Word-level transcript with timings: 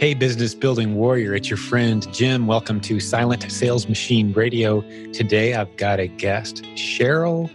Hey, 0.00 0.12
business 0.12 0.56
building 0.56 0.96
warrior, 0.96 1.36
it's 1.36 1.48
your 1.48 1.56
friend 1.56 2.12
Jim. 2.12 2.48
Welcome 2.48 2.80
to 2.80 2.98
Silent 2.98 3.50
Sales 3.50 3.88
Machine 3.88 4.32
Radio. 4.32 4.80
Today 5.12 5.54
I've 5.54 5.74
got 5.76 6.00
a 6.00 6.08
guest, 6.08 6.64
Cheryl 6.74 7.48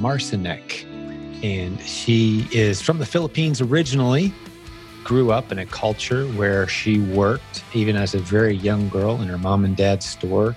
Marcinek. 0.00 0.84
And 1.44 1.78
she 1.82 2.48
is 2.52 2.80
from 2.80 2.98
the 2.98 3.04
Philippines 3.04 3.60
originally, 3.60 4.32
grew 5.04 5.30
up 5.30 5.52
in 5.52 5.58
a 5.58 5.66
culture 5.66 6.26
where 6.28 6.66
she 6.68 7.00
worked 7.00 7.62
even 7.74 7.96
as 7.96 8.14
a 8.14 8.18
very 8.18 8.56
young 8.56 8.88
girl 8.88 9.20
in 9.20 9.28
her 9.28 9.38
mom 9.38 9.66
and 9.66 9.76
dad's 9.76 10.06
store. 10.06 10.56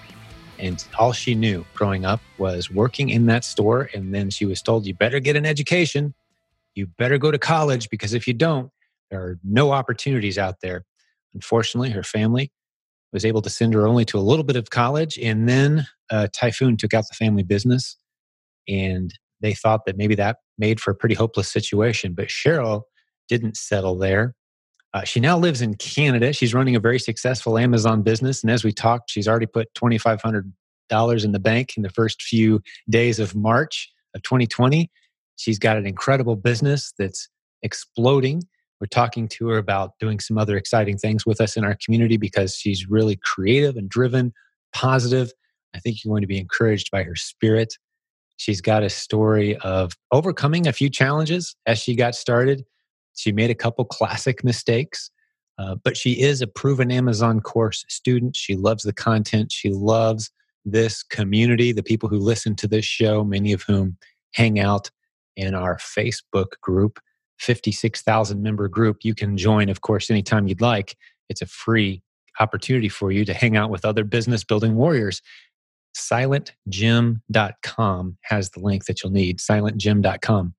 And 0.60 0.84
all 0.98 1.12
she 1.12 1.36
knew 1.36 1.66
growing 1.74 2.06
up 2.06 2.22
was 2.38 2.72
working 2.72 3.10
in 3.10 3.26
that 3.26 3.44
store. 3.44 3.90
And 3.94 4.16
then 4.16 4.30
she 4.30 4.46
was 4.46 4.62
told, 4.62 4.86
you 4.86 4.96
better 4.96 5.20
get 5.20 5.36
an 5.36 5.46
education. 5.46 6.14
You 6.74 6.88
better 6.88 7.18
go 7.18 7.32
to 7.32 7.38
college 7.38 7.90
because 7.90 8.14
if 8.14 8.30
you 8.30 8.34
don't, 8.34 8.72
there 9.10 9.22
are 9.22 9.40
no 9.44 9.72
opportunities 9.72 10.38
out 10.38 10.56
there. 10.62 10.86
Unfortunately, 11.34 11.90
her 11.92 12.04
family 12.04 12.52
was 13.12 13.26
able 13.26 13.42
to 13.42 13.50
send 13.50 13.74
her 13.74 13.88
only 13.88 14.06
to 14.06 14.18
a 14.18 14.22
little 14.22 14.44
bit 14.44 14.56
of 14.56 14.70
college, 14.70 15.18
and 15.18 15.50
then 15.50 15.88
typhoon 16.34 16.78
took 16.78 16.94
out 16.94 17.06
the 17.10 17.16
family 17.16 17.44
business. 17.44 17.98
And 18.68 19.14
they 19.42 19.54
thought 19.54 19.86
that 19.86 19.98
maybe 19.98 20.16
that 20.16 20.38
made 20.58 20.80
for 20.80 20.92
a 20.92 20.96
pretty 20.96 21.16
hopeless 21.16 21.52
situation. 21.52 22.14
But 22.14 22.28
Cheryl 22.28 22.84
didn't 23.28 23.58
settle 23.58 23.98
there. 23.98 24.36
Uh, 24.94 25.04
she 25.04 25.20
now 25.20 25.38
lives 25.38 25.62
in 25.62 25.76
Canada. 25.76 26.34
She's 26.34 26.54
running 26.54 26.76
a 26.76 26.80
very 26.80 27.00
successful 27.00 27.58
Amazon 27.58 28.02
business. 28.02 28.42
And 28.42 28.52
as 28.52 28.64
we 28.64 28.72
talked, 28.72 29.12
she's 29.12 29.28
already 29.28 29.46
put 29.46 29.68
$2,500 29.76 31.24
in 31.24 31.32
the 31.32 31.40
bank 31.40 31.74
in 31.78 31.84
the 31.84 31.90
first 31.90 32.24
few 32.24 32.62
days 32.90 33.20
of 33.20 33.36
March 33.36 33.92
of 34.16 34.24
2020. 34.24 34.90
She's 35.36 35.60
got 35.60 35.78
an 35.78 35.86
incredible 35.86 36.36
business 36.36 36.92
that's 36.98 37.30
exploding. 37.62 38.42
We're 38.80 38.88
talking 38.88 39.28
to 39.30 39.50
her 39.50 39.58
about 39.58 39.94
doing 40.00 40.20
some 40.20 40.38
other 40.38 40.56
exciting 40.56 40.98
things 40.98 41.26
with 41.26 41.42
us 41.42 41.58
in 41.58 41.64
our 41.64 41.78
community 41.84 42.18
because 42.18 42.56
she's 42.56 42.90
really 42.90 43.18
creative 43.18 43.76
and 43.76 43.90
driven, 43.90 44.34
positive. 44.74 45.32
I 45.76 45.80
think 45.80 46.04
you're 46.04 46.12
going 46.12 46.22
to 46.22 46.28
be 46.28 46.40
encouraged 46.40 46.90
by 46.92 47.04
her 47.04 47.16
spirit. 47.16 47.74
She's 48.38 48.62
got 48.62 48.84
a 48.84 48.90
story 48.90 49.58
of 49.58 49.98
overcoming 50.12 50.66
a 50.66 50.74
few 50.74 50.90
challenges 50.90 51.56
as 51.66 51.78
she 51.78 51.96
got 51.96 52.16
started. 52.16 52.64
She 53.16 53.34
made 53.34 53.50
a 53.50 53.56
couple 53.56 53.84
classic 53.84 54.46
mistakes, 54.46 55.12
uh, 55.58 55.76
but 55.84 55.98
she 55.98 56.22
is 56.22 56.42
a 56.42 56.48
proven 56.48 56.90
Amazon 56.90 57.42
course 57.42 57.84
student. 57.90 58.38
She 58.38 58.56
loves 58.56 58.84
the 58.84 58.94
content. 58.94 59.52
She 59.52 59.72
loves 59.72 60.32
this 60.64 61.04
community, 61.04 61.74
the 61.74 61.84
people 61.84 62.08
who 62.08 62.18
listen 62.18 62.56
to 62.58 62.68
this 62.68 62.86
show, 62.86 63.26
many 63.26 63.52
of 63.52 63.64
whom 63.64 63.98
hang 64.34 64.58
out 64.58 64.90
in 65.36 65.54
our 65.54 65.78
Facebook 65.78 66.60
group. 66.62 67.00
56,000 67.40 68.42
member 68.42 68.68
group 68.68 68.98
you 69.02 69.16
can 69.16 69.38
join, 69.38 69.70
of 69.70 69.82
course, 69.82 70.10
anytime 70.10 70.48
you'd 70.48 70.62
like. 70.62 70.96
It's 71.30 71.42
a 71.42 71.46
free 71.46 72.02
opportunity 72.40 72.90
for 72.90 73.12
you 73.12 73.26
to 73.26 73.34
hang 73.34 73.58
out 73.58 73.70
with 73.70 73.86
other 73.86 74.04
business 74.04 74.44
building 74.44 74.76
warriors. 74.76 75.22
SilentJim.com 75.98 78.18
has 78.24 78.50
the 78.52 78.60
link 78.60 78.86
that 78.86 79.04
you'll 79.04 79.12
need, 79.12 79.40
silentjim.com. 79.40 80.54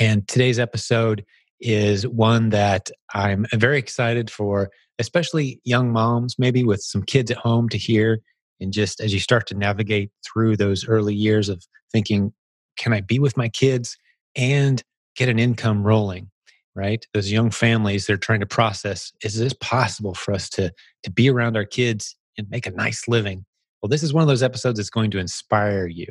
And 0.00 0.26
today's 0.28 0.58
episode 0.58 1.24
is 1.60 2.06
one 2.06 2.50
that 2.50 2.90
I'm 3.14 3.46
very 3.52 3.78
excited 3.78 4.30
for, 4.30 4.70
especially 4.98 5.60
young 5.64 5.92
moms, 5.92 6.36
maybe 6.38 6.64
with 6.64 6.82
some 6.82 7.02
kids 7.02 7.30
at 7.30 7.38
home 7.38 7.68
to 7.68 7.78
hear. 7.78 8.18
And 8.60 8.72
just 8.72 9.00
as 9.00 9.12
you 9.12 9.20
start 9.20 9.46
to 9.48 9.54
navigate 9.54 10.10
through 10.24 10.56
those 10.56 10.88
early 10.88 11.14
years 11.14 11.48
of 11.48 11.64
thinking, 11.92 12.32
can 12.76 12.92
I 12.92 13.00
be 13.00 13.18
with 13.18 13.36
my 13.36 13.48
kids 13.48 13.96
and 14.34 14.82
get 15.16 15.28
an 15.28 15.38
income 15.38 15.82
rolling 15.82 16.30
right? 16.74 17.06
Those 17.12 17.30
young 17.30 17.50
families 17.50 18.06
they're 18.06 18.16
trying 18.16 18.40
to 18.40 18.46
process 18.46 19.12
is 19.22 19.38
this 19.38 19.54
possible 19.54 20.14
for 20.14 20.32
us 20.32 20.48
to 20.50 20.72
to 21.02 21.10
be 21.10 21.28
around 21.28 21.56
our 21.56 21.64
kids 21.64 22.16
and 22.38 22.48
make 22.50 22.66
a 22.66 22.70
nice 22.70 23.08
living? 23.08 23.44
Well 23.82 23.88
this 23.88 24.02
is 24.02 24.12
one 24.12 24.22
of 24.22 24.28
those 24.28 24.42
episodes 24.42 24.78
that's 24.78 24.90
going 24.90 25.10
to 25.12 25.18
inspire 25.18 25.86
you. 25.86 26.06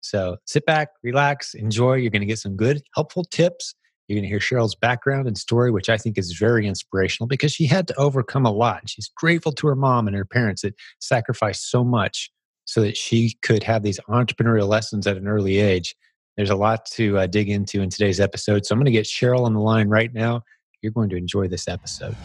So 0.00 0.36
sit 0.46 0.66
back 0.66 0.90
relax 1.02 1.54
enjoy 1.54 1.94
you're 1.94 2.10
going 2.10 2.20
to 2.20 2.26
get 2.26 2.38
some 2.38 2.56
good 2.56 2.82
helpful 2.94 3.24
tips. 3.24 3.74
You're 4.08 4.16
going 4.16 4.24
to 4.24 4.28
hear 4.28 4.40
cheryl's 4.40 4.74
background 4.74 5.26
and 5.26 5.38
story 5.38 5.70
which 5.70 5.88
i 5.88 5.96
think 5.96 6.18
is 6.18 6.32
very 6.32 6.66
inspirational 6.66 7.26
because 7.26 7.52
she 7.52 7.66
had 7.66 7.88
to 7.88 7.94
overcome 7.96 8.44
a 8.44 8.50
lot 8.50 8.82
she's 8.86 9.10
grateful 9.16 9.52
to 9.52 9.68
her 9.68 9.76
mom 9.76 10.06
and 10.06 10.14
her 10.14 10.26
parents 10.26 10.62
that 10.62 10.74
sacrificed 10.98 11.70
so 11.70 11.82
much 11.82 12.30
so 12.66 12.82
that 12.82 12.96
she 12.96 13.38
could 13.42 13.62
have 13.62 13.82
these 13.82 14.00
entrepreneurial 14.10 14.68
lessons 14.68 15.06
at 15.06 15.16
an 15.16 15.28
early 15.28 15.58
age 15.60 15.94
there's 16.36 16.50
a 16.50 16.56
lot 16.56 16.86
to 16.86 17.18
uh, 17.18 17.26
dig 17.26 17.50
into 17.50 17.82
in 17.82 17.90
today's 17.90 18.20
episode. 18.20 18.64
So 18.64 18.72
I'm 18.72 18.78
going 18.78 18.86
to 18.86 18.92
get 18.92 19.04
Cheryl 19.04 19.44
on 19.44 19.52
the 19.52 19.60
line 19.60 19.88
right 19.88 20.12
now. 20.12 20.42
You're 20.80 20.92
going 20.92 21.10
to 21.10 21.16
enjoy 21.16 21.48
this 21.48 21.68
episode. 21.68 22.16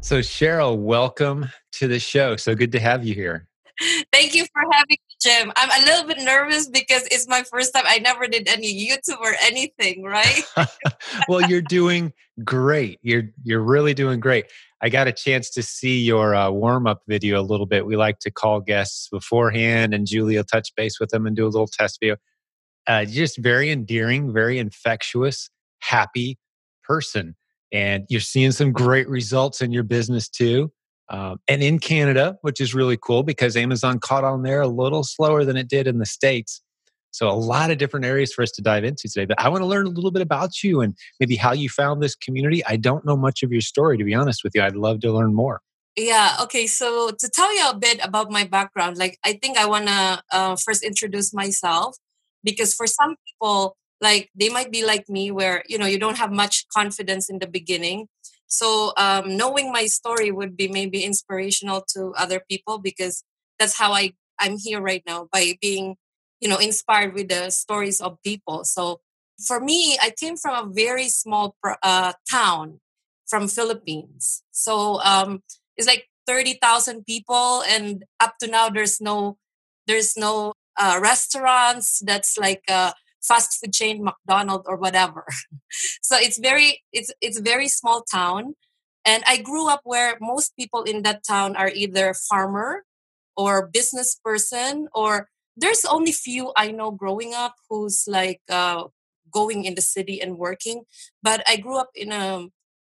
So, 0.00 0.20
Cheryl, 0.20 0.78
welcome 0.78 1.46
to 1.72 1.88
the 1.88 1.98
show. 1.98 2.36
So 2.36 2.54
good 2.54 2.72
to 2.72 2.80
have 2.80 3.04
you 3.04 3.14
here. 3.14 3.46
Thank 4.32 4.44
you 4.44 4.48
for 4.54 4.62
having 4.72 4.86
me, 4.88 4.96
Jim. 5.20 5.52
I'm 5.56 5.82
a 5.82 5.84
little 5.84 6.06
bit 6.06 6.16
nervous 6.24 6.66
because 6.66 7.06
it's 7.10 7.28
my 7.28 7.42
first 7.42 7.74
time. 7.74 7.84
I 7.86 7.98
never 7.98 8.26
did 8.26 8.48
any 8.48 8.72
YouTube 8.72 9.20
or 9.20 9.34
anything, 9.42 10.02
right? 10.04 10.40
well, 11.28 11.42
you're 11.42 11.60
doing 11.60 12.14
great. 12.42 12.98
You're 13.02 13.24
you're 13.44 13.60
really 13.60 13.92
doing 13.92 14.20
great. 14.20 14.46
I 14.80 14.88
got 14.88 15.06
a 15.06 15.12
chance 15.12 15.50
to 15.50 15.62
see 15.62 16.00
your 16.00 16.34
uh, 16.34 16.50
warm 16.50 16.86
up 16.86 17.02
video 17.06 17.40
a 17.40 17.44
little 17.44 17.66
bit. 17.66 17.84
We 17.84 17.96
like 17.96 18.20
to 18.20 18.30
call 18.30 18.60
guests 18.60 19.10
beforehand, 19.10 19.92
and 19.92 20.08
will 20.10 20.44
touch 20.44 20.74
base 20.76 20.98
with 20.98 21.10
them 21.10 21.26
and 21.26 21.36
do 21.36 21.44
a 21.44 21.52
little 21.52 21.66
test 21.66 21.98
video. 22.00 22.16
Uh, 22.86 23.04
just 23.04 23.36
very 23.36 23.70
endearing, 23.70 24.32
very 24.32 24.58
infectious, 24.58 25.50
happy 25.80 26.38
person. 26.84 27.36
And 27.70 28.06
you're 28.08 28.20
seeing 28.20 28.52
some 28.52 28.72
great 28.72 29.10
results 29.10 29.60
in 29.60 29.72
your 29.72 29.82
business 29.82 30.30
too. 30.30 30.72
Um, 31.12 31.38
and 31.46 31.62
in 31.62 31.78
Canada, 31.78 32.38
which 32.40 32.58
is 32.58 32.74
really 32.74 32.96
cool 32.96 33.22
because 33.22 33.54
Amazon 33.54 34.00
caught 34.00 34.24
on 34.24 34.42
there 34.42 34.62
a 34.62 34.68
little 34.68 35.04
slower 35.04 35.44
than 35.44 35.58
it 35.58 35.68
did 35.68 35.86
in 35.86 35.98
the 35.98 36.06
States. 36.06 36.62
So, 37.10 37.28
a 37.28 37.36
lot 37.36 37.70
of 37.70 37.76
different 37.76 38.06
areas 38.06 38.32
for 38.32 38.42
us 38.42 38.50
to 38.52 38.62
dive 38.62 38.84
into 38.84 39.06
today. 39.06 39.26
But 39.26 39.38
I 39.38 39.50
want 39.50 39.60
to 39.60 39.66
learn 39.66 39.86
a 39.86 39.90
little 39.90 40.10
bit 40.10 40.22
about 40.22 40.62
you 40.62 40.80
and 40.80 40.96
maybe 41.20 41.36
how 41.36 41.52
you 41.52 41.68
found 41.68 42.02
this 42.02 42.14
community. 42.14 42.64
I 42.64 42.76
don't 42.76 43.04
know 43.04 43.18
much 43.18 43.42
of 43.42 43.52
your 43.52 43.60
story, 43.60 43.98
to 43.98 44.04
be 44.04 44.14
honest 44.14 44.42
with 44.42 44.54
you. 44.54 44.62
I'd 44.62 44.74
love 44.74 45.00
to 45.00 45.12
learn 45.12 45.34
more. 45.34 45.60
Yeah. 45.94 46.36
Okay. 46.40 46.66
So, 46.66 47.10
to 47.10 47.28
tell 47.28 47.54
you 47.54 47.68
a 47.68 47.76
bit 47.76 48.02
about 48.02 48.30
my 48.30 48.44
background, 48.44 48.96
like 48.96 49.18
I 49.26 49.34
think 49.34 49.58
I 49.58 49.66
want 49.66 49.88
to 49.88 50.22
uh, 50.32 50.56
first 50.56 50.82
introduce 50.82 51.34
myself 51.34 51.98
because 52.42 52.72
for 52.72 52.86
some 52.86 53.16
people, 53.26 53.76
like 54.00 54.30
they 54.34 54.48
might 54.48 54.72
be 54.72 54.82
like 54.82 55.06
me, 55.10 55.30
where 55.30 55.62
you 55.68 55.76
know 55.76 55.86
you 55.86 55.98
don't 55.98 56.16
have 56.16 56.32
much 56.32 56.64
confidence 56.74 57.28
in 57.28 57.40
the 57.40 57.46
beginning. 57.46 58.08
So, 58.52 58.92
um, 58.98 59.36
knowing 59.36 59.72
my 59.72 59.86
story 59.86 60.30
would 60.30 60.56
be 60.56 60.68
maybe 60.68 61.04
inspirational 61.04 61.84
to 61.94 62.12
other 62.18 62.42
people 62.50 62.78
because 62.78 63.24
that's 63.58 63.78
how 63.78 63.92
I 63.92 64.12
I'm 64.38 64.58
here 64.58 64.80
right 64.80 65.02
now 65.06 65.28
by 65.32 65.56
being 65.60 65.96
you 66.40 66.48
know 66.48 66.58
inspired 66.58 67.14
with 67.14 67.28
the 67.28 67.50
stories 67.50 68.00
of 68.00 68.18
people. 68.22 68.64
So 68.64 69.00
for 69.46 69.58
me 69.60 69.98
i 70.00 70.10
came 70.10 70.36
from 70.36 70.54
a 70.54 70.70
very 70.72 71.08
small 71.08 71.56
uh, 71.82 72.12
town 72.30 72.80
from 73.26 73.48
philippines. 73.48 74.42
So 74.52 75.00
um, 75.02 75.42
it's 75.76 75.86
like 75.88 76.06
30000 76.26 77.04
people 77.06 77.62
and 77.68 78.04
up 78.20 78.34
to 78.40 78.46
now 78.46 78.68
there's 78.68 79.00
no 79.00 79.38
there's 79.86 80.16
no 80.16 80.52
uh, 80.78 80.98
restaurants 81.02 82.00
that's 82.04 82.38
like 82.38 82.62
a 82.68 82.92
fast 83.22 83.58
food 83.60 83.72
chain 83.72 84.04
McDonald's 84.04 84.66
or 84.68 84.76
whatever 84.76 85.24
so 86.02 86.16
it's 86.18 86.38
very 86.38 86.82
it's 86.92 87.10
it's 87.20 87.38
a 87.38 87.42
very 87.42 87.68
small 87.68 88.02
town 88.02 88.54
and 89.04 89.22
i 89.26 89.36
grew 89.36 89.68
up 89.68 89.80
where 89.84 90.16
most 90.20 90.56
people 90.56 90.82
in 90.82 91.02
that 91.02 91.22
town 91.26 91.56
are 91.56 91.70
either 91.74 92.14
farmer 92.14 92.84
or 93.36 93.66
business 93.66 94.18
person 94.24 94.88
or 94.94 95.28
there's 95.56 95.84
only 95.84 96.12
few 96.12 96.52
I 96.56 96.70
know 96.70 96.90
growing 96.90 97.34
up 97.34 97.54
who's 97.68 98.04
like 98.06 98.40
uh, 98.48 98.84
going 99.30 99.64
in 99.64 99.74
the 99.74 99.82
city 99.82 100.20
and 100.20 100.38
working. 100.38 100.84
But 101.22 101.42
I 101.48 101.56
grew 101.56 101.78
up 101.78 101.90
in 101.94 102.12
a 102.12 102.46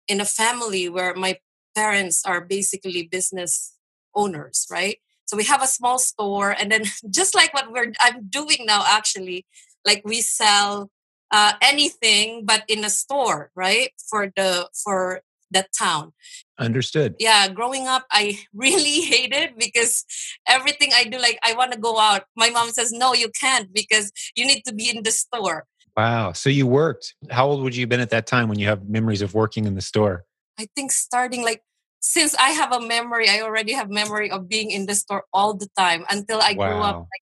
in 0.06 0.20
a 0.20 0.24
family 0.24 0.88
where 0.88 1.14
my 1.14 1.38
parents 1.74 2.22
are 2.24 2.44
basically 2.44 3.08
business 3.10 3.74
owners, 4.14 4.66
right? 4.70 4.98
So 5.26 5.36
we 5.36 5.44
have 5.44 5.62
a 5.62 5.66
small 5.66 5.98
store, 5.98 6.50
and 6.50 6.70
then 6.70 6.84
just 7.10 7.34
like 7.34 7.52
what 7.54 7.72
we're 7.72 7.92
I'm 8.00 8.28
doing 8.28 8.66
now, 8.66 8.84
actually, 8.86 9.46
like 9.84 10.02
we 10.04 10.20
sell 10.20 10.90
uh, 11.30 11.52
anything 11.60 12.44
but 12.44 12.64
in 12.68 12.84
a 12.84 12.90
store, 12.90 13.50
right? 13.54 13.90
For 14.08 14.32
the 14.36 14.68
for 14.84 15.22
that 15.50 15.68
town. 15.76 16.12
Understood. 16.58 17.16
Yeah, 17.18 17.48
growing 17.48 17.86
up, 17.86 18.04
I 18.10 18.38
really 18.54 19.00
hated 19.02 19.54
because 19.58 20.04
everything 20.46 20.90
I 20.94 21.04
do, 21.04 21.18
like 21.18 21.38
I 21.42 21.54
want 21.54 21.72
to 21.72 21.78
go 21.78 21.98
out. 21.98 22.24
My 22.36 22.50
mom 22.50 22.70
says, 22.70 22.92
no, 22.92 23.14
you 23.14 23.30
can't 23.40 23.72
because 23.72 24.12
you 24.36 24.46
need 24.46 24.62
to 24.66 24.74
be 24.74 24.90
in 24.90 25.02
the 25.02 25.10
store. 25.10 25.64
Wow. 25.96 26.32
So 26.32 26.50
you 26.50 26.66
worked. 26.66 27.14
How 27.30 27.46
old 27.46 27.62
would 27.62 27.74
you 27.74 27.82
have 27.82 27.88
been 27.88 28.00
at 28.00 28.10
that 28.10 28.26
time 28.26 28.48
when 28.48 28.58
you 28.58 28.66
have 28.66 28.88
memories 28.88 29.22
of 29.22 29.32
working 29.32 29.64
in 29.64 29.74
the 29.74 29.80
store? 29.80 30.24
I 30.58 30.66
think 30.74 30.92
starting 30.92 31.42
like 31.42 31.62
since 32.00 32.34
I 32.34 32.50
have 32.50 32.72
a 32.72 32.80
memory, 32.80 33.30
I 33.30 33.40
already 33.40 33.72
have 33.72 33.88
memory 33.88 34.30
of 34.30 34.48
being 34.48 34.70
in 34.70 34.86
the 34.86 34.94
store 34.94 35.24
all 35.32 35.54
the 35.54 35.68
time 35.76 36.04
until 36.10 36.40
I 36.40 36.52
wow. 36.52 36.68
grew 36.68 36.82
up 36.82 36.96
like 36.96 37.23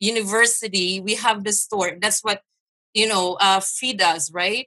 university. 0.00 1.00
We 1.00 1.14
have 1.16 1.44
the 1.44 1.52
store. 1.52 1.92
That's 2.00 2.20
what 2.20 2.42
you 2.94 3.08
know 3.08 3.34
uh, 3.40 3.60
feed 3.60 4.02
us, 4.02 4.32
right? 4.32 4.66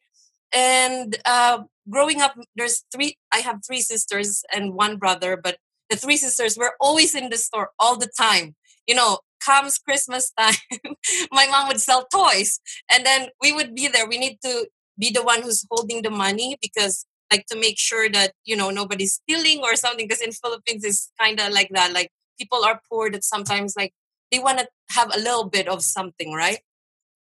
And 0.54 1.18
uh, 1.26 1.64
growing 1.90 2.22
up, 2.22 2.36
there's 2.56 2.84
three, 2.94 3.18
I 3.34 3.40
have 3.40 3.62
three 3.66 3.82
sisters 3.82 4.44
and 4.54 4.74
one 4.74 4.98
brother, 4.98 5.38
but 5.38 5.58
the 5.90 5.96
three 5.96 6.18
sisters 6.18 6.58
were 6.58 6.74
always 6.80 7.16
in 7.16 7.30
the 7.30 7.38
store 7.38 7.70
all 7.80 7.98
the 7.98 8.10
time. 8.18 8.56
You 8.88 8.96
know, 8.96 9.20
comes 9.44 9.78
Christmas 9.78 10.32
time, 10.38 10.56
my 11.32 11.48
mom 11.48 11.68
would 11.68 11.82
sell 11.82 12.08
toys. 12.14 12.60
And 12.92 13.06
then 13.06 13.30
we 13.42 13.52
would 13.52 13.76
be 13.76 13.88
there. 13.88 14.08
We 14.08 14.18
need 14.18 14.38
to 14.44 14.68
be 15.00 15.10
the 15.12 15.24
one 15.24 15.42
who's 15.42 15.66
holding 15.72 16.02
the 16.02 16.10
money 16.10 16.58
because 16.62 17.06
like 17.32 17.46
to 17.48 17.58
make 17.58 17.80
sure 17.80 18.10
that, 18.10 18.34
you 18.44 18.56
know, 18.56 18.70
nobody's 18.70 19.14
stealing 19.14 19.62
or 19.64 19.76
something. 19.76 20.08
Because 20.08 20.22
in 20.22 20.32
Philippines 20.32 20.84
it's 20.84 21.12
kinda 21.20 21.50
like 21.50 21.70
that. 21.72 21.94
Like 21.94 22.10
people 22.38 22.64
are 22.66 22.82
poor 22.90 23.10
that 23.12 23.24
sometimes 23.24 23.76
like 23.78 23.94
they 24.32 24.40
want 24.40 24.60
to 24.60 24.68
have 24.92 25.14
a 25.14 25.20
little 25.20 25.50
bit 25.50 25.68
of 25.68 25.84
something, 25.84 26.34
right? 26.34 26.60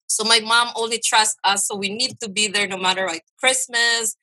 So 0.09 0.25
my 0.25 0.41
mom 0.41 0.69
only 0.75 1.01
trusts 1.05 1.37
us, 1.45 1.67
so 1.67 1.77
we 1.77 1.91
need 1.91 2.19
to 2.21 2.29
be 2.29 2.49
there 2.49 2.67
no 2.67 2.79
matter 2.79 3.07
what. 3.07 3.21
Christmas, 3.39 4.17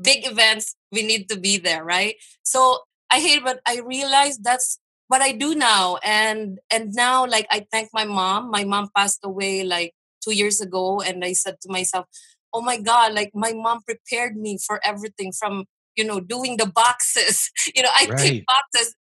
big 0.00 0.26
events, 0.26 0.76
we 0.90 1.02
need 1.02 1.28
to 1.30 1.38
be 1.38 1.58
there, 1.58 1.84
right? 1.84 2.16
So 2.42 2.80
I 3.10 3.20
hate, 3.20 3.42
but 3.42 3.60
I 3.66 3.80
realize 3.80 4.38
that's 4.38 4.78
what 5.08 5.20
I 5.20 5.32
do 5.32 5.54
now, 5.54 5.98
and 6.04 6.58
and 6.72 6.94
now 6.94 7.26
like 7.26 7.46
I 7.50 7.66
thank 7.70 7.90
my 7.92 8.04
mom. 8.04 8.50
My 8.50 8.64
mom 8.64 8.88
passed 8.96 9.20
away 9.24 9.64
like 9.64 9.92
two 10.24 10.32
years 10.32 10.60
ago, 10.60 11.00
and 11.00 11.24
I 11.24 11.32
said 11.32 11.56
to 11.62 11.72
myself, 11.72 12.06
"Oh 12.52 12.62
my 12.62 12.78
God!" 12.78 13.12
Like 13.12 13.30
my 13.34 13.52
mom 13.52 13.80
prepared 13.82 14.36
me 14.36 14.58
for 14.58 14.80
everything 14.84 15.32
from 15.32 15.64
you 15.96 16.04
know 16.04 16.20
doing 16.20 16.56
the 16.56 16.66
boxes. 16.66 17.50
you 17.74 17.82
know, 17.82 17.92
I 17.92 18.06
right. 18.06 18.18
take 18.18 18.44
boxes. 18.46 18.94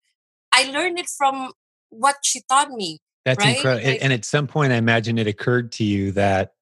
I 0.53 0.71
learned 0.71 0.99
it 0.99 1.07
from 1.07 1.51
what 1.89 2.17
she 2.23 2.41
taught 2.49 2.71
me 2.71 2.99
that's 3.25 3.43
right? 3.43 3.55
incredible. 3.55 3.87
Like, 3.87 3.99
and 4.01 4.13
at 4.13 4.25
some 4.25 4.47
point, 4.47 4.73
I 4.73 4.75
imagine 4.75 5.17
it 5.17 5.27
occurred 5.27 5.71
to 5.73 5.83
you 5.83 6.11
that 6.13 6.53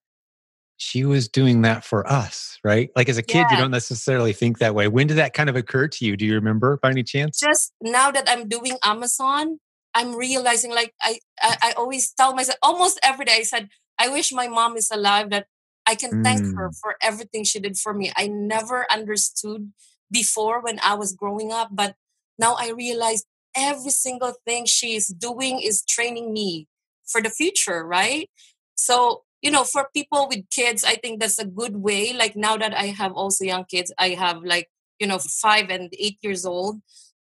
she 0.76 1.04
was 1.04 1.28
doing 1.28 1.62
that 1.62 1.84
for 1.84 2.10
us, 2.10 2.58
right? 2.64 2.90
Like 2.96 3.08
as 3.08 3.18
a 3.18 3.22
kid, 3.22 3.38
yeah. 3.38 3.50
you 3.52 3.56
don't 3.58 3.70
necessarily 3.70 4.32
think 4.32 4.58
that 4.58 4.74
way. 4.74 4.88
When 4.88 5.06
did 5.06 5.18
that 5.18 5.34
kind 5.34 5.50
of 5.50 5.56
occur 5.56 5.88
to 5.88 6.04
you? 6.06 6.16
Do 6.16 6.24
you 6.24 6.34
remember 6.34 6.78
by 6.82 6.90
any 6.90 7.02
chance? 7.02 7.38
Just 7.38 7.72
now 7.82 8.10
that 8.10 8.24
I'm 8.28 8.48
doing 8.48 8.76
Amazon, 8.82 9.60
I'm 9.94 10.14
realizing 10.14 10.70
like 10.70 10.94
I, 11.02 11.18
I, 11.40 11.56
I 11.62 11.72
always 11.72 12.12
tell 12.12 12.34
myself 12.34 12.56
almost 12.62 12.98
every 13.02 13.26
day, 13.26 13.36
I 13.38 13.42
said, 13.42 13.68
I 13.98 14.08
wish 14.08 14.32
my 14.32 14.48
mom 14.48 14.76
is 14.76 14.90
alive 14.90 15.28
that 15.30 15.46
I 15.86 15.94
can 15.94 16.10
mm. 16.10 16.24
thank 16.24 16.40
her 16.56 16.70
mm. 16.70 16.74
for 16.80 16.96
everything 17.02 17.44
she 17.44 17.60
did 17.60 17.76
for 17.76 17.92
me. 17.92 18.10
I 18.16 18.28
never 18.28 18.86
understood 18.90 19.72
before 20.10 20.62
when 20.62 20.80
I 20.82 20.94
was 20.94 21.12
growing 21.12 21.52
up, 21.52 21.68
but 21.72 21.94
now 22.38 22.56
I 22.58 22.70
realize 22.70 23.24
every 23.56 23.90
single 23.90 24.34
thing 24.46 24.66
she's 24.66 25.08
doing 25.08 25.60
is 25.60 25.84
training 25.84 26.32
me 26.32 26.66
for 27.06 27.20
the 27.20 27.30
future, 27.30 27.84
right? 27.84 28.30
So, 28.74 29.22
you 29.42 29.50
know, 29.50 29.64
for 29.64 29.88
people 29.94 30.28
with 30.28 30.48
kids, 30.50 30.84
I 30.84 30.94
think 30.96 31.20
that's 31.20 31.38
a 31.38 31.46
good 31.46 31.76
way. 31.76 32.12
Like 32.12 32.36
now 32.36 32.56
that 32.56 32.74
I 32.74 32.86
have 32.86 33.12
also 33.12 33.44
young 33.44 33.64
kids, 33.64 33.92
I 33.98 34.10
have 34.10 34.42
like, 34.42 34.68
you 34.98 35.06
know, 35.06 35.18
five 35.18 35.70
and 35.70 35.92
eight 35.98 36.18
years 36.22 36.44
old. 36.44 36.80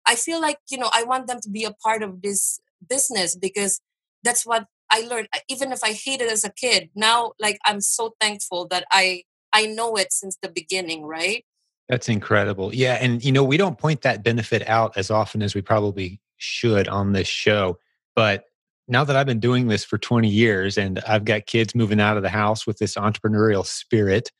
I 0.08 0.16
feel 0.16 0.40
like, 0.40 0.60
you 0.70 0.78
know, 0.78 0.90
I 0.94 1.04
want 1.04 1.28
them 1.28 1.40
to 1.42 1.50
be 1.50 1.64
a 1.64 1.74
part 1.74 2.04
of 2.04 2.22
this 2.22 2.60
business 2.88 3.36
because 3.36 3.82
that's 4.24 4.46
what 4.46 4.66
I 4.92 5.02
learned. 5.02 5.28
Even 5.50 5.72
if 5.72 5.84
I 5.84 5.94
hated 5.94 6.30
as 6.30 6.44
a 6.44 6.52
kid, 6.52 6.90
now 6.96 7.34
like 7.40 7.58
I'm 7.66 7.82
so 7.82 8.16
thankful 8.20 8.68
that 8.70 8.86
I 8.92 9.24
I 9.52 9.66
know 9.66 9.96
it 9.96 10.12
since 10.12 10.38
the 10.42 10.50
beginning, 10.50 11.06
right? 11.06 11.46
That's 11.90 12.10
incredible. 12.10 12.74
Yeah. 12.74 12.96
And, 12.96 13.24
you 13.24 13.32
know, 13.32 13.44
we 13.44 13.58
don't 13.58 13.78
point 13.78 14.02
that 14.02 14.24
benefit 14.24 14.68
out 14.68 14.98
as 14.98 15.12
often 15.12 15.42
as 15.44 15.54
we 15.54 15.62
probably 15.62 16.20
should 16.38 16.88
on 16.88 17.14
this 17.14 17.28
show. 17.28 17.78
But 18.16 18.46
now 18.88 19.04
that 19.04 19.16
I've 19.16 19.26
been 19.26 19.40
doing 19.40 19.68
this 19.68 19.84
for 19.84 19.98
20 19.98 20.28
years 20.28 20.78
and 20.78 21.00
I've 21.08 21.26
got 21.26 21.46
kids 21.46 21.76
moving 21.76 22.00
out 22.00 22.18
of 22.18 22.24
the 22.24 22.30
house 22.30 22.66
with 22.66 22.78
this 22.78 22.96
entrepreneurial 22.96 23.66
spirit, 23.66 24.32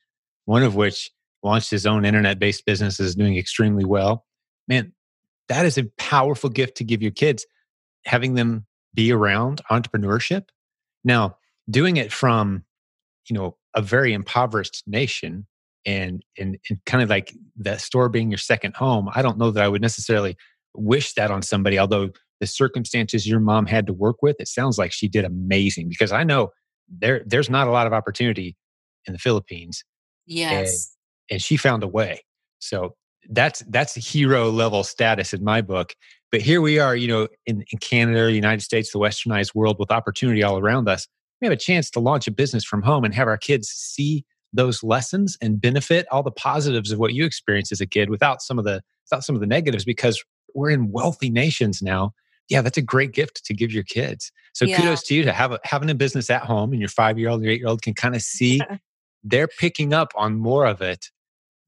one 0.44 0.62
of 0.62 0.74
which 0.74 1.10
launched 1.42 1.70
his 1.70 1.86
own 1.86 2.04
internet 2.04 2.38
based 2.38 2.64
business 2.66 2.98
is 2.98 3.14
doing 3.14 3.36
extremely 3.36 3.84
well. 3.84 4.24
Man, 4.66 4.92
that 5.48 5.66
is 5.66 5.78
a 5.78 5.84
powerful 5.98 6.50
gift 6.50 6.76
to 6.78 6.84
give 6.84 7.02
your 7.02 7.12
kids, 7.12 7.46
having 8.04 8.34
them 8.34 8.66
be 8.94 9.12
around 9.12 9.60
entrepreneurship. 9.70 10.48
Now, 11.04 11.36
doing 11.70 11.96
it 11.96 12.12
from, 12.12 12.64
you 13.28 13.34
know, 13.34 13.56
a 13.74 13.82
very 13.82 14.12
impoverished 14.12 14.82
nation 14.86 15.46
and, 15.86 16.22
and, 16.36 16.58
and 16.68 16.78
kind 16.84 17.02
of 17.02 17.08
like 17.08 17.32
that 17.58 17.80
store 17.80 18.08
being 18.08 18.30
your 18.30 18.38
second 18.38 18.74
home, 18.76 19.08
I 19.14 19.22
don't 19.22 19.38
know 19.38 19.50
that 19.52 19.62
I 19.62 19.68
would 19.68 19.80
necessarily 19.80 20.36
wish 20.74 21.14
that 21.14 21.30
on 21.30 21.42
somebody, 21.42 21.78
although 21.78 22.10
the 22.40 22.46
circumstances 22.46 23.26
your 23.26 23.40
mom 23.40 23.66
had 23.66 23.86
to 23.86 23.92
work 23.92 24.16
with, 24.20 24.36
it 24.40 24.48
sounds 24.48 24.78
like 24.78 24.92
she 24.92 25.08
did 25.08 25.24
amazing 25.24 25.88
because 25.88 26.12
I 26.12 26.24
know 26.24 26.50
there 26.88 27.22
there's 27.26 27.48
not 27.48 27.66
a 27.66 27.70
lot 27.70 27.86
of 27.86 27.92
opportunity 27.92 28.56
in 29.06 29.12
the 29.12 29.18
Philippines. 29.18 29.82
Yes. 30.26 30.96
And, 31.30 31.36
and 31.36 31.42
she 31.42 31.56
found 31.56 31.82
a 31.82 31.88
way. 31.88 32.22
So 32.58 32.94
that's 33.30 33.60
that's 33.68 33.94
hero 33.94 34.50
level 34.50 34.84
status 34.84 35.32
in 35.32 35.42
my 35.42 35.62
book. 35.62 35.94
But 36.30 36.42
here 36.42 36.60
we 36.60 36.78
are, 36.78 36.94
you 36.94 37.08
know, 37.08 37.28
in, 37.46 37.64
in 37.72 37.78
Canada, 37.78 38.30
United 38.32 38.62
States, 38.62 38.92
the 38.92 38.98
westernized 38.98 39.54
world 39.54 39.76
with 39.78 39.90
opportunity 39.90 40.42
all 40.42 40.58
around 40.58 40.88
us. 40.88 41.06
We 41.40 41.46
have 41.46 41.52
a 41.52 41.56
chance 41.56 41.90
to 41.90 42.00
launch 42.00 42.26
a 42.26 42.30
business 42.30 42.64
from 42.64 42.82
home 42.82 43.04
and 43.04 43.14
have 43.14 43.28
our 43.28 43.38
kids 43.38 43.68
see 43.68 44.24
those 44.56 44.82
lessons 44.82 45.36
and 45.40 45.60
benefit 45.60 46.06
all 46.10 46.22
the 46.22 46.30
positives 46.30 46.90
of 46.90 46.98
what 46.98 47.14
you 47.14 47.24
experienced 47.24 47.72
as 47.72 47.80
a 47.80 47.86
kid 47.86 48.10
without 48.10 48.42
some 48.42 48.58
of 48.58 48.64
the 48.64 48.82
without 49.04 49.24
some 49.24 49.34
of 49.34 49.40
the 49.40 49.46
negatives 49.46 49.84
because 49.84 50.22
we're 50.54 50.70
in 50.70 50.90
wealthy 50.90 51.30
nations 51.30 51.82
now. 51.82 52.12
Yeah, 52.48 52.62
that's 52.62 52.78
a 52.78 52.82
great 52.82 53.12
gift 53.12 53.44
to 53.44 53.54
give 53.54 53.72
your 53.72 53.82
kids. 53.82 54.30
So 54.54 54.64
yeah. 54.64 54.76
kudos 54.76 55.02
to 55.04 55.14
you 55.14 55.24
to 55.24 55.32
have 55.32 55.52
a, 55.52 55.60
having 55.64 55.90
a 55.90 55.94
business 55.94 56.30
at 56.30 56.42
home 56.42 56.72
and 56.72 56.80
your 56.80 56.88
five 56.88 57.18
year 57.18 57.28
old, 57.28 57.42
your 57.42 57.52
eight 57.52 57.60
year 57.60 57.68
old 57.68 57.82
can 57.82 57.94
kind 57.94 58.14
of 58.14 58.22
see 58.22 58.60
they're 59.24 59.48
picking 59.48 59.92
up 59.92 60.12
on 60.16 60.38
more 60.38 60.66
of 60.66 60.80
it 60.80 61.06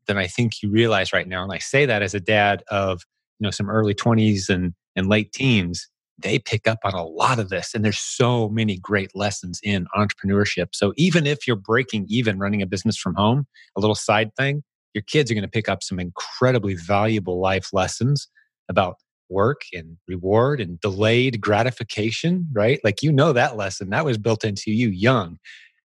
than 0.07 0.17
I 0.17 0.27
think 0.27 0.63
you 0.63 0.71
realize 0.71 1.13
right 1.13 1.29
now. 1.29 1.43
And 1.43 1.53
I 1.53 1.59
say 1.59 1.85
that 1.87 2.03
as 2.03 2.15
a 2.15 2.21
dad 2.21 2.63
of 2.69 3.03
you 3.39 3.45
know 3.45 3.51
some 3.51 3.71
early 3.71 3.95
20s 3.95 4.49
and 4.49 4.75
and 4.97 5.09
late 5.09 5.33
teens 5.33 5.89
they 6.19 6.39
pick 6.39 6.67
up 6.67 6.79
on 6.85 6.95
a 6.95 7.05
lot 7.05 7.39
of 7.39 7.49
this 7.49 7.75
and 7.75 7.85
there's 7.85 7.99
so 7.99 8.49
many 8.49 8.77
great 8.77 9.15
lessons 9.15 9.61
in 9.63 9.87
entrepreneurship 9.97 10.69
so 10.73 10.93
even 10.97 11.27
if 11.27 11.47
you're 11.47 11.57
breaking 11.57 12.07
even 12.09 12.39
running 12.39 12.63
a 12.63 12.67
business 12.67 12.97
from 12.97 13.15
home 13.15 13.47
a 13.77 13.81
little 13.81 13.95
side 13.95 14.35
thing 14.37 14.63
your 14.95 15.03
kids 15.03 15.31
are 15.31 15.35
going 15.35 15.43
to 15.43 15.49
pick 15.49 15.69
up 15.69 15.83
some 15.83 16.01
incredibly 16.01 16.75
valuable 16.75 17.41
life 17.41 17.73
lessons 17.73 18.29
about 18.69 18.97
work 19.29 19.63
and 19.73 19.97
reward 20.07 20.61
and 20.61 20.81
delayed 20.81 21.41
gratification, 21.41 22.49
right? 22.53 22.81
Like 22.83 23.03
you 23.03 23.13
know 23.13 23.33
that 23.33 23.57
lesson 23.57 23.91
that 23.91 24.05
was 24.05 24.19
built 24.19 24.45
into 24.45 24.71
you 24.73 24.89
young. 24.89 25.39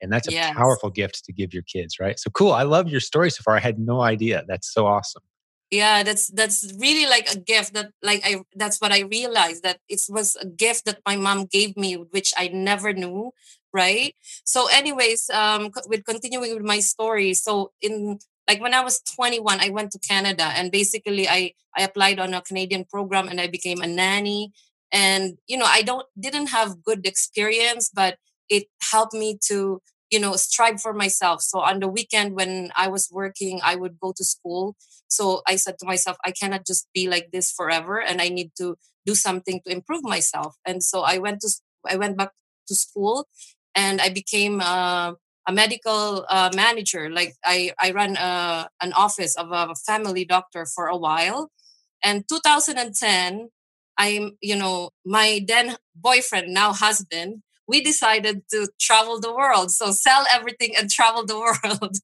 And 0.01 0.13
that's 0.13 0.29
a 0.29 0.33
yes. 0.33 0.55
powerful 0.55 0.91
gift 0.91 1.25
to 1.25 1.33
give 1.33 1.53
your 1.53 1.65
kids, 1.65 1.99
right? 1.99 2.19
So 2.19 2.31
cool. 2.31 2.53
I 2.53 2.63
love 2.63 2.89
your 2.89 3.01
story 3.01 3.31
so 3.31 3.43
far. 3.43 3.57
I 3.57 3.61
had 3.61 3.79
no 3.79 4.01
idea. 4.01 4.45
That's 4.47 4.73
so 4.73 4.87
awesome. 4.87 5.23
Yeah, 5.71 6.03
that's 6.03 6.29
that's 6.29 6.73
really 6.81 7.05
like 7.05 7.29
a 7.31 7.39
gift 7.39 7.75
that 7.75 7.93
like 8.03 8.23
I 8.25 8.41
that's 8.57 8.81
what 8.81 8.91
I 8.91 9.01
realized 9.01 9.63
that 9.65 9.81
it 9.89 10.01
was 10.09 10.35
a 10.41 10.47
gift 10.47 10.87
that 10.87 11.01
my 11.07 11.17
mom 11.17 11.45
gave 11.45 11.77
me 11.77 11.95
which 11.95 12.33
I 12.39 12.49
never 12.49 12.95
knew, 12.95 13.33
right? 13.73 14.15
So 14.45 14.69
anyways, 14.73 15.29
um 15.29 15.71
with 15.87 16.07
continuing 16.07 16.55
with 16.55 16.65
my 16.65 16.81
story, 16.81 17.35
so 17.35 17.73
in 17.83 18.19
like 18.49 18.63
when 18.63 18.73
I 18.73 18.81
was 18.83 19.01
21, 19.15 19.61
I 19.61 19.69
went 19.69 19.93
to 19.93 19.99
Canada 19.99 20.45
and 20.57 20.73
basically 20.73 21.29
I 21.29 21.53
I 21.77 21.83
applied 21.83 22.19
on 22.19 22.33
a 22.33 22.41
Canadian 22.41 22.87
program 22.87 23.29
and 23.29 23.39
I 23.39 23.47
became 23.47 23.83
a 23.83 23.87
nanny. 23.87 24.53
And 24.91 25.37
you 25.49 25.59
know, 25.59 25.67
I 25.69 25.83
don't 25.83 26.07
didn't 26.19 26.47
have 26.49 26.83
good 26.83 27.05
experience, 27.07 27.91
but 27.93 28.17
it 28.49 28.65
helped 28.91 29.13
me 29.13 29.37
to 29.49 29.83
you 30.11 30.21
know 30.21 30.37
strive 30.37 30.81
for 30.81 30.93
myself. 30.93 31.43
So 31.43 31.61
on 31.61 31.81
the 31.81 31.89
weekend 31.89 32.35
when 32.35 32.71
I 32.77 32.89
was 32.89 33.09
working, 33.11 33.61
I 33.63 33.77
would 33.77 33.99
go 34.01 34.13
to 34.17 34.25
school. 34.25 34.77
So 35.09 35.43
I 35.47 35.57
said 35.57 35.79
to 35.81 35.87
myself, 35.87 36.17
I 36.25 36.33
cannot 36.33 36.67
just 36.67 36.89
be 36.95 37.09
like 37.09 37.31
this 37.33 37.51
forever, 37.53 38.01
and 38.01 38.21
I 38.21 38.29
need 38.29 38.53
to 38.59 38.77
do 39.07 39.15
something 39.15 39.61
to 39.67 39.73
improve 39.73 40.05
myself. 40.05 40.57
And 40.67 40.83
so 40.83 41.03
I 41.03 41.19
went 41.19 41.41
to 41.43 41.51
I 41.89 41.97
went 41.97 42.17
back 42.17 42.33
to 42.69 42.75
school 42.75 43.29
and 43.75 44.01
I 44.01 44.11
became 44.11 44.61
uh, 44.61 45.13
a 45.47 45.53
medical 45.53 46.27
uh, 46.29 46.51
manager. 46.55 47.11
Like 47.11 47.35
I, 47.45 47.73
I 47.81 47.91
ran 47.93 48.17
a, 48.17 48.21
uh, 48.21 48.65
an 48.83 48.93
office 48.93 49.37
of 49.37 49.51
a 49.51 49.75
family 49.87 50.25
doctor 50.25 50.67
for 50.67 50.87
a 50.89 50.97
while. 50.97 51.51
And 52.03 52.25
2010, 52.29 53.49
I'm, 53.97 54.37
you 54.41 54.57
know, 54.57 54.91
my 55.05 55.41
then 55.47 55.77
boyfriend, 55.97 56.53
now 56.53 56.73
husband, 56.73 57.43
we 57.69 57.83
decided 57.83 58.43
to 58.51 58.69
travel 58.81 59.21
the 59.21 59.33
world. 59.33 59.71
So 59.71 59.93
sell 59.93 60.25
everything 60.33 60.75
and 60.77 60.91
travel 60.91 61.25
the 61.25 61.39
world. 61.39 61.97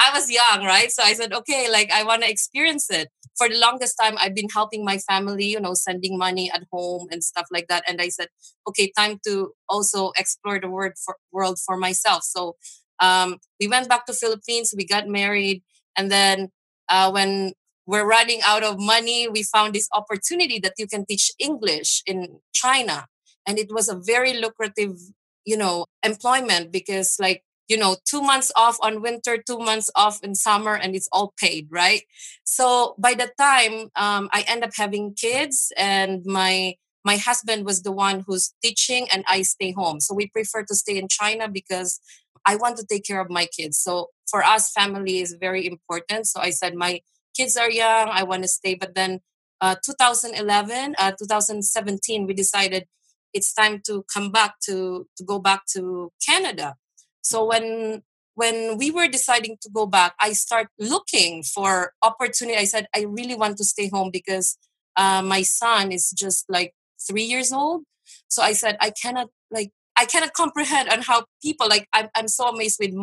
I 0.00 0.10
was 0.12 0.30
young, 0.30 0.64
right? 0.64 0.90
So 0.90 1.02
I 1.02 1.14
said, 1.14 1.32
okay, 1.32 1.70
like 1.70 1.90
I 1.92 2.04
want 2.04 2.22
to 2.22 2.30
experience 2.30 2.90
it. 2.90 3.08
For 3.36 3.48
the 3.48 3.58
longest 3.58 3.96
time, 4.00 4.16
I've 4.18 4.34
been 4.34 4.48
helping 4.52 4.84
my 4.84 4.98
family, 4.98 5.46
you 5.46 5.60
know, 5.60 5.74
sending 5.74 6.18
money 6.18 6.50
at 6.52 6.64
home 6.72 7.08
and 7.10 7.22
stuff 7.22 7.46
like 7.52 7.66
that. 7.68 7.84
And 7.88 8.00
I 8.00 8.08
said, 8.08 8.28
okay, 8.68 8.92
time 8.96 9.18
to 9.26 9.52
also 9.68 10.12
explore 10.16 10.60
the 10.60 10.68
world 10.68 10.92
for, 11.04 11.16
world 11.32 11.58
for 11.64 11.76
myself. 11.76 12.24
So 12.24 12.56
um, 13.00 13.38
we 13.60 13.68
went 13.68 13.88
back 13.88 14.06
to 14.06 14.12
Philippines, 14.12 14.74
we 14.76 14.84
got 14.84 15.06
married, 15.06 15.62
and 15.96 16.10
then 16.10 16.48
uh, 16.88 17.10
when 17.10 17.52
we're 17.86 18.06
running 18.06 18.40
out 18.44 18.62
of 18.62 18.76
money, 18.78 19.28
we 19.28 19.42
found 19.42 19.74
this 19.74 19.88
opportunity 19.94 20.58
that 20.60 20.74
you 20.78 20.86
can 20.86 21.06
teach 21.06 21.32
English 21.38 22.02
in 22.06 22.40
China, 22.52 23.06
and 23.46 23.58
it 23.58 23.72
was 23.72 23.88
a 23.88 23.96
very 23.96 24.34
lucrative, 24.38 24.98
you 25.44 25.56
know, 25.56 25.86
employment 26.02 26.72
because 26.72 27.16
like 27.20 27.42
you 27.68 27.76
know 27.76 27.96
two 28.04 28.22
months 28.22 28.50
off 28.56 28.76
on 28.82 29.02
winter 29.02 29.38
two 29.38 29.58
months 29.58 29.90
off 29.94 30.22
in 30.22 30.34
summer 30.34 30.74
and 30.74 30.94
it's 30.96 31.08
all 31.12 31.32
paid 31.38 31.68
right? 31.70 32.02
So 32.44 32.94
by 32.98 33.14
the 33.14 33.30
time 33.38 33.90
um, 33.96 34.28
i 34.32 34.44
end 34.48 34.64
up 34.64 34.70
having 34.76 35.14
kids 35.14 35.72
and 35.76 36.24
my 36.24 36.74
my 37.04 37.16
husband 37.16 37.64
was 37.64 37.82
the 37.82 37.92
one 37.92 38.24
who's 38.26 38.52
teaching 38.62 39.06
and 39.12 39.24
i 39.28 39.42
stay 39.42 39.72
home. 39.72 40.00
So 40.00 40.14
we 40.14 40.28
prefer 40.28 40.64
to 40.64 40.74
stay 40.74 40.98
in 40.98 41.08
china 41.08 41.48
because 41.48 42.00
i 42.46 42.56
want 42.56 42.76
to 42.78 42.86
take 42.86 43.04
care 43.04 43.20
of 43.20 43.30
my 43.30 43.46
kids. 43.46 43.78
So 43.78 44.08
for 44.30 44.42
us 44.44 44.70
family 44.72 45.18
is 45.20 45.36
very 45.40 45.66
important. 45.66 46.26
So 46.26 46.40
i 46.40 46.50
said 46.50 46.74
my 46.74 47.00
kids 47.36 47.56
are 47.56 47.70
young 47.70 48.08
i 48.10 48.22
want 48.22 48.42
to 48.42 48.48
stay. 48.48 48.74
But 48.74 48.94
then 48.94 49.20
uh, 49.60 49.76
2011 49.84 50.94
uh, 50.98 51.12
2017 51.12 52.26
we 52.26 52.34
decided 52.34 52.86
it's 53.34 53.52
time 53.52 53.80
to 53.84 54.04
come 54.12 54.30
back 54.30 54.54
to 54.60 55.06
to 55.16 55.24
go 55.24 55.38
back 55.38 55.62
to 55.66 56.10
canada 56.24 56.74
so 57.22 57.44
when 57.44 58.02
when 58.38 58.78
we 58.78 58.92
were 58.92 59.08
deciding 59.08 59.56
to 59.62 59.68
go 59.68 59.84
back, 59.84 60.14
I 60.20 60.32
start 60.32 60.68
looking 60.78 61.42
for 61.42 61.92
opportunity. 62.04 62.56
I 62.56 62.66
said 62.66 62.86
I 62.94 63.00
really 63.00 63.34
want 63.34 63.56
to 63.58 63.64
stay 63.64 63.88
home 63.88 64.10
because 64.12 64.56
uh, 64.96 65.22
my 65.22 65.42
son 65.42 65.90
is 65.90 66.10
just 66.12 66.44
like 66.48 66.72
three 67.04 67.24
years 67.24 67.52
old. 67.52 67.82
So 68.28 68.40
I 68.40 68.52
said 68.52 68.76
I 68.80 68.92
cannot 69.02 69.26
like 69.50 69.72
I 69.96 70.04
cannot 70.04 70.34
comprehend 70.34 70.88
on 70.88 71.02
how 71.02 71.24
people 71.42 71.68
like 71.68 71.88
I'm 71.92 72.08
I'm 72.14 72.28
so 72.28 72.48
amazed 72.48 72.78
with 72.80 72.94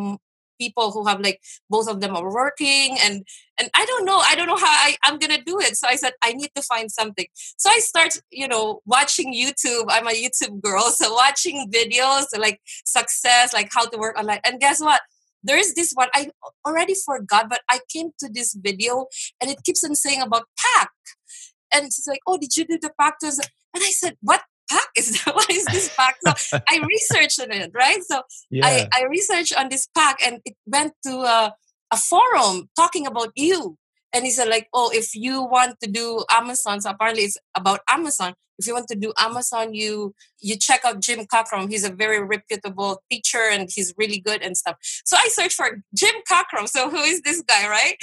people 0.58 0.90
who 0.92 1.06
have 1.06 1.20
like 1.20 1.40
both 1.70 1.88
of 1.88 2.00
them 2.00 2.16
are 2.16 2.32
working 2.32 2.96
and 3.02 3.24
and 3.58 3.70
i 3.74 3.84
don't 3.84 4.04
know 4.04 4.18
i 4.18 4.34
don't 4.34 4.46
know 4.46 4.56
how 4.56 4.66
I, 4.66 4.96
i'm 5.04 5.18
gonna 5.18 5.42
do 5.42 5.58
it. 5.60 5.76
So 5.76 5.88
i 5.88 5.96
said 5.96 6.12
i 6.22 6.32
need 6.32 6.50
to 6.54 6.62
find 6.62 6.90
something. 6.90 7.26
So 7.34 7.70
i 7.70 7.78
start 7.78 8.20
you 8.30 8.48
know 8.48 8.80
watching 8.86 9.34
youtube. 9.34 9.86
I'm 9.88 10.06
a 10.06 10.10
youtube 10.10 10.60
girl 10.62 10.82
so 10.90 11.12
watching 11.14 11.70
videos 11.70 12.26
like 12.38 12.60
success 12.84 13.52
like 13.52 13.70
how 13.72 13.86
to 13.86 13.98
work 13.98 14.18
online. 14.18 14.40
And 14.44 14.60
guess 14.60 14.80
what? 14.80 15.00
There's 15.42 15.74
this 15.74 15.92
one 15.92 16.08
i 16.14 16.30
already 16.66 16.94
forgot 16.94 17.48
but 17.48 17.60
i 17.68 17.78
came 17.88 18.10
to 18.18 18.28
this 18.28 18.54
video 18.54 19.06
and 19.40 19.50
it 19.50 19.62
keeps 19.64 19.84
on 19.84 19.94
saying 19.94 20.22
about 20.22 20.44
PAC 20.58 20.90
and 21.72 21.84
it's 21.86 22.04
like 22.06 22.20
oh 22.26 22.36
did 22.38 22.56
you 22.56 22.64
do 22.64 22.78
the 22.80 22.90
PAC 22.98 23.14
and 23.22 23.84
i 23.84 23.90
said 23.90 24.16
what 24.20 24.42
PAC 24.70 24.88
is 24.96 25.22
what 25.24 25.50
is 25.50 25.64
this 25.66 25.94
PAC? 25.96 26.16
So 26.24 26.58
i 26.68 26.80
researched 26.88 27.40
on 27.40 27.50
it 27.52 27.70
right? 27.74 28.02
So 28.04 28.22
yeah. 28.50 28.66
I, 28.66 28.88
I 28.92 29.04
researched 29.04 29.58
on 29.58 29.68
this 29.68 29.88
PAC 29.94 30.18
and 30.24 30.40
it 30.44 30.54
went 30.66 30.92
to 31.04 31.12
a, 31.12 31.54
a 31.92 31.96
forum 31.96 32.68
talking 32.76 33.06
about 33.06 33.30
you. 33.34 33.76
And 34.12 34.24
he 34.24 34.30
said 34.30 34.48
like 34.48 34.68
oh 34.72 34.90
if 34.92 35.14
you 35.14 35.42
want 35.44 35.78
to 35.82 35.90
do 35.90 36.24
amazon 36.30 36.80
so 36.80 36.90
apparently 36.90 37.24
it's 37.24 37.38
about 37.54 37.80
amazon. 37.88 38.34
If 38.58 38.66
you 38.66 38.72
want 38.72 38.88
to 38.88 38.96
do 38.96 39.12
amazon 39.18 39.74
you 39.74 40.14
you 40.40 40.56
check 40.56 40.80
out 40.84 41.00
jim 41.00 41.26
cockrum. 41.26 41.70
He's 41.70 41.84
a 41.84 41.92
very 41.92 42.24
reputable 42.24 43.02
teacher 43.10 43.42
and 43.50 43.68
he's 43.70 43.92
really 43.98 44.20
good 44.20 44.42
and 44.42 44.56
stuff. 44.56 44.76
So 45.04 45.16
i 45.16 45.28
searched 45.28 45.56
for 45.56 45.82
jim 45.94 46.14
cockrum. 46.30 46.68
So 46.68 46.88
who 46.88 46.98
is 46.98 47.20
this 47.22 47.42
guy 47.42 47.68
right? 47.68 47.96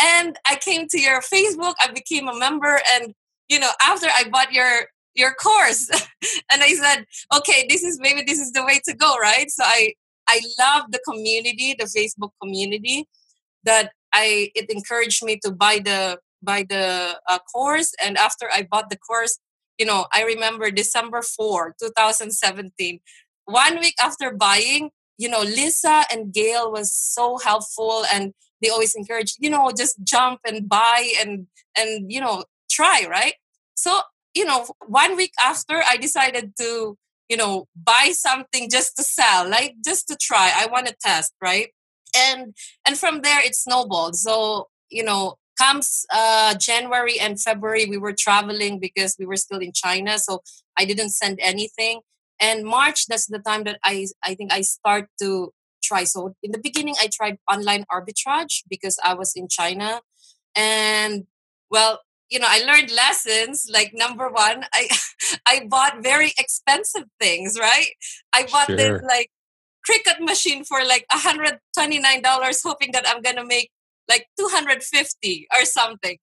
And 0.00 0.38
i 0.48 0.56
came 0.56 0.86
to 0.88 1.00
your 1.00 1.20
facebook 1.20 1.74
i 1.80 1.90
became 1.92 2.28
a 2.28 2.38
member 2.38 2.80
and 2.94 3.12
you 3.48 3.58
know 3.58 3.70
after 3.82 4.06
i 4.06 4.24
bought 4.30 4.52
your 4.52 4.86
your 5.18 5.34
course. 5.34 5.90
And 6.52 6.62
i 6.62 6.72
said 6.74 7.04
okay 7.36 7.66
this 7.68 7.82
is 7.82 7.98
maybe 8.00 8.22
this 8.22 8.38
is 8.38 8.52
the 8.52 8.64
way 8.64 8.80
to 8.86 8.94
go 8.94 9.16
right? 9.16 9.50
So 9.50 9.62
i 9.64 9.94
i 10.28 10.40
love 10.58 10.90
the 10.90 11.00
community 11.08 11.74
the 11.78 11.88
facebook 11.96 12.32
community 12.42 13.06
that 13.64 13.92
i 14.12 14.50
it 14.54 14.66
encouraged 14.70 15.24
me 15.24 15.38
to 15.44 15.50
buy 15.50 15.80
the 15.84 16.18
buy 16.42 16.64
the 16.68 17.18
uh, 17.28 17.38
course. 17.52 17.92
And 18.04 18.16
after 18.16 18.46
i 18.52 18.66
bought 18.70 18.90
the 18.90 18.98
course 18.98 19.38
you 19.78 19.86
know 19.86 20.06
i 20.12 20.22
remember 20.24 20.70
december 20.70 21.22
4 21.22 21.76
2017 21.80 23.00
one 23.44 23.78
week 23.78 23.94
after 24.02 24.32
buying 24.32 24.90
you 25.18 25.28
know 25.28 25.42
lisa 25.42 26.04
and 26.10 26.32
gail 26.32 26.72
was 26.72 26.92
so 26.92 27.38
helpful 27.38 28.04
and 28.12 28.34
they 28.60 28.70
always 28.70 28.94
encourage 28.96 29.34
you 29.38 29.50
know 29.50 29.70
just 29.82 29.94
jump 30.02 30.40
and 30.44 30.68
buy 30.68 31.00
and 31.20 31.46
and 31.78 32.10
you 32.10 32.20
know 32.20 32.42
try 32.78 33.06
right? 33.10 33.34
So 33.74 34.00
you 34.38 34.44
know, 34.44 34.66
one 34.86 35.16
week 35.16 35.32
after, 35.44 35.82
I 35.88 35.96
decided 35.96 36.52
to, 36.60 36.96
you 37.28 37.36
know, 37.36 37.66
buy 37.76 38.12
something 38.12 38.70
just 38.70 38.96
to 38.96 39.02
sell, 39.02 39.48
like 39.48 39.74
just 39.84 40.08
to 40.08 40.16
try. 40.20 40.52
I 40.56 40.66
want 40.66 40.86
to 40.86 40.94
test, 41.04 41.32
right? 41.42 41.68
And 42.16 42.54
and 42.86 42.96
from 42.98 43.22
there, 43.22 43.40
it 43.44 43.54
snowballed. 43.54 44.16
So 44.16 44.68
you 44.90 45.04
know, 45.04 45.36
comes 45.58 46.06
uh, 46.14 46.54
January 46.54 47.18
and 47.20 47.40
February, 47.40 47.86
we 47.86 47.98
were 47.98 48.14
traveling 48.14 48.78
because 48.80 49.16
we 49.18 49.26
were 49.26 49.36
still 49.36 49.58
in 49.58 49.72
China, 49.72 50.18
so 50.18 50.40
I 50.78 50.84
didn't 50.84 51.10
send 51.10 51.38
anything. 51.42 52.00
And 52.40 52.64
March, 52.64 53.06
that's 53.06 53.26
the 53.26 53.40
time 53.40 53.64
that 53.64 53.78
I 53.84 54.06
I 54.24 54.34
think 54.34 54.52
I 54.52 54.62
start 54.62 55.08
to 55.20 55.52
try. 55.82 56.04
So 56.04 56.34
in 56.42 56.52
the 56.52 56.62
beginning, 56.68 56.94
I 57.00 57.08
tried 57.12 57.38
online 57.52 57.84
arbitrage 57.92 58.62
because 58.70 58.96
I 59.02 59.14
was 59.14 59.32
in 59.34 59.48
China, 59.48 60.00
and 60.56 61.26
well, 61.70 62.00
you 62.30 62.38
know 62.38 62.46
i 62.48 62.62
learned 62.64 62.90
lessons 62.90 63.68
like 63.72 63.92
number 63.94 64.28
one 64.28 64.64
i 64.72 64.88
i 65.46 65.66
bought 65.68 66.02
very 66.02 66.32
expensive 66.38 67.04
things 67.20 67.58
right? 67.58 67.90
I 68.34 68.46
bought 68.50 68.66
sure. 68.66 68.76
this 68.76 69.02
like 69.02 69.30
Cricut 69.88 70.20
machine 70.20 70.64
for 70.64 70.84
like 70.84 71.06
$129 71.12 71.58
hoping 72.64 72.92
that 72.92 73.08
i'm 73.08 73.22
gonna 73.22 73.44
make 73.44 73.70
like 74.08 74.26
250 74.38 75.46
or 75.52 75.64
something. 75.64 76.16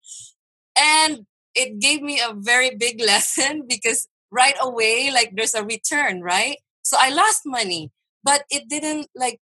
And 0.77 1.25
it 1.53 1.79
gave 1.79 2.01
me 2.01 2.19
a 2.19 2.33
very 2.33 2.75
big 2.75 2.99
lesson 3.05 3.63
because 3.67 4.07
right 4.31 4.55
away 4.59 5.11
like 5.13 5.31
there's 5.35 5.53
a 5.53 5.63
return 5.63 6.21
right? 6.21 6.57
So 6.83 6.97
i 6.99 7.09
lost 7.09 7.41
money 7.45 7.91
but 8.23 8.43
it 8.49 8.67
didn't 8.69 9.07
like 9.15 9.39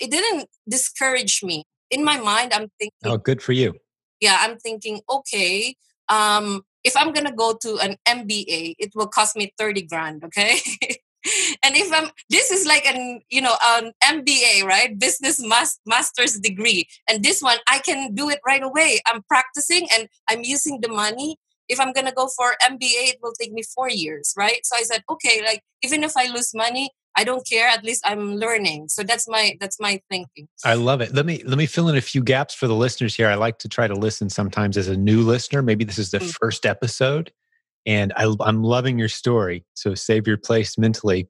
it 0.00 0.10
didn't 0.10 0.48
discourage 0.68 1.42
me. 1.42 1.64
In 1.90 2.04
my 2.04 2.18
mind 2.18 2.52
i'm 2.52 2.68
thinking 2.78 3.04
oh 3.04 3.18
good 3.18 3.42
for 3.42 3.52
you. 3.52 3.74
Yeah 4.20 4.38
i'm 4.40 4.58
thinking 4.58 5.00
okay 5.08 5.76
um, 6.12 6.62
if 6.84 6.94
I'm 6.96 7.12
gonna 7.12 7.34
go 7.34 7.56
to 7.62 7.78
an 7.78 7.96
MBA, 8.06 8.76
it 8.78 8.92
will 8.94 9.06
cost 9.06 9.36
me 9.36 9.52
30 9.58 9.82
grand, 9.82 10.24
okay? 10.24 10.58
and 11.62 11.76
if 11.76 11.92
I'm 11.92 12.10
this 12.28 12.50
is 12.50 12.66
like 12.66 12.84
an 12.86 13.20
you 13.30 13.40
know 13.40 13.56
an 13.64 13.92
MBA, 14.04 14.64
right? 14.64 14.98
Business 14.98 15.40
mas- 15.40 15.80
master's 15.86 16.38
degree. 16.38 16.86
And 17.08 17.24
this 17.24 17.40
one 17.40 17.58
I 17.68 17.78
can 17.78 18.14
do 18.14 18.28
it 18.28 18.40
right 18.46 18.62
away. 18.62 19.00
I'm 19.06 19.22
practicing 19.22 19.88
and 19.94 20.08
I'm 20.28 20.42
using 20.44 20.80
the 20.80 20.88
money. 20.88 21.36
If 21.68 21.80
I'm 21.80 21.92
gonna 21.92 22.12
go 22.12 22.28
for 22.36 22.56
MBA, 22.62 23.14
it 23.14 23.18
will 23.22 23.32
take 23.40 23.52
me 23.52 23.62
four 23.62 23.88
years, 23.88 24.34
right? 24.36 24.60
So 24.64 24.76
I 24.76 24.82
said, 24.82 25.02
okay, 25.08 25.42
like 25.44 25.62
even 25.82 26.02
if 26.02 26.12
I 26.16 26.26
lose 26.26 26.52
money, 26.54 26.90
I 27.16 27.24
don't 27.24 27.46
care. 27.46 27.68
At 27.68 27.84
least 27.84 28.02
I'm 28.04 28.36
learning. 28.36 28.88
So 28.88 29.02
that's 29.02 29.28
my 29.28 29.56
that's 29.60 29.78
my 29.80 30.00
thinking. 30.10 30.48
I 30.64 30.74
love 30.74 31.00
it. 31.00 31.14
Let 31.14 31.26
me 31.26 31.42
let 31.44 31.58
me 31.58 31.66
fill 31.66 31.88
in 31.88 31.96
a 31.96 32.00
few 32.00 32.22
gaps 32.22 32.54
for 32.54 32.66
the 32.66 32.74
listeners 32.74 33.14
here. 33.14 33.28
I 33.28 33.34
like 33.34 33.58
to 33.58 33.68
try 33.68 33.86
to 33.86 33.94
listen 33.94 34.30
sometimes 34.30 34.76
as 34.76 34.88
a 34.88 34.96
new 34.96 35.20
listener. 35.22 35.62
Maybe 35.62 35.84
this 35.84 35.98
is 35.98 36.10
the 36.10 36.18
mm-hmm. 36.18 36.30
first 36.40 36.64
episode, 36.64 37.32
and 37.86 38.12
I, 38.16 38.34
I'm 38.40 38.62
loving 38.62 38.98
your 38.98 39.08
story. 39.08 39.64
So 39.74 39.94
save 39.94 40.26
your 40.26 40.38
place 40.38 40.78
mentally. 40.78 41.28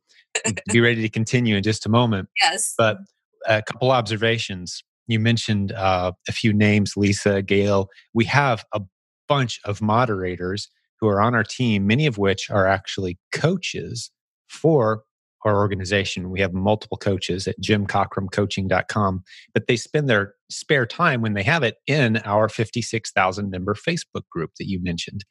Be 0.72 0.80
ready 0.80 1.02
to 1.02 1.08
continue 1.08 1.56
in 1.56 1.62
just 1.62 1.86
a 1.86 1.88
moment. 1.88 2.28
Yes. 2.42 2.74
But 2.76 2.98
a 3.46 3.62
couple 3.62 3.90
observations. 3.90 4.82
You 5.06 5.18
mentioned 5.18 5.72
uh, 5.72 6.12
a 6.28 6.32
few 6.32 6.52
names, 6.52 6.96
Lisa, 6.96 7.42
Gail. 7.42 7.88
We 8.14 8.24
have 8.26 8.64
a 8.72 8.80
bunch 9.28 9.60
of 9.64 9.82
moderators 9.82 10.68
who 11.00 11.08
are 11.08 11.20
on 11.20 11.34
our 11.34 11.44
team, 11.44 11.86
many 11.86 12.06
of 12.06 12.18
which 12.18 12.50
are 12.50 12.66
actually 12.66 13.18
coaches 13.32 14.10
for 14.48 15.02
our 15.44 15.56
organization. 15.56 16.30
We 16.30 16.40
have 16.40 16.52
multiple 16.52 16.96
coaches 16.96 17.46
at 17.48 17.60
jimcockrumcoaching.com, 17.60 19.22
but 19.54 19.66
they 19.66 19.76
spend 19.76 20.08
their 20.08 20.34
spare 20.50 20.86
time 20.86 21.22
when 21.22 21.34
they 21.34 21.42
have 21.42 21.62
it 21.62 21.76
in 21.86 22.18
our 22.18 22.48
56,000 22.48 23.50
member 23.50 23.74
Facebook 23.74 24.28
group 24.30 24.52
that 24.58 24.68
you 24.68 24.82
mentioned. 24.82 25.24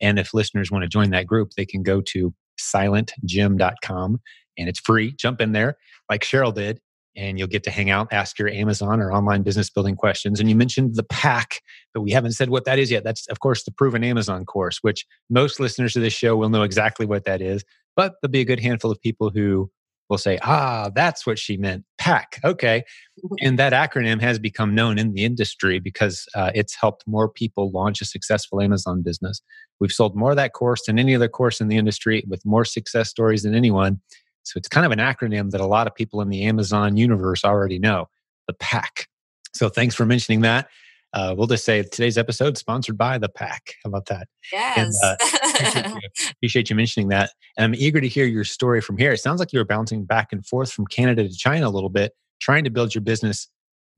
And 0.00 0.18
if 0.18 0.34
listeners 0.34 0.70
want 0.70 0.82
to 0.82 0.88
join 0.88 1.10
that 1.10 1.26
group, 1.26 1.50
they 1.56 1.66
can 1.66 1.82
go 1.82 2.00
to 2.02 2.34
silentjim.com 2.60 4.20
and 4.58 4.68
it's 4.68 4.80
free. 4.80 5.12
Jump 5.12 5.40
in 5.40 5.52
there 5.52 5.76
like 6.08 6.22
Cheryl 6.22 6.54
did 6.54 6.80
and 7.16 7.38
you'll 7.38 7.48
get 7.48 7.64
to 7.64 7.70
hang 7.70 7.88
out, 7.90 8.08
ask 8.12 8.38
your 8.38 8.48
Amazon 8.48 9.00
or 9.00 9.10
online 9.10 9.42
business 9.42 9.70
building 9.70 9.96
questions. 9.96 10.38
And 10.38 10.50
you 10.50 10.54
mentioned 10.54 10.96
the 10.96 11.02
PAC, 11.02 11.60
but 11.94 12.02
we 12.02 12.10
haven't 12.10 12.32
said 12.32 12.50
what 12.50 12.66
that 12.66 12.78
is 12.78 12.90
yet. 12.90 13.04
That's, 13.04 13.26
of 13.28 13.40
course, 13.40 13.64
the 13.64 13.72
Proven 13.72 14.04
Amazon 14.04 14.44
course, 14.44 14.78
which 14.82 15.06
most 15.30 15.58
listeners 15.58 15.94
to 15.94 16.00
this 16.00 16.12
show 16.12 16.36
will 16.36 16.50
know 16.50 16.62
exactly 16.62 17.06
what 17.06 17.24
that 17.24 17.40
is. 17.40 17.64
But 17.96 18.14
there'll 18.20 18.30
be 18.30 18.40
a 18.40 18.44
good 18.44 18.60
handful 18.60 18.90
of 18.90 19.00
people 19.00 19.30
who 19.30 19.70
will 20.08 20.18
say, 20.18 20.38
ah, 20.42 20.90
that's 20.94 21.26
what 21.26 21.38
she 21.38 21.56
meant. 21.56 21.84
PAC. 21.98 22.38
Okay. 22.44 22.84
Mm-hmm. 23.24 23.34
And 23.42 23.58
that 23.58 23.72
acronym 23.72 24.20
has 24.20 24.38
become 24.38 24.74
known 24.74 24.98
in 24.98 25.12
the 25.12 25.24
industry 25.24 25.80
because 25.80 26.26
uh, 26.34 26.52
it's 26.54 26.74
helped 26.74 27.04
more 27.06 27.28
people 27.28 27.70
launch 27.72 28.00
a 28.00 28.04
successful 28.04 28.60
Amazon 28.60 29.02
business. 29.02 29.40
We've 29.80 29.90
sold 29.90 30.14
more 30.14 30.30
of 30.30 30.36
that 30.36 30.52
course 30.52 30.86
than 30.86 30.98
any 30.98 31.14
other 31.14 31.28
course 31.28 31.60
in 31.60 31.68
the 31.68 31.76
industry 31.76 32.24
with 32.28 32.44
more 32.46 32.64
success 32.64 33.08
stories 33.08 33.42
than 33.42 33.54
anyone. 33.54 34.00
So 34.44 34.58
it's 34.58 34.68
kind 34.68 34.86
of 34.86 34.92
an 34.92 35.00
acronym 35.00 35.50
that 35.50 35.60
a 35.60 35.66
lot 35.66 35.88
of 35.88 35.94
people 35.94 36.20
in 36.20 36.28
the 36.28 36.44
Amazon 36.44 36.96
universe 36.96 37.44
already 37.44 37.80
know 37.80 38.08
the 38.46 38.54
PAC. 38.54 39.08
So 39.54 39.68
thanks 39.68 39.94
for 39.94 40.06
mentioning 40.06 40.42
that 40.42 40.68
uh, 41.16 41.34
we'll 41.34 41.46
just 41.46 41.64
say 41.64 41.82
today's 41.82 42.18
episode 42.18 42.58
sponsored 42.58 42.98
by 42.98 43.16
the 43.16 43.28
PAC. 43.28 43.74
How 43.82 43.88
about 43.88 44.04
that? 44.06 44.28
Yes. 44.52 44.76
And, 44.76 44.92
uh, 45.02 45.16
appreciate, 45.54 45.86
you, 45.86 46.30
appreciate, 46.32 46.70
you, 46.70 46.76
mentioning 46.76 47.08
that. 47.08 47.30
And 47.56 47.64
I'm 47.64 47.74
eager 47.74 48.02
to 48.02 48.08
hear 48.08 48.26
your 48.26 48.44
story 48.44 48.82
from 48.82 48.98
here. 48.98 49.12
It 49.12 49.20
sounds 49.20 49.40
like 49.40 49.50
you 49.50 49.58
were 49.58 49.64
bouncing 49.64 50.04
back 50.04 50.30
and 50.32 50.44
forth 50.44 50.70
from 50.70 50.86
Canada 50.86 51.26
to 51.26 51.34
China 51.34 51.68
a 51.68 51.70
little 51.70 51.88
bit. 51.88 52.12
trying 52.38 52.64
to 52.64 52.70
build 52.70 52.94
your 52.94 53.00
business 53.00 53.48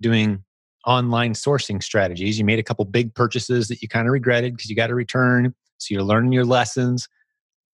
doing 0.01 0.45
online 0.87 1.33
sourcing 1.33 1.83
strategies. 1.83 2.39
You 2.39 2.45
made 2.45 2.61
a 2.61 2.63
couple 2.63 2.85
big 2.85 3.13
purchases 3.15 3.67
that 3.67 3.83
you 3.83 3.89
kind 3.89 4.07
of 4.07 4.13
regretted 4.13 4.57
because 4.57 4.71
you 4.71 4.77
got 4.77 4.91
a 4.91 4.95
return. 4.95 5.53
So 5.79 5.95
you're 5.95 6.05
learning 6.05 6.31
your 6.31 6.45
lessons. 6.45 7.09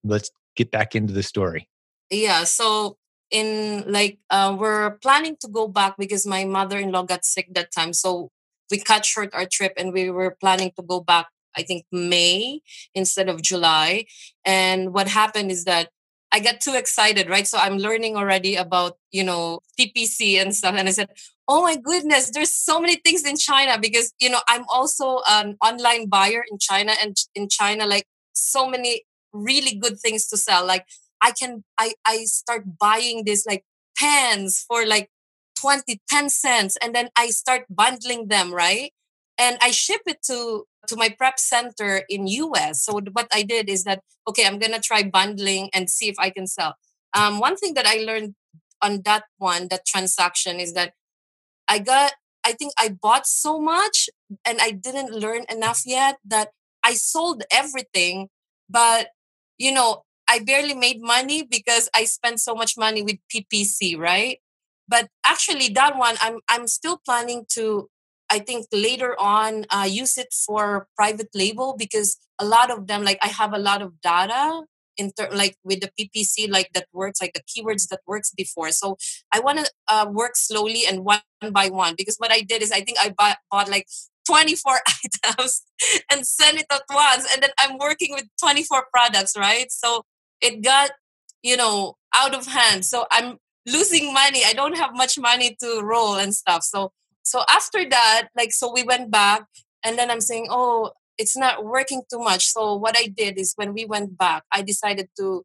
Let's 0.05 0.31
get 0.57 0.71
back 0.71 0.95
into 0.95 1.13
the 1.13 1.23
story. 1.23 1.69
Yeah. 2.09 2.45
So 2.45 2.97
in 3.31 3.85
like 3.87 4.21
uh, 4.31 4.57
we're 4.59 4.93
planning 5.03 5.37
to 5.41 5.49
go 5.49 5.69
back 5.69 5.97
because 5.99 6.27
my 6.27 6.47
mother-in-law 6.47 7.03
got 7.03 7.27
sick 7.27 7.49
that 7.53 7.73
time. 7.73 7.93
So 7.93 8.31
we 8.71 8.79
cut 8.79 9.05
short 9.05 9.31
our 9.35 9.47
trip 9.47 9.73
and 9.77 9.93
we 9.93 10.11
were 10.11 10.37
planning 10.41 10.73
to 10.77 10.83
go 10.83 11.01
back 11.01 11.29
I 11.57 11.63
think 11.63 11.85
May 11.93 12.61
instead 12.95 13.29
of 13.29 13.43
July. 13.43 14.07
And 14.45 14.93
what 14.93 15.09
happened 15.09 15.51
is 15.51 15.65
that 15.65 15.91
I 16.33 16.41
got 16.41 16.61
too 16.61 16.75
excited, 16.75 17.29
right? 17.29 17.47
So 17.47 17.59
I'm 17.59 17.79
learning 17.79 18.17
already 18.17 18.57
about, 18.57 18.97
you 19.13 19.23
know, 19.23 19.61
PPC 19.79 20.41
and 20.41 20.55
stuff. 20.55 20.75
And 20.77 20.89
I 20.89 20.91
said, 20.91 21.11
oh 21.47 21.63
my 21.63 21.77
goodness, 21.77 22.31
there's 22.31 22.53
so 22.53 22.81
many 22.81 22.97
things 22.97 23.25
in 23.25 23.37
China 23.37 23.79
because, 23.79 24.13
you 24.19 24.31
know, 24.31 24.41
I'm 24.49 24.65
also 24.69 25.21
an 25.29 25.57
online 25.65 26.09
buyer 26.09 26.45
in 26.51 26.59
China 26.59 26.93
and 27.01 27.17
in 27.35 27.49
China, 27.49 27.87
like 27.87 28.07
so 28.33 28.69
many 28.69 29.05
really 29.33 29.77
good 29.77 30.01
things 30.01 30.27
to 30.29 30.37
sell. 30.37 30.67
Like 30.67 30.87
I 31.23 31.31
can, 31.31 31.63
I, 31.79 31.93
I 32.05 32.25
start 32.25 32.65
buying 32.81 33.25
this 33.25 33.47
like 33.47 33.65
pens 33.97 34.65
for 34.67 34.85
like 34.87 35.11
20, 35.65 36.01
10 36.11 36.29
cents. 36.29 36.77
And 36.83 36.95
then 36.95 37.09
I 37.17 37.29
start 37.31 37.65
bundling 37.71 38.29
them, 38.29 38.53
right? 38.53 38.93
And 39.39 39.57
I 39.63 39.71
ship 39.71 40.03
it 40.07 40.19
to 40.29 40.65
to 40.89 40.97
my 40.97 41.09
prep 41.09 41.39
center 41.39 42.03
in 42.11 42.27
US. 42.27 42.85
So 42.85 43.01
what 43.13 43.29
I 43.33 43.43
did 43.43 43.71
is 43.71 43.85
that 43.85 44.03
okay, 44.29 44.47
I'm 44.47 44.59
gonna 44.59 44.79
try 44.81 45.03
bundling 45.03 45.71
and 45.73 45.89
see 45.89 46.09
if 46.09 46.17
I 46.19 46.29
can 46.29 46.47
sell. 46.47 46.75
Um, 47.17 47.41
one 47.41 47.57
thing 47.57 47.73
that 47.75 47.87
I 47.87 47.97
learned 48.05 48.35
on 48.83 49.01
that 49.07 49.25
one, 49.39 49.69
that 49.69 49.87
transaction, 49.87 50.61
is 50.61 50.75
that 50.75 50.93
I 51.69 51.79
got 51.79 52.13
I 52.45 52.53
think 52.53 52.73
I 52.79 52.91
bought 52.91 53.27
so 53.27 53.59
much 53.59 54.11
and 54.45 54.59
I 54.61 54.71
didn't 54.73 55.13
learn 55.13 55.45
enough 55.51 55.83
yet 55.87 56.19
that 56.27 56.51
I 56.85 56.93
sold 56.93 57.43
everything, 57.51 58.29
but 58.69 59.09
you 59.57 59.73
know, 59.73 60.03
I 60.29 60.41
barely 60.41 60.75
made 60.75 61.01
money 61.01 61.43
because 61.43 61.89
I 61.95 62.05
spent 62.05 62.41
so 62.41 62.55
much 62.55 62.77
money 62.77 63.03
with 63.03 63.17
PPC, 63.33 63.97
right? 63.97 64.41
But 64.89 65.09
actually 65.25 65.69
that 65.71 65.97
one 65.97 66.17
I'm 66.21 66.41
I'm 66.49 66.67
still 66.67 67.01
planning 67.05 67.47
to 67.51 67.89
I 68.31 68.39
think 68.39 68.67
later 68.73 69.15
on 69.21 69.65
uh, 69.71 69.87
use 69.89 70.17
it 70.19 70.33
for 70.47 70.89
private 70.97 71.29
label 71.35 71.75
because 71.79 72.17
a 72.39 72.45
lot 72.45 72.71
of 72.71 72.87
them, 72.87 73.05
like 73.05 73.19
I 73.23 73.29
have 73.29 73.53
a 73.53 73.59
lot 73.59 73.83
of 73.83 74.01
data 74.01 74.63
in 74.97 75.13
ter- 75.13 75.31
like 75.33 75.57
with 75.65 75.81
the 75.81 75.91
PPC, 75.99 76.51
like 76.51 76.71
that 76.75 76.87
works, 76.93 77.21
like 77.21 77.35
the 77.35 77.43
keywords 77.43 77.89
that 77.89 78.01
works 78.07 78.31
before. 78.31 78.71
So 78.71 78.97
I 79.33 79.41
want 79.41 79.59
to 79.61 79.71
uh, 79.89 80.07
work 80.11 80.37
slowly 80.37 80.83
and 80.89 81.05
one 81.05 81.21
by 81.53 81.69
one 81.69 81.95
because 81.97 82.17
what 82.17 82.33
I 82.33 82.41
did 82.41 82.63
is 82.63 82.73
I 82.73 82.81
think 82.81 82.99
I 83.01 83.11
bought, 83.17 83.39
bought 83.51 83.69
like 83.69 83.87
24 84.27 84.79
items 85.29 85.63
and 86.11 86.27
send 86.27 86.59
it 86.59 86.67
at 86.73 86.83
once, 86.91 87.29
and 87.33 87.43
then 87.43 87.51
I'm 87.59 87.79
working 87.79 88.13
with 88.13 88.25
24 88.41 88.87
products, 88.93 89.37
right? 89.37 89.71
So 89.71 90.03
it 90.41 90.63
got 90.63 90.91
you 91.43 91.57
know 91.57 91.97
out 92.15 92.35
of 92.35 92.47
hand. 92.47 92.85
So 92.85 93.07
I'm 93.11 93.39
losing 93.67 94.13
money. 94.13 94.43
I 94.45 94.53
don't 94.53 94.77
have 94.77 94.91
much 94.95 95.19
money 95.19 95.57
to 95.61 95.81
roll 95.83 96.17
and 96.17 96.35
stuff. 96.35 96.63
So 96.63 96.93
so 97.25 97.43
after 97.49 97.89
that 97.89 98.29
like 98.37 98.53
so 98.53 98.73
we 98.73 98.85
went 98.85 99.11
back 99.11 99.47
and 99.83 99.99
then 99.99 100.11
i'm 100.11 100.21
saying 100.21 100.47
oh 100.51 100.93
it's 101.19 101.37
not 101.37 101.65
working 101.65 102.03
too 102.11 102.19
much 102.19 102.47
so 102.47 102.77
what 102.77 102.97
i 102.97 103.07
did 103.07 103.39
is 103.39 103.55
when 103.57 103.73
we 103.73 103.85
went 103.85 104.17
back 104.17 104.45
i 104.53 104.63
decided 104.63 105.09
to 105.19 105.43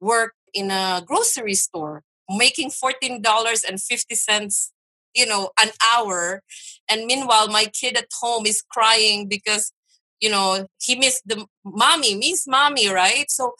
work 0.00 0.34
in 0.54 0.70
a 0.70 1.02
grocery 1.04 1.54
store 1.54 2.02
making 2.28 2.70
$14.50 2.70 4.70
you 5.14 5.26
know 5.26 5.50
an 5.60 5.70
hour 5.92 6.42
and 6.88 7.06
meanwhile 7.06 7.48
my 7.48 7.64
kid 7.64 7.96
at 7.96 8.06
home 8.20 8.46
is 8.46 8.62
crying 8.70 9.26
because 9.26 9.72
you 10.20 10.30
know 10.30 10.66
he 10.80 10.94
missed 10.94 11.26
the 11.26 11.46
mommy 11.64 12.14
miss 12.14 12.46
mommy 12.46 12.88
right 12.88 13.30
so 13.30 13.54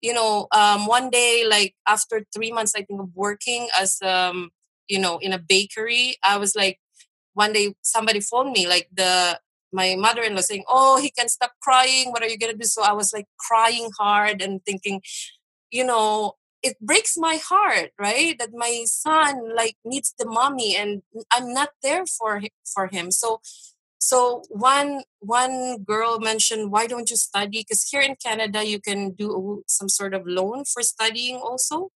you 0.00 0.12
know 0.12 0.46
um, 0.52 0.86
one 0.86 1.10
day 1.10 1.44
like 1.48 1.74
after 1.86 2.24
three 2.34 2.52
months 2.52 2.74
i 2.76 2.82
think 2.82 3.00
of 3.00 3.08
working 3.14 3.68
as 3.78 3.98
um 4.02 4.50
you 4.88 4.98
know 4.98 5.18
in 5.18 5.32
a 5.32 5.38
bakery 5.38 6.16
i 6.24 6.36
was 6.36 6.54
like 6.54 6.78
one 7.34 7.52
day 7.52 7.74
somebody 7.82 8.20
phoned 8.20 8.52
me 8.52 8.66
like 8.66 8.88
the 8.92 9.38
my 9.72 9.96
mother-in-law 9.96 10.40
saying 10.40 10.64
oh 10.68 10.98
he 11.00 11.10
can 11.10 11.28
stop 11.28 11.52
crying. 11.62 12.10
What 12.10 12.22
are 12.22 12.28
you 12.28 12.38
going 12.38 12.52
to 12.52 12.58
do? 12.58 12.64
So 12.64 12.82
i 12.82 12.92
was 12.92 13.12
like 13.12 13.26
crying 13.38 13.90
hard 13.98 14.40
and 14.40 14.64
thinking 14.64 15.02
you 15.70 15.84
know 15.84 16.34
it 16.62 16.78
breaks 16.80 17.16
my 17.16 17.36
heart 17.36 17.90
right 17.98 18.36
that 18.38 18.50
my 18.52 18.82
son 18.86 19.54
like 19.54 19.76
needs 19.84 20.14
the 20.18 20.26
mommy 20.26 20.74
and 20.74 21.02
i'm 21.32 21.52
not 21.52 21.70
there 21.82 22.04
for 22.06 22.42
for 22.64 22.88
him. 22.88 23.10
So 23.10 23.40
so 23.98 24.42
one 24.48 25.02
one 25.20 25.82
girl 25.82 26.18
mentioned 26.20 26.70
why 26.70 26.86
don't 26.86 27.10
you 27.10 27.16
study? 27.16 27.64
Because 27.66 27.88
here 27.90 28.00
in 28.00 28.16
canada 28.16 28.64
you 28.64 28.80
can 28.80 29.12
do 29.12 29.64
some 29.66 29.88
sort 29.88 30.14
of 30.14 30.26
loan 30.26 30.64
for 30.64 30.82
studying 30.82 31.36
also. 31.36 31.90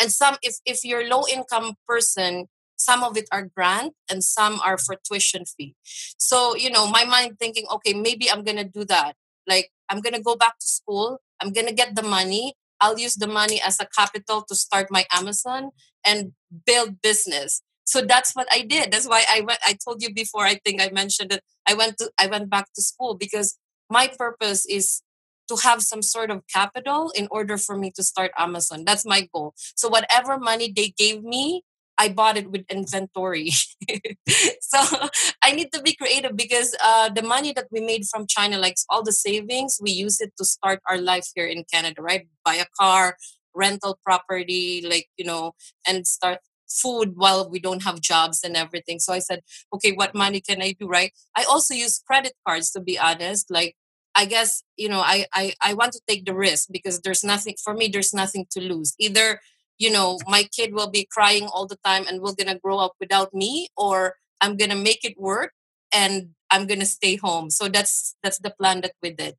And 0.00 0.12
some 0.12 0.36
if 0.42 0.56
if 0.66 0.84
you're 0.84 1.08
low 1.08 1.24
income 1.30 1.74
person 1.86 2.46
some 2.76 3.02
of 3.02 3.16
it 3.16 3.26
are 3.32 3.42
grant 3.56 3.94
and 4.08 4.22
some 4.22 4.60
are 4.64 4.78
for 4.78 4.94
tuition 5.02 5.44
fee. 5.44 5.74
So 6.18 6.56
you 6.56 6.70
know 6.70 6.86
my 6.86 7.04
mind 7.04 7.38
thinking 7.38 7.66
okay 7.70 7.94
maybe 7.94 8.30
i'm 8.30 8.44
gonna 8.44 8.64
do 8.64 8.84
that. 8.86 9.14
Like 9.46 9.70
i'm 9.88 10.00
gonna 10.00 10.20
go 10.22 10.36
back 10.36 10.58
to 10.58 10.66
school 10.66 11.20
i'm 11.40 11.52
gonna 11.52 11.72
get 11.72 11.94
the 11.96 12.02
money 12.02 12.54
i'll 12.80 12.98
use 12.98 13.14
the 13.16 13.26
money 13.26 13.60
as 13.64 13.80
a 13.80 13.86
capital 13.86 14.42
to 14.42 14.54
start 14.54 14.88
my 14.90 15.04
amazon 15.12 15.70
and 16.04 16.32
build 16.66 17.00
business 17.02 17.62
so 17.88 18.02
that's 18.02 18.32
what 18.36 18.46
i 18.52 18.60
did 18.60 18.92
that's 18.92 19.08
why 19.08 19.24
i 19.32 19.40
went 19.40 19.58
i 19.64 19.74
told 19.84 20.02
you 20.02 20.12
before 20.12 20.44
i 20.44 20.54
think 20.64 20.80
i 20.82 20.90
mentioned 20.90 21.32
it 21.32 21.42
i 21.66 21.74
went 21.74 21.96
to 21.98 22.10
i 22.18 22.26
went 22.26 22.50
back 22.50 22.66
to 22.74 22.82
school 22.82 23.14
because 23.16 23.58
my 23.90 24.06
purpose 24.18 24.66
is 24.66 25.02
to 25.48 25.56
have 25.56 25.82
some 25.82 26.02
sort 26.02 26.30
of 26.30 26.42
capital 26.52 27.10
in 27.16 27.26
order 27.30 27.56
for 27.56 27.76
me 27.76 27.90
to 27.96 28.02
start 28.02 28.30
Amazon. 28.38 28.84
That's 28.84 29.06
my 29.06 29.26
goal. 29.32 29.54
So 29.76 29.88
whatever 29.88 30.38
money 30.38 30.70
they 30.74 30.90
gave 30.96 31.22
me, 31.24 31.62
I 31.96 32.10
bought 32.10 32.36
it 32.36 32.50
with 32.50 32.64
inventory. 32.70 33.50
so 34.60 35.08
I 35.42 35.52
need 35.52 35.72
to 35.72 35.82
be 35.82 35.96
creative 35.96 36.36
because 36.36 36.76
uh, 36.84 37.08
the 37.08 37.22
money 37.22 37.52
that 37.54 37.66
we 37.72 37.80
made 37.80 38.04
from 38.04 38.26
China, 38.28 38.58
like 38.58 38.76
all 38.88 39.02
the 39.02 39.12
savings, 39.12 39.78
we 39.82 39.90
use 39.90 40.20
it 40.20 40.32
to 40.38 40.44
start 40.44 40.80
our 40.88 40.98
life 40.98 41.26
here 41.34 41.46
in 41.46 41.64
Canada, 41.72 42.02
right? 42.02 42.28
Buy 42.44 42.54
a 42.56 42.66
car, 42.78 43.16
rental 43.54 43.98
property, 44.04 44.84
like, 44.88 45.08
you 45.16 45.24
know, 45.24 45.52
and 45.88 46.06
start 46.06 46.38
food 46.68 47.12
while 47.16 47.48
we 47.48 47.58
don't 47.58 47.82
have 47.82 48.00
jobs 48.00 48.40
and 48.44 48.56
everything. 48.56 48.98
So 48.98 49.12
I 49.12 49.18
said, 49.20 49.42
okay, 49.72 49.92
what 49.92 50.14
money 50.14 50.40
can 50.40 50.62
I 50.62 50.72
do, 50.78 50.86
right? 50.86 51.12
I 51.36 51.44
also 51.44 51.74
use 51.74 52.02
credit 52.06 52.34
cards, 52.46 52.70
to 52.72 52.80
be 52.80 52.98
honest. 52.98 53.50
Like, 53.50 53.76
I 54.14 54.24
guess, 54.24 54.62
you 54.76 54.88
know, 54.88 55.00
I, 55.00 55.26
I, 55.32 55.54
I 55.62 55.74
want 55.74 55.92
to 55.92 56.00
take 56.08 56.24
the 56.24 56.34
risk 56.34 56.68
because 56.70 57.00
there's 57.00 57.24
nothing, 57.24 57.54
for 57.62 57.74
me, 57.74 57.88
there's 57.88 58.12
nothing 58.12 58.46
to 58.50 58.60
lose. 58.60 58.94
Either 58.98 59.40
you 59.78 59.90
know 59.90 60.18
my 60.26 60.42
kid 60.42 60.74
will 60.74 60.90
be 60.90 61.08
crying 61.10 61.46
all 61.46 61.66
the 61.66 61.78
time 61.84 62.04
and 62.08 62.20
we're 62.20 62.34
gonna 62.34 62.58
grow 62.58 62.78
up 62.78 62.92
without 63.00 63.32
me 63.32 63.68
or 63.76 64.14
i'm 64.40 64.56
gonna 64.56 64.76
make 64.76 65.04
it 65.04 65.18
work 65.18 65.52
and 65.92 66.30
i'm 66.50 66.66
gonna 66.66 66.84
stay 66.84 67.16
home 67.16 67.48
so 67.48 67.68
that's 67.68 68.16
that's 68.22 68.38
the 68.38 68.50
plan 68.50 68.80
that 68.80 68.92
we 69.02 69.10
did 69.10 69.34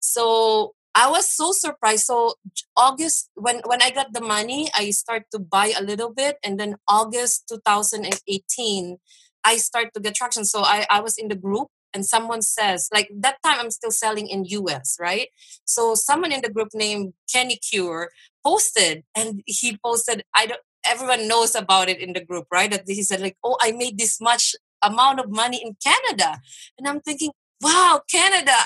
so 0.00 0.74
i 0.94 1.08
was 1.08 1.28
so 1.34 1.52
surprised. 1.52 2.04
So 2.04 2.34
august 2.76 3.30
when 3.34 3.60
when 3.64 3.82
i 3.82 3.90
got 3.90 4.12
the 4.12 4.20
money 4.20 4.68
i 4.74 4.90
start 4.90 5.24
to 5.32 5.38
buy 5.38 5.72
a 5.78 5.82
little 5.82 6.12
bit 6.12 6.36
and 6.44 6.58
then 6.58 6.76
august 6.88 7.44
2018 7.48 8.98
i 9.44 9.56
start 9.56 9.92
to 9.94 10.00
get 10.00 10.14
traction. 10.14 10.44
So 10.44 10.62
i 10.62 10.86
i 10.90 11.00
was 11.00 11.18
in 11.18 11.28
the 11.28 11.36
group 11.36 11.68
and 11.94 12.06
someone 12.06 12.42
says 12.42 12.88
like 12.92 13.08
that 13.14 13.36
time 13.44 13.58
i'm 13.60 13.70
still 13.70 13.90
selling 13.90 14.28
in 14.28 14.44
us 14.44 14.96
right? 15.00 15.28
So 15.64 15.94
someone 15.94 16.32
in 16.32 16.40
the 16.42 16.50
group 16.50 16.68
named 16.74 17.14
kenny 17.32 17.56
cure 17.56 18.10
posted 18.44 19.04
and 19.16 19.42
he 19.46 19.78
posted 19.84 20.24
i 20.34 20.46
don't 20.46 20.60
everyone 20.84 21.28
knows 21.28 21.54
about 21.54 21.88
it 21.88 22.00
in 22.00 22.12
the 22.12 22.24
group 22.24 22.46
right? 22.52 22.70
That 22.70 22.84
he 22.86 23.02
said 23.02 23.20
like 23.20 23.36
oh 23.44 23.56
i 23.60 23.72
made 23.72 23.98
this 23.98 24.20
much 24.20 24.54
amount 24.82 25.20
of 25.20 25.30
money 25.30 25.62
in 25.64 25.76
canada. 25.82 26.40
And 26.78 26.88
i'm 26.88 27.00
thinking 27.00 27.30
wow 27.60 28.00
canada 28.10 28.56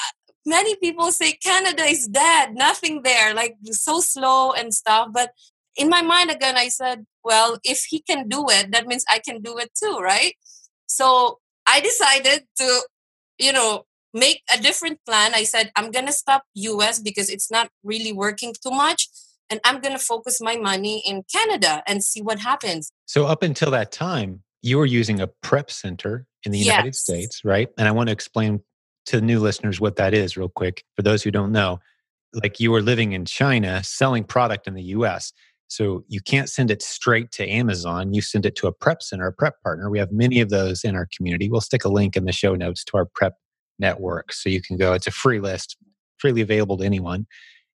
many 0.46 0.76
people 0.76 1.12
say 1.12 1.32
canada 1.32 1.82
is 1.82 2.06
dead 2.06 2.54
nothing 2.54 3.02
there 3.02 3.34
like 3.34 3.56
so 3.70 4.00
slow 4.00 4.52
and 4.52 4.72
stuff 4.72 5.08
but 5.12 5.30
in 5.76 5.88
my 5.88 6.02
mind 6.02 6.30
again 6.30 6.56
i 6.56 6.68
said 6.68 7.04
well 7.24 7.58
if 7.64 7.84
he 7.88 8.00
can 8.00 8.28
do 8.28 8.46
it 8.48 8.70
that 8.72 8.86
means 8.86 9.04
i 9.10 9.18
can 9.18 9.42
do 9.42 9.58
it 9.58 9.70
too 9.74 9.98
right 9.98 10.34
so 10.86 11.38
i 11.66 11.80
decided 11.80 12.44
to 12.56 12.82
you 13.38 13.52
know 13.52 13.84
make 14.14 14.42
a 14.54 14.60
different 14.60 14.98
plan 15.06 15.34
i 15.34 15.42
said 15.42 15.70
i'm 15.76 15.90
gonna 15.90 16.12
stop 16.12 16.44
us 16.56 17.00
because 17.00 17.28
it's 17.28 17.50
not 17.50 17.68
really 17.84 18.12
working 18.12 18.54
too 18.62 18.70
much 18.70 19.08
and 19.50 19.60
I'm 19.64 19.80
going 19.80 19.92
to 19.92 20.04
focus 20.04 20.40
my 20.40 20.56
money 20.56 21.02
in 21.06 21.22
Canada 21.32 21.82
and 21.86 22.02
see 22.02 22.20
what 22.20 22.40
happens. 22.40 22.90
So, 23.06 23.26
up 23.26 23.42
until 23.42 23.70
that 23.70 23.92
time, 23.92 24.42
you 24.62 24.78
were 24.78 24.86
using 24.86 25.20
a 25.20 25.28
prep 25.42 25.70
center 25.70 26.26
in 26.44 26.52
the 26.52 26.58
United 26.58 26.86
yes. 26.86 27.00
States, 27.00 27.44
right? 27.44 27.68
And 27.78 27.86
I 27.86 27.92
want 27.92 28.08
to 28.08 28.12
explain 28.12 28.60
to 29.06 29.20
new 29.20 29.40
listeners 29.40 29.80
what 29.80 29.96
that 29.96 30.14
is, 30.14 30.36
real 30.36 30.48
quick, 30.48 30.84
for 30.94 31.02
those 31.02 31.22
who 31.22 31.30
don't 31.30 31.52
know. 31.52 31.80
Like 32.32 32.60
you 32.60 32.70
were 32.70 32.82
living 32.82 33.12
in 33.12 33.24
China, 33.24 33.82
selling 33.82 34.24
product 34.24 34.66
in 34.66 34.74
the 34.74 34.82
US. 34.82 35.32
So 35.68 36.04
you 36.08 36.20
can't 36.20 36.48
send 36.48 36.70
it 36.70 36.82
straight 36.82 37.32
to 37.32 37.48
Amazon. 37.48 38.12
You 38.12 38.22
send 38.22 38.46
it 38.46 38.54
to 38.56 38.66
a 38.66 38.72
prep 38.72 39.02
center, 39.02 39.26
a 39.26 39.32
prep 39.32 39.60
partner. 39.62 39.90
We 39.90 39.98
have 39.98 40.12
many 40.12 40.40
of 40.40 40.50
those 40.50 40.84
in 40.84 40.94
our 40.94 41.08
community. 41.16 41.48
We'll 41.50 41.60
stick 41.60 41.84
a 41.84 41.88
link 41.88 42.16
in 42.16 42.24
the 42.24 42.32
show 42.32 42.54
notes 42.54 42.84
to 42.84 42.96
our 42.98 43.06
prep 43.06 43.34
network. 43.78 44.32
So 44.32 44.48
you 44.48 44.62
can 44.62 44.76
go, 44.76 44.92
it's 44.92 45.06
a 45.06 45.12
free 45.12 45.40
list, 45.40 45.76
freely 46.18 46.40
available 46.40 46.76
to 46.78 46.84
anyone. 46.84 47.26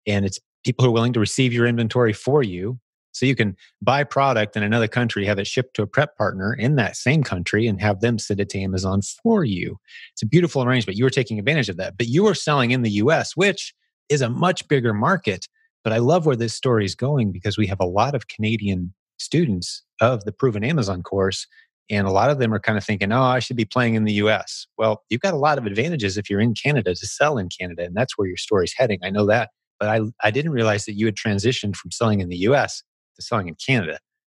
And 0.06 0.24
it's 0.24 0.38
people 0.64 0.84
who 0.84 0.90
are 0.90 0.94
willing 0.94 1.12
to 1.12 1.20
receive 1.20 1.52
your 1.52 1.66
inventory 1.66 2.12
for 2.12 2.42
you. 2.42 2.78
So 3.12 3.26
you 3.26 3.34
can 3.34 3.56
buy 3.80 4.04
product 4.04 4.56
in 4.56 4.62
another 4.62 4.88
country, 4.88 5.24
have 5.26 5.38
it 5.38 5.46
shipped 5.46 5.74
to 5.76 5.82
a 5.82 5.86
prep 5.86 6.16
partner 6.16 6.54
in 6.54 6.76
that 6.76 6.96
same 6.96 7.22
country, 7.22 7.66
and 7.66 7.80
have 7.80 8.00
them 8.00 8.18
send 8.18 8.40
it 8.40 8.48
to 8.50 8.60
Amazon 8.60 9.00
for 9.22 9.44
you. 9.44 9.78
It's 10.12 10.22
a 10.22 10.26
beautiful 10.26 10.62
arrangement. 10.62 10.98
You 10.98 11.04
were 11.04 11.10
taking 11.10 11.38
advantage 11.38 11.68
of 11.68 11.76
that, 11.76 11.96
but 11.96 12.08
you 12.08 12.24
were 12.24 12.34
selling 12.34 12.70
in 12.70 12.82
the 12.82 12.90
US, 12.90 13.36
which 13.36 13.74
is 14.08 14.22
a 14.22 14.30
much 14.30 14.66
bigger 14.68 14.92
market. 14.92 15.46
But 15.84 15.92
I 15.92 15.98
love 15.98 16.26
where 16.26 16.36
this 16.36 16.54
story 16.54 16.84
is 16.84 16.94
going 16.94 17.32
because 17.32 17.58
we 17.58 17.66
have 17.66 17.80
a 17.80 17.86
lot 17.86 18.14
of 18.14 18.28
Canadian 18.28 18.94
students 19.18 19.82
of 20.00 20.24
the 20.24 20.32
Proven 20.32 20.64
Amazon 20.64 21.02
course 21.02 21.46
and 21.90 22.06
a 22.06 22.10
lot 22.10 22.30
of 22.30 22.38
them 22.38 22.54
are 22.54 22.58
kind 22.58 22.78
of 22.78 22.84
thinking, 22.84 23.12
oh, 23.12 23.22
I 23.22 23.38
should 23.38 23.56
be 23.56 23.64
playing 23.64 23.94
in 23.94 24.04
the 24.04 24.14
US. 24.14 24.66
Well, 24.78 25.02
you've 25.10 25.20
got 25.20 25.34
a 25.34 25.38
lot 25.38 25.58
of 25.58 25.66
advantages 25.66 26.16
if 26.16 26.30
you're 26.30 26.40
in 26.40 26.54
Canada 26.54 26.94
to 26.94 27.06
sell 27.06 27.38
in 27.38 27.48
Canada. 27.48 27.84
And 27.84 27.94
that's 27.94 28.16
where 28.16 28.26
your 28.26 28.36
story's 28.36 28.74
heading. 28.76 28.98
I 29.02 29.10
know 29.10 29.26
that. 29.26 29.50
But 29.78 29.88
I, 29.88 30.00
I 30.22 30.30
didn't 30.30 30.52
realize 30.52 30.84
that 30.86 30.94
you 30.94 31.06
had 31.06 31.16
transitioned 31.16 31.76
from 31.76 31.90
selling 31.90 32.20
in 32.20 32.28
the 32.28 32.38
US 32.38 32.82
to 33.16 33.22
selling 33.22 33.48
in 33.48 33.54
Canada. 33.54 33.98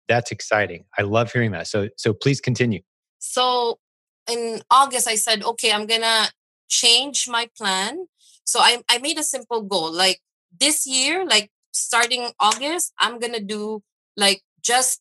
That's 0.09 0.31
exciting. 0.31 0.85
I 0.99 1.03
love 1.03 1.33
hearing 1.33 1.53
that. 1.53 1.69
So, 1.69 1.89
so 1.97 2.13
please 2.13 2.41
continue. 2.41 2.81
So 3.19 3.79
in 4.31 4.63
August, 4.71 5.09
I 5.09 5.15
said, 5.15 5.43
okay, 5.43 5.73
I'm 5.73 5.87
to 6.03 6.31
change 6.69 7.29
my 7.29 7.49
plan. 7.57 8.07
So 8.45 8.59
I, 8.61 8.83
I 8.91 8.99
made 8.99 9.19
a 9.19 9.23
simple 9.23 9.63
goal. 9.63 9.93
Like 9.93 10.21
this 10.59 10.87
year, 10.87 11.25
like 11.25 11.51
starting 11.73 12.31
August, 12.41 12.93
I'm 12.99 13.19
to 13.33 13.43
do 13.43 13.83
like 14.17 14.43
just 14.63 15.01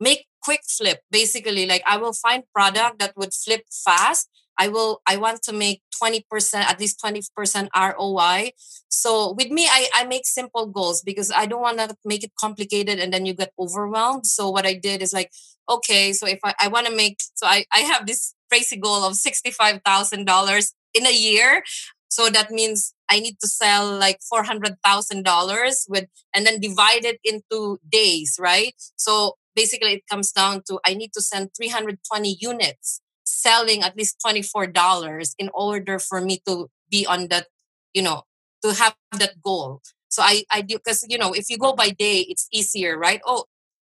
make 0.00 0.26
quick 0.42 0.60
flip 0.68 1.00
basically 1.10 1.66
like 1.66 1.82
i 1.86 1.96
will 1.96 2.12
find 2.12 2.44
product 2.54 2.98
that 2.98 3.16
would 3.16 3.32
flip 3.34 3.62
fast 3.84 4.28
i 4.58 4.68
will 4.68 5.00
i 5.06 5.16
want 5.16 5.42
to 5.42 5.52
make 5.52 5.82
20% 6.02 6.22
at 6.54 6.78
least 6.78 7.00
20% 7.02 7.68
roi 7.74 8.50
so 8.88 9.32
with 9.32 9.50
me 9.50 9.66
i, 9.70 9.88
I 9.94 10.04
make 10.04 10.26
simple 10.26 10.66
goals 10.66 11.02
because 11.02 11.30
i 11.34 11.46
don't 11.46 11.62
want 11.62 11.78
to 11.78 11.96
make 12.04 12.24
it 12.24 12.32
complicated 12.38 12.98
and 12.98 13.12
then 13.12 13.26
you 13.26 13.34
get 13.34 13.52
overwhelmed. 13.58 14.26
So 14.26 14.50
what 14.50 14.66
i 14.66 14.74
did 14.74 15.02
is 15.02 15.12
like 15.12 15.30
okay 15.68 16.12
so 16.12 16.26
if 16.26 16.40
i, 16.44 16.54
I 16.60 16.68
want 16.68 16.86
to 16.86 16.94
make 16.94 17.18
so 17.34 17.46
I, 17.46 17.64
I 17.72 17.80
have 17.80 18.06
this 18.06 18.34
crazy 18.50 18.76
goal 18.76 19.04
of 19.04 19.14
$65000 19.14 20.72
in 20.94 21.06
a 21.06 21.12
year. 21.12 21.62
So 22.08 22.30
that 22.30 22.50
means 22.50 22.94
I 23.10 23.20
need 23.20 23.38
to 23.40 23.48
sell 23.48 23.96
like 23.98 24.20
four 24.22 24.44
hundred 24.44 24.76
thousand 24.84 25.24
dollars 25.24 25.86
with, 25.88 26.06
and 26.34 26.46
then 26.46 26.60
divide 26.60 27.04
it 27.04 27.20
into 27.24 27.78
days, 27.88 28.36
right? 28.40 28.74
So 28.96 29.36
basically 29.54 29.92
it 29.94 30.02
comes 30.10 30.32
down 30.32 30.62
to 30.68 30.78
I 30.86 30.94
need 30.94 31.12
to 31.14 31.20
send 31.20 31.50
320 31.56 32.36
units 32.40 33.00
selling 33.26 33.82
at 33.82 33.96
least 33.96 34.16
$24 34.24 35.34
in 35.38 35.50
order 35.52 35.98
for 35.98 36.20
me 36.20 36.40
to 36.46 36.68
be 36.90 37.06
on 37.06 37.28
that, 37.28 37.46
you 37.92 38.02
know, 38.02 38.22
to 38.62 38.72
have 38.72 38.94
that 39.18 39.42
goal. 39.42 39.82
So 40.08 40.22
I, 40.22 40.44
I 40.50 40.62
do, 40.62 40.76
because, 40.76 41.04
you 41.08 41.18
know, 41.18 41.32
if 41.32 41.50
you 41.50 41.58
go 41.58 41.74
by 41.74 41.90
day, 41.90 42.20
it's 42.20 42.48
easier, 42.52 42.96
right? 42.96 43.20
Oh, 43.26 43.44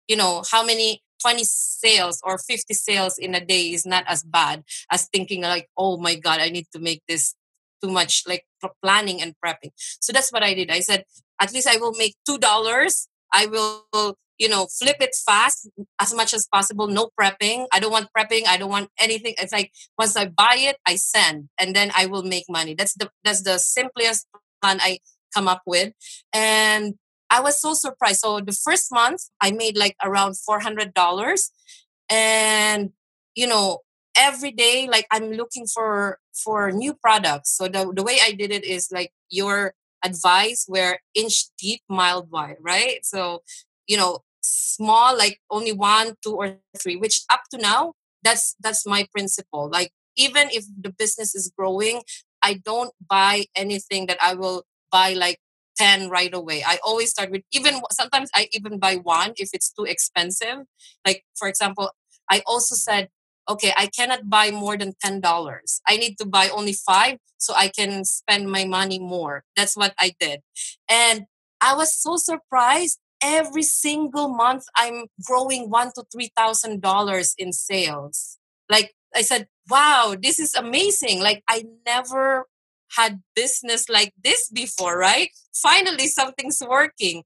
you 0.08 0.16
know, 0.16 0.42
how 0.50 0.64
many 0.64 1.02
20 1.22 1.44
sales 1.44 2.20
or 2.24 2.38
50 2.38 2.74
sales 2.74 3.18
in 3.18 3.34
a 3.34 3.44
day 3.44 3.72
is 3.72 3.86
not 3.86 4.04
as 4.06 4.22
bad 4.22 4.64
as 4.90 5.08
thinking 5.08 5.42
like, 5.42 5.68
oh 5.76 5.96
my 5.96 6.14
God, 6.14 6.40
I 6.40 6.48
need 6.48 6.66
to 6.72 6.78
make 6.78 7.02
this 7.08 7.34
too 7.82 7.90
much 7.90 8.24
like 8.26 8.44
planning 8.82 9.22
and 9.22 9.34
prepping. 9.44 9.70
So 9.76 10.12
that's 10.12 10.32
what 10.32 10.42
I 10.42 10.54
did. 10.54 10.70
I 10.70 10.80
said, 10.80 11.04
at 11.40 11.52
least 11.52 11.68
I 11.68 11.76
will 11.76 11.92
make 11.96 12.16
$2. 12.28 13.06
I 13.32 13.46
will 13.46 14.16
you 14.38 14.48
know, 14.48 14.66
flip 14.66 14.96
it 15.00 15.14
fast 15.26 15.68
as 16.00 16.14
much 16.14 16.32
as 16.32 16.46
possible. 16.46 16.86
No 16.86 17.10
prepping. 17.20 17.66
I 17.72 17.80
don't 17.80 17.90
want 17.90 18.08
prepping. 18.16 18.46
I 18.46 18.56
don't 18.56 18.70
want 18.70 18.88
anything. 18.98 19.34
It's 19.38 19.52
like 19.52 19.72
once 19.98 20.16
I 20.16 20.26
buy 20.26 20.56
it, 20.58 20.76
I 20.86 20.94
send, 20.94 21.48
and 21.58 21.74
then 21.74 21.90
I 21.94 22.06
will 22.06 22.22
make 22.22 22.44
money. 22.48 22.74
That's 22.74 22.94
the 22.94 23.10
that's 23.24 23.42
the 23.42 23.58
simplest 23.58 24.26
plan 24.62 24.78
I 24.80 25.00
come 25.34 25.48
up 25.48 25.62
with, 25.66 25.92
and 26.32 26.94
I 27.30 27.40
was 27.40 27.60
so 27.60 27.74
surprised. 27.74 28.20
So 28.20 28.40
the 28.40 28.52
first 28.52 28.92
month, 28.92 29.22
I 29.40 29.50
made 29.50 29.76
like 29.76 29.96
around 30.02 30.38
four 30.38 30.60
hundred 30.60 30.94
dollars, 30.94 31.50
and 32.08 32.90
you 33.34 33.46
know, 33.48 33.80
every 34.16 34.52
day, 34.52 34.88
like 34.90 35.06
I'm 35.10 35.32
looking 35.32 35.66
for 35.66 36.20
for 36.32 36.70
new 36.70 36.94
products. 36.94 37.56
So 37.56 37.66
the 37.66 37.92
the 37.92 38.04
way 38.04 38.18
I 38.22 38.32
did 38.32 38.52
it 38.52 38.64
is 38.64 38.88
like 38.92 39.10
your 39.30 39.74
advice 40.04 40.64
where 40.68 41.00
inch 41.14 41.46
deep 41.58 41.82
mile 41.88 42.26
wide 42.30 42.56
right? 42.60 43.04
So 43.04 43.42
you 43.86 43.96
know 43.96 44.20
small 44.40 45.16
like 45.16 45.40
only 45.50 45.72
one 45.72 46.14
two 46.24 46.34
or 46.34 46.56
three 46.78 46.96
which 46.96 47.24
up 47.30 47.42
to 47.50 47.58
now 47.58 47.92
that's 48.22 48.56
that's 48.60 48.86
my 48.86 49.06
principle. 49.12 49.68
Like 49.70 49.92
even 50.18 50.48
if 50.50 50.64
the 50.78 50.90
business 50.90 51.34
is 51.34 51.50
growing 51.56 52.02
i 52.42 52.54
don't 52.54 52.92
buy 53.08 53.46
anything 53.56 54.06
that 54.06 54.18
i 54.20 54.34
will 54.34 54.64
buy 54.90 55.14
like 55.14 55.38
10 55.76 56.10
right 56.10 56.34
away. 56.34 56.64
I 56.66 56.78
always 56.84 57.10
start 57.10 57.30
with 57.30 57.42
even 57.52 57.80
sometimes 57.92 58.30
i 58.34 58.48
even 58.52 58.78
buy 58.78 58.96
one 58.96 59.32
if 59.36 59.50
it's 59.52 59.70
too 59.72 59.84
expensive. 59.84 60.66
Like 61.06 61.24
for 61.38 61.48
example 61.48 61.90
i 62.30 62.42
also 62.46 62.74
said 62.74 63.08
okay 63.48 63.72
i 63.76 63.86
cannot 63.86 64.28
buy 64.28 64.50
more 64.50 64.76
than 64.76 64.92
$10 65.04 65.80
i 65.88 65.96
need 65.96 66.16
to 66.18 66.26
buy 66.26 66.48
only 66.48 66.72
five 66.72 67.18
so 67.38 67.54
i 67.54 67.68
can 67.68 68.04
spend 68.04 68.50
my 68.50 68.64
money 68.64 68.98
more 68.98 69.44
that's 69.56 69.76
what 69.76 69.94
i 69.98 70.12
did 70.20 70.40
and 70.88 71.24
i 71.60 71.74
was 71.74 71.94
so 71.94 72.16
surprised 72.16 72.98
every 73.22 73.62
single 73.62 74.28
month 74.28 74.64
I'm 74.76 75.06
growing 75.26 75.70
one 75.70 75.90
to 75.94 76.04
three 76.12 76.30
thousand 76.36 76.80
dollars 76.82 77.34
in 77.38 77.52
sales. 77.52 78.38
Like 78.70 78.94
I 79.14 79.22
said, 79.22 79.48
wow, 79.68 80.16
this 80.20 80.38
is 80.38 80.54
amazing. 80.54 81.20
Like 81.20 81.42
I 81.48 81.64
never 81.86 82.46
had 82.96 83.22
business 83.34 83.88
like 83.88 84.12
this 84.22 84.48
before, 84.48 84.98
right? 84.98 85.30
Finally, 85.54 86.06
something's 86.08 86.62
working. 86.66 87.22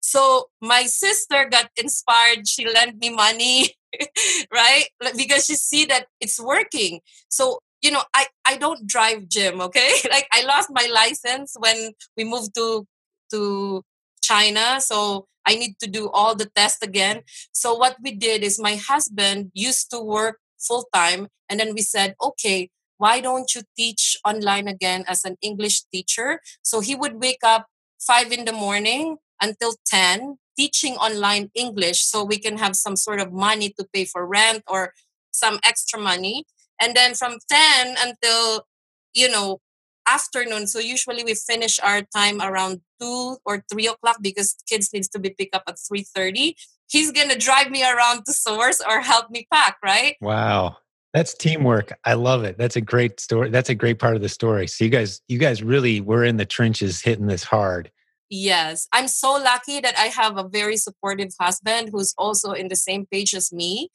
So 0.00 0.46
my 0.60 0.84
sister 0.84 1.48
got 1.50 1.70
inspired. 1.76 2.46
She 2.46 2.66
lent 2.68 2.98
me 3.00 3.10
money, 3.10 3.74
right? 4.52 4.84
Because 5.16 5.46
she 5.46 5.54
see 5.54 5.84
that 5.86 6.06
it's 6.20 6.40
working. 6.40 7.00
So 7.28 7.60
you 7.82 7.90
know, 7.90 8.02
I 8.14 8.26
I 8.46 8.56
don't 8.56 8.86
drive 8.86 9.28
Jim. 9.28 9.60
Okay, 9.60 9.90
like 10.10 10.26
I 10.32 10.42
lost 10.44 10.70
my 10.72 10.88
license 10.92 11.54
when 11.58 11.92
we 12.16 12.24
moved 12.24 12.54
to 12.56 12.86
to 13.30 13.82
China. 14.22 14.80
So 14.80 15.26
I 15.46 15.54
need 15.54 15.78
to 15.80 15.86
do 15.86 16.10
all 16.10 16.34
the 16.34 16.50
tests 16.56 16.82
again. 16.82 17.22
So 17.52 17.74
what 17.74 17.96
we 18.02 18.12
did 18.12 18.42
is 18.42 18.58
my 18.58 18.74
husband 18.76 19.52
used 19.54 19.90
to 19.92 20.00
work 20.00 20.40
full 20.58 20.88
time 20.92 21.28
and 21.48 21.60
then 21.60 21.74
we 21.74 21.82
said, 21.82 22.14
okay, 22.20 22.70
why 22.98 23.20
don't 23.20 23.54
you 23.54 23.62
teach 23.76 24.16
online 24.24 24.66
again 24.66 25.04
as 25.06 25.24
an 25.24 25.36
English 25.42 25.82
teacher? 25.92 26.40
So 26.62 26.80
he 26.80 26.94
would 26.94 27.20
wake 27.20 27.44
up 27.44 27.66
five 28.00 28.32
in 28.32 28.44
the 28.44 28.52
morning 28.52 29.18
until 29.40 29.74
10 29.86 30.38
teaching 30.56 30.94
online 30.94 31.50
English 31.54 32.04
so 32.04 32.24
we 32.24 32.38
can 32.38 32.58
have 32.58 32.76
some 32.76 32.96
sort 32.96 33.20
of 33.20 33.32
money 33.32 33.70
to 33.78 33.86
pay 33.92 34.04
for 34.04 34.26
rent 34.26 34.62
or 34.66 34.92
some 35.30 35.58
extra 35.64 36.00
money. 36.00 36.44
And 36.80 36.94
then 36.94 37.14
from 37.14 37.38
10 37.50 37.96
until, 37.98 38.66
you 39.14 39.30
know, 39.30 39.60
afternoon. 40.08 40.66
So 40.66 40.78
usually 40.78 41.24
we 41.24 41.34
finish 41.34 41.78
our 41.80 42.02
time 42.02 42.40
around 42.40 42.80
two 43.00 43.36
or 43.44 43.64
three 43.70 43.86
o'clock 43.86 44.18
because 44.20 44.56
kids 44.68 44.92
needs 44.92 45.08
to 45.08 45.18
be 45.18 45.30
picked 45.30 45.54
up 45.54 45.64
at 45.66 45.78
three 45.78 46.04
thirty. 46.14 46.56
He's 46.88 47.10
gonna 47.10 47.36
drive 47.36 47.70
me 47.70 47.82
around 47.82 48.24
to 48.26 48.32
source 48.32 48.80
or 48.80 49.00
help 49.00 49.30
me 49.30 49.46
pack, 49.52 49.78
right? 49.84 50.16
Wow. 50.20 50.76
That's 51.12 51.34
teamwork. 51.34 51.92
I 52.04 52.12
love 52.12 52.44
it. 52.44 52.58
That's 52.58 52.76
a 52.76 52.80
great 52.80 53.20
story. 53.20 53.48
That's 53.48 53.70
a 53.70 53.74
great 53.74 53.98
part 53.98 54.16
of 54.16 54.22
the 54.22 54.28
story. 54.28 54.66
So 54.66 54.84
you 54.84 54.90
guys, 54.90 55.22
you 55.28 55.38
guys 55.38 55.62
really 55.62 56.00
were 56.00 56.24
in 56.24 56.36
the 56.36 56.44
trenches 56.44 57.00
hitting 57.00 57.26
this 57.26 57.42
hard. 57.42 57.90
Yes. 58.28 58.88
I'm 58.92 59.08
so 59.08 59.32
lucky 59.34 59.80
that 59.80 59.96
I 59.96 60.06
have 60.06 60.36
a 60.36 60.48
very 60.48 60.76
supportive 60.76 61.30
husband 61.40 61.90
who's 61.92 62.12
also 62.18 62.52
in 62.52 62.68
the 62.68 62.76
same 62.76 63.06
page 63.06 63.34
as 63.34 63.52
me. 63.52 63.90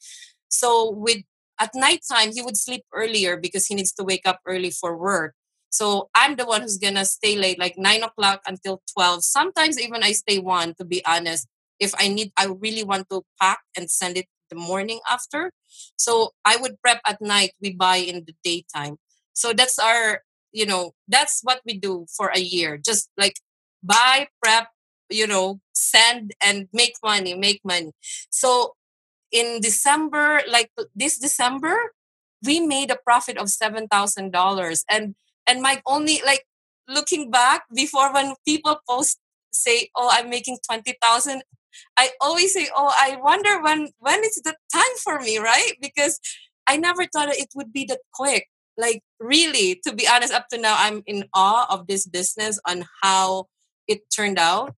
So 0.48 0.90
with 0.90 1.18
at 1.60 1.70
nighttime 1.74 2.32
he 2.32 2.42
would 2.42 2.56
sleep 2.56 2.84
earlier 2.94 3.36
because 3.36 3.66
he 3.66 3.74
needs 3.74 3.92
to 3.92 4.04
wake 4.04 4.26
up 4.26 4.40
early 4.46 4.70
for 4.70 4.96
work. 4.96 5.34
So 5.70 6.08
I'm 6.14 6.36
the 6.36 6.46
one 6.46 6.62
who's 6.62 6.78
gonna 6.78 7.04
stay 7.04 7.36
late, 7.36 7.58
like 7.58 7.76
nine 7.78 8.02
o'clock 8.02 8.40
until 8.46 8.82
twelve. 8.94 9.24
Sometimes 9.24 9.80
even 9.80 10.02
I 10.02 10.12
stay 10.12 10.38
one. 10.38 10.74
To 10.76 10.84
be 10.84 11.04
honest, 11.04 11.46
if 11.78 11.94
I 11.98 12.08
need, 12.08 12.32
I 12.38 12.46
really 12.46 12.84
want 12.84 13.08
to 13.10 13.22
pack 13.40 13.60
and 13.76 13.90
send 13.90 14.16
it 14.16 14.26
the 14.50 14.56
morning 14.56 15.00
after. 15.10 15.52
So 15.96 16.32
I 16.44 16.56
would 16.56 16.80
prep 16.82 17.00
at 17.06 17.20
night. 17.22 17.52
We 17.60 17.72
buy 17.72 17.96
in 17.96 18.24
the 18.26 18.34
daytime. 18.44 18.96
So 19.32 19.52
that's 19.54 19.78
our, 19.78 20.22
you 20.52 20.66
know, 20.66 20.92
that's 21.08 21.40
what 21.42 21.60
we 21.66 21.78
do 21.78 22.06
for 22.14 22.28
a 22.34 22.40
year. 22.40 22.76
Just 22.76 23.08
like 23.16 23.36
buy, 23.82 24.28
prep, 24.42 24.68
you 25.10 25.26
know, 25.26 25.60
send 25.74 26.32
and 26.42 26.68
make 26.72 26.94
money, 27.04 27.34
make 27.34 27.60
money. 27.64 27.92
So 28.30 28.74
in 29.30 29.60
December, 29.60 30.42
like 30.48 30.70
this 30.94 31.18
December, 31.18 31.76
we 32.44 32.60
made 32.60 32.90
a 32.90 32.98
profit 33.04 33.36
of 33.38 33.48
seven 33.48 33.88
thousand 33.88 34.32
dollars, 34.32 34.84
and 34.90 35.14
and 35.46 35.62
my 35.62 35.80
only 35.86 36.20
like 36.24 36.44
looking 36.88 37.30
back 37.30 37.64
before 37.74 38.12
when 38.12 38.34
people 38.46 38.78
post 38.88 39.18
say, 39.52 39.88
"Oh, 39.96 40.08
I'm 40.12 40.30
making 40.30 40.58
twenty 40.66 40.96
thousand, 41.02 41.42
I 41.96 42.10
always 42.20 42.52
say, 42.52 42.68
"Oh, 42.76 42.92
I 42.96 43.16
wonder 43.22 43.62
when 43.62 43.90
when 43.98 44.20
is 44.24 44.40
the 44.44 44.54
time 44.72 44.96
for 45.02 45.20
me, 45.20 45.38
right?" 45.38 45.72
Because 45.80 46.20
I 46.66 46.76
never 46.76 47.06
thought 47.06 47.28
it 47.30 47.48
would 47.54 47.72
be 47.72 47.84
that 47.86 48.00
quick. 48.14 48.48
Like 48.76 49.02
really, 49.20 49.80
to 49.86 49.94
be 49.94 50.08
honest, 50.08 50.32
up 50.32 50.48
to 50.50 50.58
now, 50.58 50.76
I'm 50.78 51.02
in 51.06 51.24
awe 51.34 51.66
of 51.70 51.86
this 51.86 52.06
business 52.06 52.58
on 52.68 52.86
how 53.02 53.46
it 53.88 54.10
turned 54.10 54.38
out. 54.38 54.74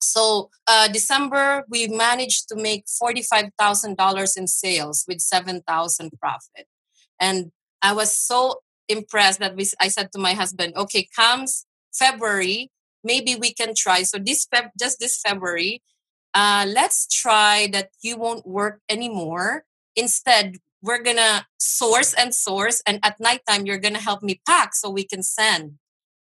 So 0.00 0.50
uh, 0.66 0.88
December, 0.88 1.64
we 1.68 1.86
managed 1.86 2.48
to 2.48 2.56
make 2.56 2.84
forty-five 2.88 3.50
thousand 3.58 3.96
dollars 3.96 4.36
in 4.36 4.46
sales 4.48 5.04
with 5.06 5.20
seven 5.20 5.62
thousand 5.62 6.10
profit, 6.20 6.66
and 7.20 7.52
I 7.82 7.92
was 7.92 8.18
so 8.18 8.62
impressed 8.88 9.38
that 9.38 9.54
we, 9.54 9.70
I 9.80 9.88
said 9.88 10.10
to 10.12 10.18
my 10.18 10.34
husband, 10.34 10.74
"Okay, 10.76 11.06
comes 11.14 11.66
February, 11.94 12.70
maybe 13.04 13.36
we 13.36 13.54
can 13.54 13.74
try." 13.76 14.02
So 14.02 14.18
this 14.18 14.44
Feb, 14.46 14.70
just 14.78 14.98
this 14.98 15.20
February, 15.20 15.82
uh, 16.34 16.66
let's 16.68 17.06
try 17.06 17.68
that 17.72 17.90
you 18.02 18.16
won't 18.16 18.44
work 18.44 18.80
anymore. 18.88 19.64
Instead, 19.94 20.56
we're 20.82 21.02
gonna 21.02 21.46
source 21.58 22.12
and 22.12 22.34
source, 22.34 22.82
and 22.86 22.98
at 23.04 23.20
nighttime, 23.20 23.66
you're 23.66 23.78
gonna 23.78 24.00
help 24.00 24.20
me 24.22 24.40
pack 24.48 24.74
so 24.74 24.90
we 24.90 25.04
can 25.04 25.22
send. 25.22 25.78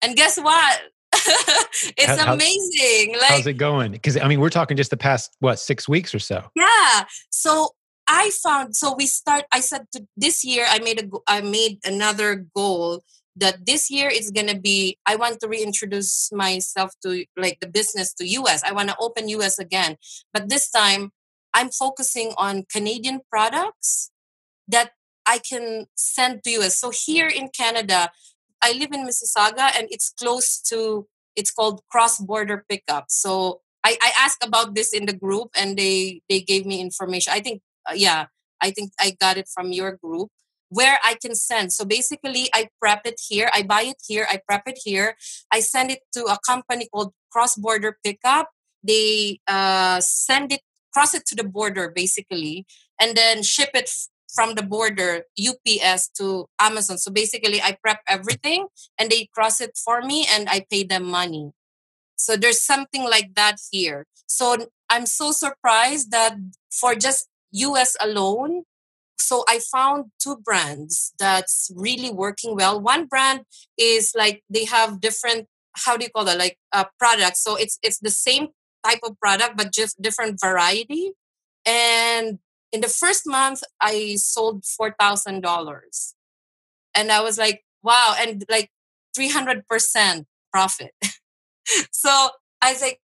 And 0.01 0.14
guess 0.14 0.38
what? 0.38 0.83
it's 1.96 2.20
how, 2.20 2.34
amazing. 2.34 3.14
Like, 3.14 3.30
how's 3.30 3.46
it 3.46 3.54
going? 3.54 3.92
Because 3.92 4.16
I 4.16 4.28
mean, 4.28 4.40
we're 4.40 4.50
talking 4.50 4.76
just 4.76 4.90
the 4.90 4.96
past 4.96 5.36
what 5.40 5.58
six 5.58 5.88
weeks 5.88 6.14
or 6.14 6.18
so. 6.18 6.44
Yeah. 6.54 7.04
So 7.30 7.70
I 8.06 8.30
found. 8.42 8.76
So 8.76 8.94
we 8.94 9.06
start. 9.06 9.44
I 9.52 9.60
said 9.60 9.86
to, 9.92 10.06
this 10.16 10.44
year, 10.44 10.66
I 10.68 10.78
made 10.78 11.00
a. 11.00 11.08
I 11.26 11.40
made 11.40 11.78
another 11.84 12.46
goal 12.54 13.02
that 13.38 13.66
this 13.66 13.90
year 13.90 14.08
is 14.08 14.30
going 14.30 14.46
to 14.46 14.58
be 14.58 14.96
i 15.04 15.14
want 15.14 15.38
to 15.38 15.46
reintroduce 15.46 16.32
myself 16.32 16.94
to 17.02 17.26
like 17.36 17.60
the 17.60 17.66
business 17.66 18.14
to 18.14 18.24
us 18.24 18.64
i 18.64 18.72
want 18.72 18.88
to 18.88 18.96
open 18.98 19.28
us 19.28 19.58
again 19.58 19.94
but 20.32 20.48
this 20.48 20.70
time 20.70 21.10
i'm 21.52 21.68
focusing 21.68 22.32
on 22.38 22.64
canadian 22.72 23.20
products 23.30 24.10
that 24.66 24.92
i 25.26 25.36
can 25.36 25.84
send 25.94 26.42
to 26.44 26.50
us 26.62 26.78
so 26.78 26.90
here 26.90 27.28
in 27.28 27.50
canada 27.50 28.10
I 28.62 28.72
live 28.72 28.92
in 28.92 29.06
Mississauga 29.06 29.70
and 29.78 29.86
it's 29.90 30.10
close 30.10 30.58
to 30.70 31.06
it's 31.37 31.53
called 31.53 31.83
cross 31.90 32.18
border 32.18 32.64
pickup. 32.68 33.07
So 33.09 33.61
I, 33.85 33.96
I 34.03 34.12
asked 34.18 34.44
about 34.44 34.75
this 34.75 34.92
in 34.92 35.07
the 35.07 35.12
group 35.12 35.51
and 35.57 35.77
they 35.77 36.22
they 36.29 36.40
gave 36.40 36.66
me 36.66 36.81
information. 36.81 37.33
I 37.33 37.40
think 37.40 37.62
uh, 37.88 37.94
yeah, 37.94 38.27
I 38.61 38.70
think 38.70 38.92
I 38.99 39.16
got 39.20 39.37
it 39.37 39.49
from 39.53 39.72
your 39.72 39.92
group 40.03 40.31
where 40.68 40.99
I 41.05 41.14
can 41.22 41.35
send. 41.37 41.72
So 41.72 41.85
basically 41.85 42.49
I 42.53 42.68
prep 42.81 43.03
it 43.05 43.20
here, 43.29 43.49
I 43.55 43.62
buy 43.62 43.83
it 43.83 44.03
here, 44.05 44.27
I 44.29 44.40
prep 44.49 44.62
it 44.66 44.79
here, 44.83 45.14
I 45.53 45.61
send 45.61 45.92
it 45.92 46.01
to 46.14 46.25
a 46.25 46.38
company 46.44 46.88
called 46.92 47.12
Cross 47.31 47.57
Border 47.57 47.99
Pickup. 48.03 48.51
They 48.83 49.38
uh, 49.46 50.01
send 50.01 50.53
it 50.53 50.62
cross 50.96 51.12
it 51.12 51.27
to 51.27 51.35
the 51.35 51.44
border 51.44 51.92
basically 51.94 52.64
and 52.99 53.14
then 53.14 53.42
ship 53.42 53.68
it 53.75 53.90
from 54.37 54.55
the 54.55 54.62
border 54.62 55.25
UPS 55.40 56.11
to 56.18 56.46
Amazon. 56.61 56.99
So 56.99 57.11
basically, 57.11 57.61
I 57.62 57.77
prep 57.83 58.01
everything 58.07 58.68
and 58.99 59.11
they 59.11 59.29
cross 59.35 59.61
it 59.61 59.72
for 59.83 60.03
me 60.03 60.27
and 60.31 60.49
I 60.49 60.66
pay 60.70 60.85
them 60.85 61.05
money. 61.05 61.53
So 62.16 62.37
there's 62.37 62.62
something 62.62 63.05
like 63.05 63.35
that 63.35 63.57
here. 63.72 64.05
So 64.27 64.68
I'm 64.90 65.07
so 65.07 65.33
surprised 65.33 66.11
that 66.12 66.37
for 66.70 66.94
just 66.94 67.29
US 67.53 67.96
alone, 68.01 68.64
so 69.18 69.44
I 69.49 69.59
found 69.59 70.12
two 70.20 70.37
brands 70.37 71.12
that's 71.18 71.72
really 71.75 72.11
working 72.11 72.55
well. 72.55 72.81
One 72.81 73.07
brand 73.07 73.40
is 73.79 74.12
like 74.14 74.42
they 74.51 74.66
have 74.66 75.01
different 75.01 75.49
how 75.85 75.96
do 75.96 76.05
you 76.05 76.11
call 76.11 76.25
that 76.25 76.38
like 76.38 76.59
uh, 76.72 76.85
products. 76.99 77.42
So 77.42 77.57
it's 77.57 77.79
it's 77.83 77.99
the 77.99 78.11
same 78.11 78.49
type 78.85 79.01
of 79.03 79.18
product 79.18 79.57
but 79.57 79.72
just 79.72 80.01
different 80.01 80.38
variety 80.40 81.12
and 81.66 82.38
in 82.72 82.81
the 82.81 82.88
first 82.88 83.22
month 83.26 83.62
i 83.81 84.16
sold 84.16 84.62
$4000 84.62 86.14
and 86.94 87.12
i 87.12 87.20
was 87.20 87.38
like 87.38 87.64
wow 87.83 88.14
and 88.18 88.44
like 88.50 88.70
300% 89.16 90.24
profit. 90.52 90.92
So 91.90 92.11
i 92.62 92.72
was 92.72 92.81
like 92.81 93.00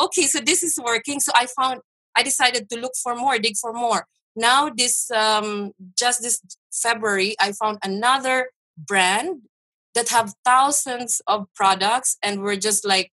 okay 0.00 0.22
so 0.22 0.40
this 0.40 0.62
is 0.62 0.78
working. 0.82 1.20
So 1.20 1.32
i 1.34 1.46
found 1.46 1.80
i 2.16 2.22
decided 2.22 2.70
to 2.70 2.78
look 2.78 2.94
for 3.02 3.14
more 3.14 3.38
dig 3.38 3.56
for 3.60 3.72
more. 3.72 4.06
Now 4.34 4.70
this 4.70 5.10
um 5.10 5.72
just 5.98 6.22
this 6.22 6.40
february 6.72 7.36
i 7.40 7.52
found 7.52 7.76
another 7.84 8.50
brand 8.78 9.42
that 9.94 10.08
have 10.08 10.34
thousands 10.44 11.20
of 11.26 11.46
products 11.54 12.16
and 12.22 12.42
we're 12.42 12.62
just 12.68 12.86
like 12.86 13.10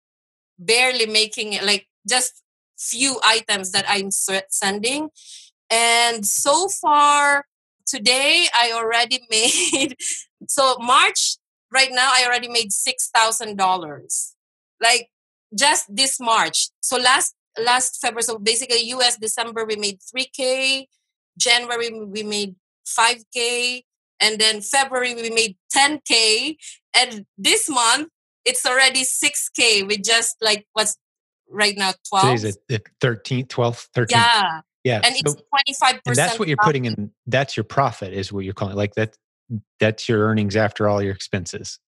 barely 0.58 1.06
making 1.06 1.52
it 1.54 1.64
like 1.64 1.88
just 2.08 2.44
few 2.78 3.20
items 3.24 3.72
that 3.72 3.86
i'm 3.88 4.10
sending 4.12 5.10
and 5.74 6.26
so 6.26 6.68
far 6.68 7.46
today, 7.86 8.48
I 8.56 8.74
already 8.74 9.20
made, 9.30 9.96
so 10.48 10.78
March, 10.80 11.38
right 11.72 11.90
now, 11.92 12.10
I 12.14 12.26
already 12.26 12.48
made 12.48 12.70
$6,000. 12.70 14.34
Like 14.82 15.10
just 15.56 15.86
this 15.90 16.20
March. 16.20 16.70
So 16.82 16.98
last 16.98 17.36
last 17.64 18.00
February, 18.02 18.24
so 18.24 18.40
basically 18.40 18.82
US 18.96 19.18
December 19.18 19.66
we 19.66 19.76
made 19.76 20.00
3K, 20.00 20.86
January 21.38 21.92
we 22.06 22.24
made 22.24 22.56
5K, 22.88 23.84
and 24.20 24.40
then 24.40 24.62
February 24.62 25.14
we 25.16 25.30
made 25.30 25.56
10K. 25.76 26.56
And 26.96 27.26
this 27.38 27.70
month 27.70 28.10
it's 28.46 28.66
already 28.66 29.04
6K 29.04 29.88
We 29.88 29.98
just 29.98 30.36
like 30.42 30.66
what's 30.74 30.98
right 31.50 31.76
now 31.78 31.94
12. 32.10 32.36
Today's 32.36 32.58
the 32.68 32.82
13th, 33.00 33.48
12th, 33.48 33.88
13th. 33.96 34.12
Yeah. 34.12 34.62
Yeah. 34.84 35.02
And 35.04 35.16
so, 35.16 35.36
it's 35.68 35.76
25%. 35.76 36.16
That's 36.16 36.40
what 36.40 36.48
you're 36.48 36.58
profit. 36.58 36.70
putting 36.70 36.86
in. 36.86 37.12
That's 37.26 37.56
your 37.56 37.64
profit 37.64 38.14
is 38.14 38.34
what 38.34 38.46
you're 38.46 38.54
calling 38.54 38.74
it. 38.74 38.78
Like 38.78 38.96
that, 38.96 39.18
that's 39.80 40.10
your 40.10 40.28
earnings 40.28 40.56
after 40.56 40.88
all 40.88 41.02
your 41.02 41.14
expenses. 41.14 41.80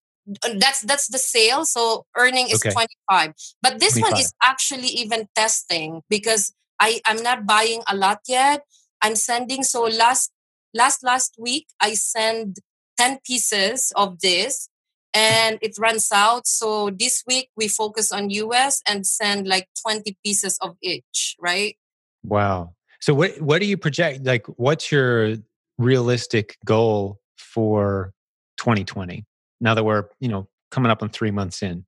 That's 0.56 0.82
that's 0.82 1.08
the 1.08 1.20
sale. 1.20 1.66
So 1.66 2.06
earning 2.18 2.48
is 2.50 2.56
okay. 2.66 2.72
25. 2.72 3.34
But 3.62 3.80
this 3.80 3.94
25. 3.94 4.12
one 4.12 4.20
is 4.20 4.34
actually 4.42 4.88
even 4.88 5.28
testing 5.36 6.02
because 6.10 6.54
I, 6.80 7.00
I'm 7.06 7.22
not 7.22 7.46
buying 7.46 7.82
a 7.88 7.96
lot 7.96 8.20
yet. 8.28 8.64
I'm 9.02 9.16
sending 9.16 9.64
so 9.64 9.84
last 9.84 10.32
last 10.74 11.04
last 11.04 11.36
week 11.38 11.68
I 11.80 11.94
send 11.94 12.58
10 12.98 13.20
pieces 13.26 13.94
of 13.96 14.20
this 14.20 14.70
and 15.14 15.60
it 15.62 15.78
runs 15.80 16.12
out. 16.12 16.48
So 16.48 16.90
this 16.90 17.24
week 17.28 17.50
we 17.56 17.68
focus 17.68 18.12
on 18.12 18.30
US 18.30 18.82
and 18.88 19.06
send 19.06 19.48
like 19.48 19.68
20 19.86 20.18
pieces 20.24 20.58
of 20.62 20.76
each, 20.82 21.36
right? 21.40 21.78
Wow. 22.24 22.75
So 23.06 23.14
what 23.14 23.40
what 23.40 23.62
do 23.62 23.68
you 23.68 23.78
project? 23.78 24.26
Like, 24.26 24.48
what's 24.58 24.92
your 24.92 25.36
realistic 25.78 26.58
goal 26.66 27.20
for 27.38 28.14
2020? 28.58 29.24
Now 29.62 29.76
that 29.76 29.84
we're 29.84 30.06
you 30.20 30.28
know 30.28 30.48
coming 30.72 30.90
up 30.90 31.04
on 31.04 31.10
three 31.10 31.30
months 31.30 31.62
in. 31.62 31.86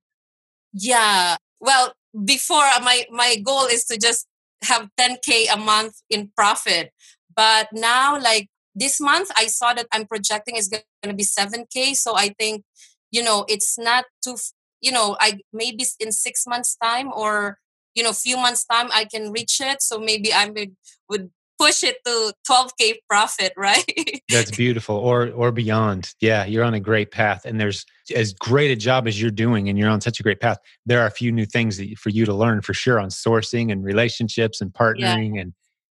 Yeah. 0.72 1.34
Well, 1.58 1.92
before 2.24 2.62
uh, 2.62 2.78
my 2.84 3.04
my 3.10 3.34
goal 3.44 3.64
is 3.64 3.84
to 3.86 3.98
just 3.98 4.28
have 4.62 4.90
10k 4.96 5.52
a 5.52 5.56
month 5.56 5.94
in 6.08 6.30
profit, 6.36 6.92
but 7.34 7.66
now 7.72 8.16
like 8.20 8.46
this 8.76 9.00
month 9.00 9.28
I 9.36 9.48
saw 9.48 9.74
that 9.74 9.88
I'm 9.90 10.06
projecting 10.06 10.54
is 10.54 10.68
going 10.68 10.84
to 11.02 11.14
be 11.14 11.24
7k. 11.24 11.96
So 11.96 12.14
I 12.16 12.28
think 12.38 12.62
you 13.10 13.24
know 13.24 13.44
it's 13.48 13.76
not 13.76 14.04
too 14.22 14.36
you 14.80 14.92
know 14.92 15.16
I 15.18 15.40
maybe 15.52 15.84
in 15.98 16.12
six 16.12 16.46
months 16.46 16.76
time 16.76 17.10
or 17.12 17.58
you 17.98 18.04
know 18.04 18.12
few 18.12 18.36
months 18.36 18.64
time 18.64 18.88
i 18.94 19.04
can 19.04 19.32
reach 19.32 19.60
it 19.60 19.82
so 19.82 19.98
maybe 19.98 20.32
i 20.32 20.48
would 20.48 20.74
would 21.08 21.30
push 21.58 21.82
it 21.82 21.96
to 22.06 22.32
12k 22.48 22.94
profit 23.10 23.52
right 23.56 24.22
that's 24.30 24.52
beautiful 24.52 24.94
or 24.94 25.30
or 25.32 25.50
beyond 25.50 26.14
yeah 26.20 26.44
you're 26.44 26.62
on 26.62 26.74
a 26.74 26.80
great 26.80 27.10
path 27.10 27.44
and 27.44 27.60
there's 27.60 27.84
as 28.14 28.32
great 28.34 28.70
a 28.70 28.76
job 28.76 29.08
as 29.08 29.20
you're 29.20 29.30
doing 29.30 29.68
and 29.68 29.76
you're 29.76 29.90
on 29.90 30.00
such 30.00 30.20
a 30.20 30.22
great 30.22 30.40
path 30.40 30.58
there 30.86 31.00
are 31.00 31.06
a 31.06 31.10
few 31.10 31.32
new 31.32 31.44
things 31.44 31.76
that, 31.76 31.98
for 31.98 32.10
you 32.10 32.24
to 32.24 32.32
learn 32.32 32.62
for 32.62 32.72
sure 32.72 33.00
on 33.00 33.08
sourcing 33.08 33.72
and 33.72 33.84
relationships 33.84 34.60
and 34.60 34.72
partnering 34.72 35.34
yeah. 35.34 35.40
and 35.40 35.52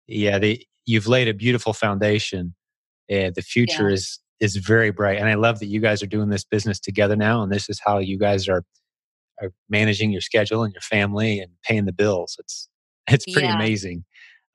yeah 0.08 0.38
they, 0.38 0.66
you've 0.86 1.08
laid 1.08 1.30
a 1.30 1.34
beautiful 1.34 1.72
foundation 1.72 2.54
and 3.10 3.34
the 3.36 3.42
future 3.42 3.88
yeah. 3.88 3.96
is 3.96 4.20
is 4.42 4.58
very 4.58 4.92
bright 4.92 5.18
and 5.18 5.30
i 5.30 5.36
love 5.36 5.60
that 5.60 5.68
you 5.68 5.80
guys 5.80 6.04
are 6.04 6.08
doing 6.08 6.28
this 6.28 6.44
business 6.44 6.82
together 6.82 7.16
now 7.16 7.42
and 7.42 7.52
this 7.54 7.70
is 7.70 7.80
how 7.84 8.00
you 8.00 8.20
guys 8.20 8.50
are 8.50 8.66
are 9.42 9.52
managing 9.70 10.12
your 10.12 10.22
schedule 10.22 10.64
and 10.64 10.74
your 10.74 10.82
family 10.82 11.40
and 11.40 11.52
paying 11.64 11.86
the 11.86 11.94
bills. 11.94 12.36
It's 12.40 12.70
it's 13.08 13.26
pretty 13.32 13.48
yeah. 13.48 13.56
amazing. 13.56 14.06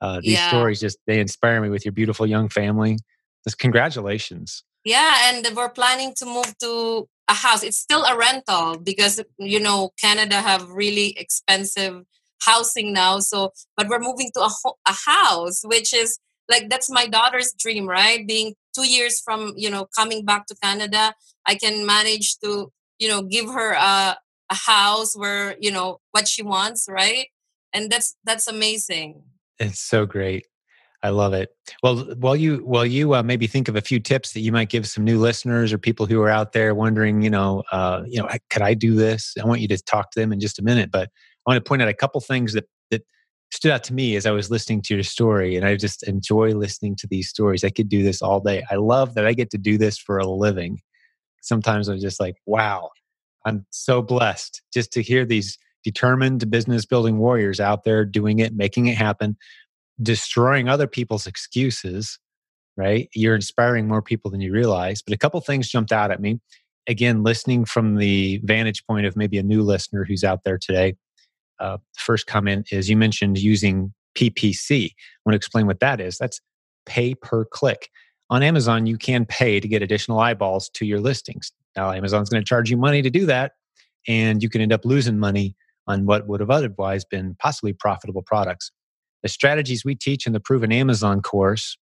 Uh, 0.01 0.21
these 0.21 0.33
yeah. 0.33 0.49
stories 0.49 0.79
just 0.79 0.97
they 1.07 1.19
inspire 1.19 1.61
me 1.61 1.69
with 1.69 1.85
your 1.85 1.91
beautiful 1.91 2.25
young 2.25 2.49
family. 2.49 2.97
Just 3.45 3.59
congratulations. 3.59 4.63
Yeah, 4.85 5.29
and 5.29 5.47
we're 5.55 5.69
planning 5.69 6.13
to 6.17 6.25
move 6.25 6.57
to 6.61 7.07
a 7.27 7.33
house. 7.33 7.63
It's 7.63 7.77
still 7.77 8.03
a 8.03 8.17
rental 8.17 8.77
because 8.77 9.21
you 9.37 9.59
know 9.59 9.91
Canada 10.01 10.35
have 10.35 10.69
really 10.69 11.15
expensive 11.17 12.03
housing 12.41 12.93
now. 12.93 13.19
So, 13.19 13.51
but 13.75 13.87
we're 13.87 13.99
moving 13.99 14.31
to 14.35 14.41
a 14.41 14.49
ho- 14.49 14.77
a 14.87 14.93
house, 14.93 15.61
which 15.63 15.93
is 15.93 16.19
like 16.49 16.69
that's 16.69 16.89
my 16.89 17.07
daughter's 17.07 17.53
dream, 17.53 17.87
right? 17.87 18.25
Being 18.27 18.55
two 18.73 18.87
years 18.87 19.19
from 19.19 19.53
you 19.55 19.69
know 19.69 19.87
coming 19.97 20.25
back 20.25 20.47
to 20.47 20.55
Canada, 20.63 21.13
I 21.45 21.55
can 21.55 21.85
manage 21.85 22.39
to 22.39 22.71
you 22.99 23.09
know 23.09 23.21
give 23.21 23.47
her 23.49 23.73
a 23.73 24.17
a 24.49 24.55
house 24.55 25.15
where 25.15 25.55
you 25.59 25.71
know 25.71 25.99
what 26.11 26.27
she 26.27 26.41
wants 26.41 26.87
right 26.89 27.27
and 27.73 27.91
that's 27.91 28.15
that's 28.23 28.47
amazing 28.47 29.21
it's 29.59 29.79
so 29.79 30.05
great 30.05 30.45
I 31.01 31.09
love 31.09 31.33
it. 31.33 31.49
Well, 31.81 31.97
while 32.17 32.35
you 32.35 32.57
while 32.57 32.85
you 32.85 33.15
uh, 33.15 33.23
maybe 33.23 33.47
think 33.47 33.69
of 33.69 33.75
a 33.75 33.81
few 33.81 33.99
tips 33.99 34.33
that 34.33 34.41
you 34.41 34.51
might 34.51 34.69
give 34.69 34.87
some 34.87 35.05
new 35.05 35.17
listeners 35.17 35.71
or 35.71 35.77
people 35.77 36.05
who 36.05 36.21
are 36.21 36.29
out 36.29 36.51
there 36.51 36.75
wondering, 36.75 37.21
you 37.21 37.29
know, 37.29 37.63
uh, 37.71 38.03
you 38.05 38.21
know, 38.21 38.27
could 38.49 38.61
I 38.61 38.73
do 38.73 38.95
this? 38.95 39.33
I 39.41 39.45
want 39.45 39.61
you 39.61 39.67
to 39.69 39.77
talk 39.77 40.11
to 40.11 40.19
them 40.19 40.33
in 40.33 40.39
just 40.39 40.59
a 40.59 40.61
minute, 40.61 40.91
but 40.91 41.09
I 41.47 41.51
want 41.51 41.63
to 41.63 41.67
point 41.67 41.81
out 41.81 41.87
a 41.87 41.93
couple 41.93 42.19
things 42.19 42.51
that 42.53 42.65
that 42.91 43.03
stood 43.51 43.71
out 43.71 43.83
to 43.85 43.93
me 43.93 44.17
as 44.17 44.25
I 44.25 44.31
was 44.31 44.51
listening 44.51 44.81
to 44.83 44.93
your 44.93 45.03
story, 45.03 45.55
and 45.55 45.65
I 45.65 45.77
just 45.77 46.03
enjoy 46.03 46.51
listening 46.51 46.97
to 46.97 47.07
these 47.07 47.29
stories. 47.29 47.63
I 47.63 47.69
could 47.69 47.87
do 47.87 48.03
this 48.03 48.21
all 48.21 48.41
day. 48.41 48.63
I 48.69 48.75
love 48.75 49.13
that 49.13 49.25
I 49.25 49.31
get 49.31 49.51
to 49.51 49.57
do 49.57 49.77
this 49.77 49.97
for 49.97 50.17
a 50.17 50.27
living. 50.27 50.81
Sometimes 51.41 51.87
I'm 51.87 51.99
just 51.99 52.19
like, 52.19 52.35
wow, 52.45 52.89
I'm 53.45 53.65
so 53.69 54.01
blessed 54.01 54.61
just 54.73 54.91
to 54.93 55.01
hear 55.01 55.25
these 55.25 55.57
determined 55.83 56.49
business 56.51 56.85
building 56.85 57.17
warriors 57.19 57.59
out 57.59 57.83
there 57.83 58.05
doing 58.05 58.39
it, 58.39 58.53
making 58.53 58.87
it 58.87 58.97
happen 58.97 59.37
destroying 60.01 60.69
other 60.69 60.87
people's 60.87 61.27
excuses, 61.27 62.19
right? 62.77 63.09
You're 63.13 63.35
inspiring 63.35 63.87
more 63.87 64.01
people 64.01 64.31
than 64.31 64.41
you 64.41 64.51
realize. 64.51 65.01
But 65.01 65.13
a 65.13 65.17
couple 65.17 65.39
things 65.41 65.69
jumped 65.69 65.91
out 65.91 66.11
at 66.11 66.21
me. 66.21 66.39
Again, 66.87 67.23
listening 67.23 67.65
from 67.65 67.97
the 67.97 68.39
vantage 68.43 68.85
point 68.85 69.05
of 69.05 69.15
maybe 69.15 69.37
a 69.37 69.43
new 69.43 69.61
listener 69.61 70.05
who's 70.05 70.23
out 70.23 70.43
there 70.43 70.57
today. 70.57 70.95
Uh, 71.59 71.77
first 71.97 72.25
comment 72.25 72.69
is 72.71 72.89
you 72.89 72.97
mentioned 72.97 73.37
using 73.37 73.93
PPC. 74.15 74.85
I 74.85 74.91
want 75.25 75.33
to 75.33 75.37
explain 75.37 75.67
what 75.67 75.81
that 75.81 75.99
is. 75.99 76.17
That's 76.17 76.39
pay 76.85 77.13
per 77.15 77.45
click. 77.45 77.89
On 78.29 78.41
Amazon, 78.41 78.85
you 78.85 78.97
can 78.97 79.25
pay 79.25 79.59
to 79.59 79.67
get 79.67 79.81
additional 79.81 80.19
eyeballs 80.19 80.69
to 80.75 80.85
your 80.85 80.99
listings. 80.99 81.51
Now, 81.79 81.93
Amazon's 81.93 82.27
going 82.27 82.43
to 82.43 82.45
charge 82.45 82.69
you 82.69 82.75
money 82.75 83.01
to 83.01 83.09
do 83.09 83.25
that, 83.27 83.53
and 84.05 84.43
you 84.43 84.49
can 84.49 84.59
end 84.59 84.73
up 84.73 84.83
losing 84.83 85.17
money 85.17 85.55
on 85.87 86.05
what 86.05 86.27
would 86.27 86.41
have 86.41 86.49
otherwise 86.49 87.05
been 87.05 87.37
possibly 87.39 87.71
profitable 87.71 88.21
products. 88.21 88.69
The 89.23 89.29
strategies 89.29 89.85
we 89.85 89.95
teach 89.95 90.27
in 90.27 90.33
the 90.33 90.41
Proven 90.41 90.73
Amazon 90.73 91.21
course, 91.21 91.77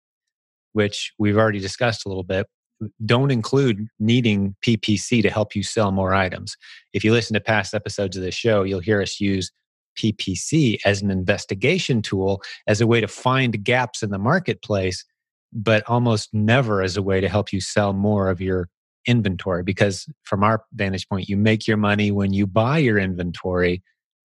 which 0.73 1.13
we've 1.17 1.35
already 1.35 1.57
discussed 1.57 2.05
a 2.05 2.09
little 2.09 2.23
bit, 2.23 2.45
don't 3.07 3.31
include 3.31 3.87
needing 3.97 4.55
PPC 4.63 5.23
to 5.23 5.31
help 5.31 5.55
you 5.55 5.63
sell 5.63 5.91
more 5.91 6.13
items. 6.13 6.55
If 6.93 7.03
you 7.03 7.11
listen 7.11 7.33
to 7.33 7.41
past 7.41 7.73
episodes 7.73 8.15
of 8.15 8.21
this 8.21 8.35
show, 8.35 8.61
you'll 8.61 8.81
hear 8.81 9.01
us 9.01 9.19
use 9.19 9.51
PPC 9.97 10.77
as 10.85 11.01
an 11.01 11.09
investigation 11.09 12.03
tool, 12.03 12.43
as 12.67 12.81
a 12.81 12.85
way 12.85 13.01
to 13.01 13.07
find 13.07 13.63
gaps 13.63 14.03
in 14.03 14.11
the 14.11 14.19
marketplace, 14.19 15.03
but 15.51 15.81
almost 15.89 16.31
never 16.35 16.83
as 16.83 16.97
a 16.97 17.01
way 17.01 17.19
to 17.19 17.27
help 17.27 17.51
you 17.51 17.59
sell 17.59 17.93
more 17.93 18.29
of 18.29 18.39
your 18.39 18.69
inventory. 19.07 19.63
Because 19.63 20.07
from 20.23 20.43
our 20.43 20.63
vantage 20.73 21.07
point, 21.09 21.29
you 21.29 21.37
make 21.37 21.67
your 21.67 21.77
money 21.77 22.11
when 22.11 22.33
you 22.33 22.45
buy 22.45 22.77
your 22.77 22.97
inventory, 22.97 23.81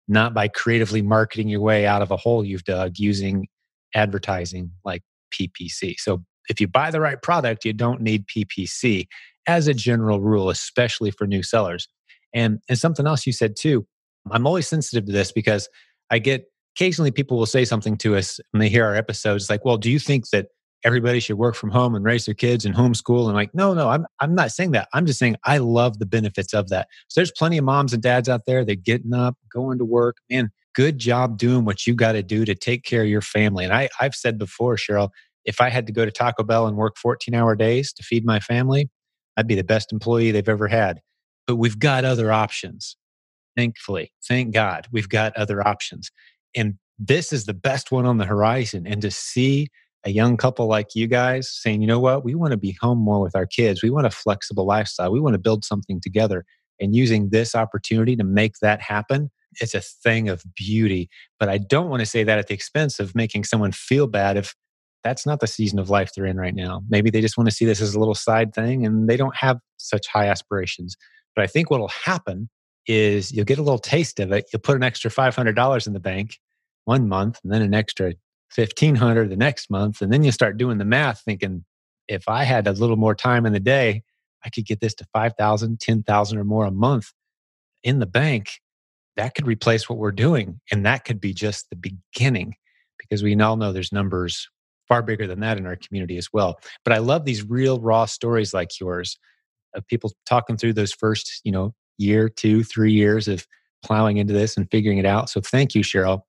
not 0.07 0.33
by 0.33 0.47
creatively 0.47 1.01
marketing 1.01 1.49
your 1.49 1.61
way 1.61 1.85
out 1.85 2.01
of 2.01 2.11
a 2.11 2.17
hole 2.17 2.45
you've 2.45 2.63
dug 2.63 2.93
using 2.97 3.47
advertising 3.93 4.71
like 4.85 5.01
PPC. 5.33 5.95
So 5.97 6.23
if 6.49 6.61
you 6.61 6.67
buy 6.67 6.91
the 6.91 7.01
right 7.01 7.21
product, 7.21 7.65
you 7.65 7.73
don't 7.73 8.01
need 8.01 8.25
PPC 8.27 9.07
as 9.47 9.67
a 9.67 9.73
general 9.73 10.21
rule, 10.21 10.49
especially 10.49 11.11
for 11.11 11.25
new 11.25 11.43
sellers. 11.43 11.87
And, 12.33 12.59
and 12.69 12.77
something 12.77 13.07
else 13.07 13.25
you 13.25 13.33
said 13.33 13.55
too, 13.57 13.85
I'm 14.31 14.45
always 14.45 14.67
sensitive 14.67 15.05
to 15.05 15.11
this 15.11 15.31
because 15.31 15.67
I 16.09 16.19
get 16.19 16.45
occasionally 16.75 17.11
people 17.11 17.37
will 17.37 17.45
say 17.45 17.65
something 17.65 17.97
to 17.97 18.15
us 18.15 18.39
when 18.51 18.59
they 18.59 18.69
hear 18.69 18.85
our 18.85 18.95
episodes 18.95 19.49
like, 19.49 19.65
well, 19.65 19.77
do 19.77 19.89
you 19.89 19.99
think 19.99 20.29
that 20.29 20.47
everybody 20.83 21.19
should 21.19 21.37
work 21.37 21.55
from 21.55 21.71
home 21.71 21.95
and 21.95 22.05
raise 22.05 22.25
their 22.25 22.35
kids 22.35 22.65
and 22.65 22.75
homeschool. 22.75 23.25
And 23.25 23.33
like 23.33 23.53
no 23.53 23.73
no 23.73 23.89
i'm 23.89 24.05
i'm 24.19 24.35
not 24.35 24.51
saying 24.51 24.71
that. 24.71 24.87
I'm 24.93 25.05
just 25.05 25.19
saying 25.19 25.35
i 25.43 25.57
love 25.57 25.99
the 25.99 26.05
benefits 26.05 26.53
of 26.53 26.69
that. 26.69 26.87
So 27.07 27.19
there's 27.19 27.31
plenty 27.31 27.57
of 27.57 27.65
moms 27.65 27.93
and 27.93 28.01
dads 28.01 28.29
out 28.29 28.45
there 28.45 28.63
that 28.65 28.83
getting 28.83 29.13
up 29.13 29.35
going 29.51 29.77
to 29.79 29.85
work. 29.85 30.17
Man 30.29 30.51
good 30.75 30.99
job 30.99 31.39
doing 31.39 31.65
what 31.65 31.87
you 31.87 31.95
got 31.95 32.11
to 32.11 32.21
do 32.21 32.45
to 32.45 32.53
take 32.53 32.83
care 32.83 33.01
of 33.01 33.07
your 33.07 33.21
family. 33.21 33.63
And 33.63 33.73
i 33.73 33.89
i've 33.99 34.15
said 34.15 34.37
before 34.37 34.75
cheryl 34.75 35.09
if 35.45 35.59
i 35.59 35.69
had 35.69 35.87
to 35.87 35.93
go 35.93 36.05
to 36.05 36.11
taco 36.11 36.43
bell 36.43 36.67
and 36.67 36.77
work 36.77 36.97
14 36.97 37.33
hour 37.33 37.55
days 37.55 37.91
to 37.93 38.03
feed 38.03 38.25
my 38.25 38.39
family 38.39 38.89
i'd 39.37 39.47
be 39.47 39.55
the 39.55 39.63
best 39.63 39.91
employee 39.91 40.31
they've 40.31 40.47
ever 40.47 40.67
had. 40.67 40.99
But 41.47 41.55
we've 41.55 41.79
got 41.79 42.05
other 42.05 42.31
options 42.31 42.97
thankfully. 43.55 44.11
Thank 44.27 44.53
god 44.53 44.87
we've 44.91 45.09
got 45.09 45.35
other 45.35 45.67
options. 45.67 46.11
And 46.55 46.75
this 46.99 47.33
is 47.33 47.45
the 47.45 47.53
best 47.53 47.91
one 47.91 48.05
on 48.05 48.17
the 48.17 48.25
horizon. 48.25 48.87
And 48.87 49.01
to 49.01 49.11
see 49.11 49.67
a 50.05 50.10
young 50.10 50.38
couple 50.38 50.67
like 50.67 50.95
you 50.95 51.07
guys 51.07 51.51
saying, 51.51 51.81
you 51.81 51.88
know 51.88 51.99
what, 51.99 52.23
we 52.23 52.36
want 52.36 52.51
to 52.51 52.57
be 52.57 52.77
home 52.79 52.99
more 52.99 53.19
with 53.19 53.36
our 53.36 53.45
kids. 53.45 53.83
We 53.83 53.89
want 53.89 54.05
a 54.05 54.12
flexible 54.12 54.65
lifestyle. 54.65 55.12
We 55.12 55.19
want 55.19 55.33
to 55.33 55.39
build 55.39 55.65
something 55.65 55.99
together. 55.99 56.45
And 56.79 56.95
using 56.95 57.29
this 57.29 57.55
opportunity 57.55 58.15
to 58.15 58.23
make 58.23 58.53
that 58.62 58.81
happen, 58.81 59.31
it's 59.60 59.73
a 59.73 59.81
thing 59.81 60.29
of 60.29 60.43
beauty. 60.55 61.10
But 61.39 61.49
I 61.49 61.57
don't 61.57 61.89
want 61.89 62.01
to 62.01 62.05
say 62.05 62.23
that 62.23 62.38
at 62.38 62.47
the 62.47 62.53
expense 62.53 62.99
of 62.99 63.15
making 63.15 63.43
someone 63.43 63.71
feel 63.71 64.07
bad 64.07 64.38
if 64.38 64.55
that's 65.03 65.25
not 65.25 65.39
the 65.39 65.47
season 65.47 65.79
of 65.79 65.89
life 65.89 66.12
they're 66.13 66.25
in 66.25 66.38
right 66.38 66.55
now. 66.55 66.83
Maybe 66.89 67.10
they 67.10 67.21
just 67.21 67.38
want 67.38 67.49
to 67.49 67.55
see 67.55 67.65
this 67.65 67.81
as 67.81 67.95
a 67.95 67.99
little 67.99 68.15
side 68.15 68.53
thing 68.53 68.86
and 68.86 69.10
they 69.10 69.17
don't 69.17 69.36
have 69.36 69.60
such 69.77 70.07
high 70.07 70.27
aspirations. 70.27 70.95
But 71.36 71.43
I 71.43 71.47
think 71.47 71.69
what 71.69 71.79
will 71.79 71.88
happen 71.89 72.49
is 72.88 73.31
you'll 73.31 73.45
get 73.45 73.60
a 73.60 73.63
little 73.63 73.79
taste 73.79 74.19
of 74.19 74.31
it. 74.31 74.45
You'll 74.51 74.62
put 74.62 74.75
an 74.75 74.83
extra 74.83 75.12
$500 75.12 75.88
in 75.88 75.93
the 75.93 75.99
bank 75.99 76.38
one 76.86 77.07
month 77.07 77.39
and 77.43 77.51
then 77.51 77.62
an 77.62 77.73
extra 77.73 78.13
1500 78.55 79.29
the 79.29 79.36
next 79.36 79.69
month 79.69 80.01
and 80.01 80.12
then 80.12 80.23
you 80.23 80.31
start 80.31 80.57
doing 80.57 80.77
the 80.77 80.86
math 80.86 81.21
thinking 81.21 81.63
if 82.07 82.27
i 82.27 82.43
had 82.43 82.67
a 82.67 82.71
little 82.71 82.95
more 82.95 83.15
time 83.15 83.45
in 83.45 83.53
the 83.53 83.60
day 83.60 84.03
i 84.45 84.49
could 84.49 84.65
get 84.65 84.79
this 84.79 84.93
to 84.95 85.05
5000 85.13 85.79
10000 85.79 86.38
or 86.38 86.43
more 86.43 86.65
a 86.65 86.71
month 86.71 87.12
in 87.83 87.99
the 87.99 88.05
bank. 88.05 88.60
That 89.15 89.33
could 89.33 89.47
replace 89.47 89.89
what 89.89 89.97
we're 89.97 90.12
doing 90.12 90.60
and 90.71 90.86
that 90.86 91.05
could 91.05 91.19
be 91.19 91.33
just 91.33 91.69
the 91.69 91.75
beginning 91.75 92.53
because 92.99 93.23
we 93.23 93.39
all 93.39 93.57
know 93.57 93.71
there's 93.71 93.93
numbers 93.93 94.47
far 94.88 95.01
bigger 95.01 95.27
than 95.27 95.39
that 95.39 95.57
in 95.57 95.65
our 95.65 95.75
community 95.75 96.17
as 96.17 96.29
well. 96.31 96.60
But 96.83 96.93
i 96.93 96.99
love 96.99 97.25
these 97.25 97.43
real 97.43 97.79
raw 97.79 98.05
stories 98.05 98.53
like 98.53 98.79
yours 98.79 99.17
of 99.73 99.88
people 99.88 100.13
talking 100.25 100.57
through 100.57 100.73
those 100.73 100.93
first 100.93 101.41
you 101.43 101.51
know 101.51 101.73
year 101.97 102.29
two 102.29 102.63
three 102.63 102.91
years 102.91 103.27
of 103.27 103.45
plowing 103.83 104.17
into 104.17 104.33
this 104.33 104.57
and 104.57 104.69
figuring 104.69 104.97
it 104.97 105.05
out. 105.05 105.29
So 105.29 105.41
thank 105.41 105.73
you 105.73 105.83
cheryl. 105.83 106.21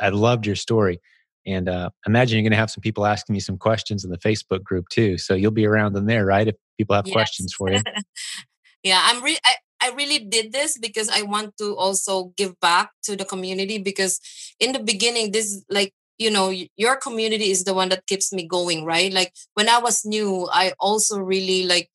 I 0.00 0.08
loved 0.08 0.46
your 0.46 0.56
story 0.56 1.00
and 1.46 1.68
uh, 1.68 1.90
imagine 2.06 2.36
you're 2.36 2.42
going 2.42 2.52
to 2.52 2.58
have 2.58 2.70
some 2.70 2.82
people 2.82 3.06
asking 3.06 3.34
you 3.34 3.40
some 3.40 3.58
questions 3.58 4.04
in 4.04 4.10
the 4.10 4.18
Facebook 4.18 4.62
group 4.62 4.88
too. 4.88 5.18
So 5.18 5.34
you'll 5.34 5.50
be 5.50 5.66
around 5.66 5.96
in 5.96 6.06
there, 6.06 6.24
right? 6.24 6.48
If 6.48 6.56
people 6.78 6.94
have 6.94 7.06
yes. 7.06 7.12
questions 7.12 7.52
for 7.52 7.70
you. 7.70 7.80
yeah, 8.82 9.00
I'm 9.04 9.22
re- 9.22 9.38
I, 9.44 9.54
I 9.80 9.90
really 9.94 10.20
did 10.20 10.52
this 10.52 10.78
because 10.78 11.08
I 11.08 11.22
want 11.22 11.56
to 11.58 11.76
also 11.76 12.32
give 12.36 12.58
back 12.60 12.90
to 13.04 13.16
the 13.16 13.24
community 13.24 13.78
because 13.78 14.20
in 14.60 14.72
the 14.72 14.78
beginning, 14.78 15.32
this 15.32 15.64
like 15.68 15.92
you 16.18 16.30
know 16.30 16.52
your 16.76 16.96
community 16.96 17.50
is 17.50 17.64
the 17.64 17.74
one 17.74 17.88
that 17.88 18.06
keeps 18.06 18.32
me 18.32 18.46
going 18.46 18.84
right 18.84 19.12
like 19.12 19.32
when 19.54 19.68
i 19.68 19.78
was 19.78 20.04
new 20.04 20.46
i 20.52 20.72
also 20.78 21.18
really 21.18 21.64
like 21.64 21.88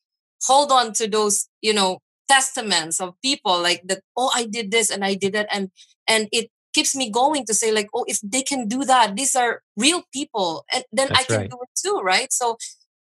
hold 0.43 0.71
on 0.71 0.91
to 0.91 1.07
those 1.07 1.47
you 1.61 1.73
know 1.73 1.99
testaments 2.27 2.99
of 2.99 3.13
people 3.21 3.61
like 3.61 3.81
that 3.85 4.01
oh 4.17 4.31
i 4.35 4.45
did 4.45 4.71
this 4.71 4.89
and 4.89 5.05
i 5.05 5.13
did 5.13 5.33
that 5.33 5.47
and 5.51 5.69
and 6.07 6.27
it 6.31 6.49
keeps 6.73 6.95
me 6.95 7.09
going 7.09 7.45
to 7.45 7.53
say 7.53 7.71
like 7.71 7.87
oh 7.93 8.05
if 8.07 8.19
they 8.21 8.43
can 8.43 8.67
do 8.67 8.83
that 8.83 9.15
these 9.15 9.35
are 9.35 9.61
real 9.75 10.03
people 10.13 10.65
and 10.73 10.83
then 10.91 11.07
That's 11.09 11.21
i 11.21 11.23
can 11.23 11.37
right. 11.41 11.49
do 11.49 11.57
it 11.61 11.69
too 11.75 11.99
right? 12.03 12.31
So 12.31 12.57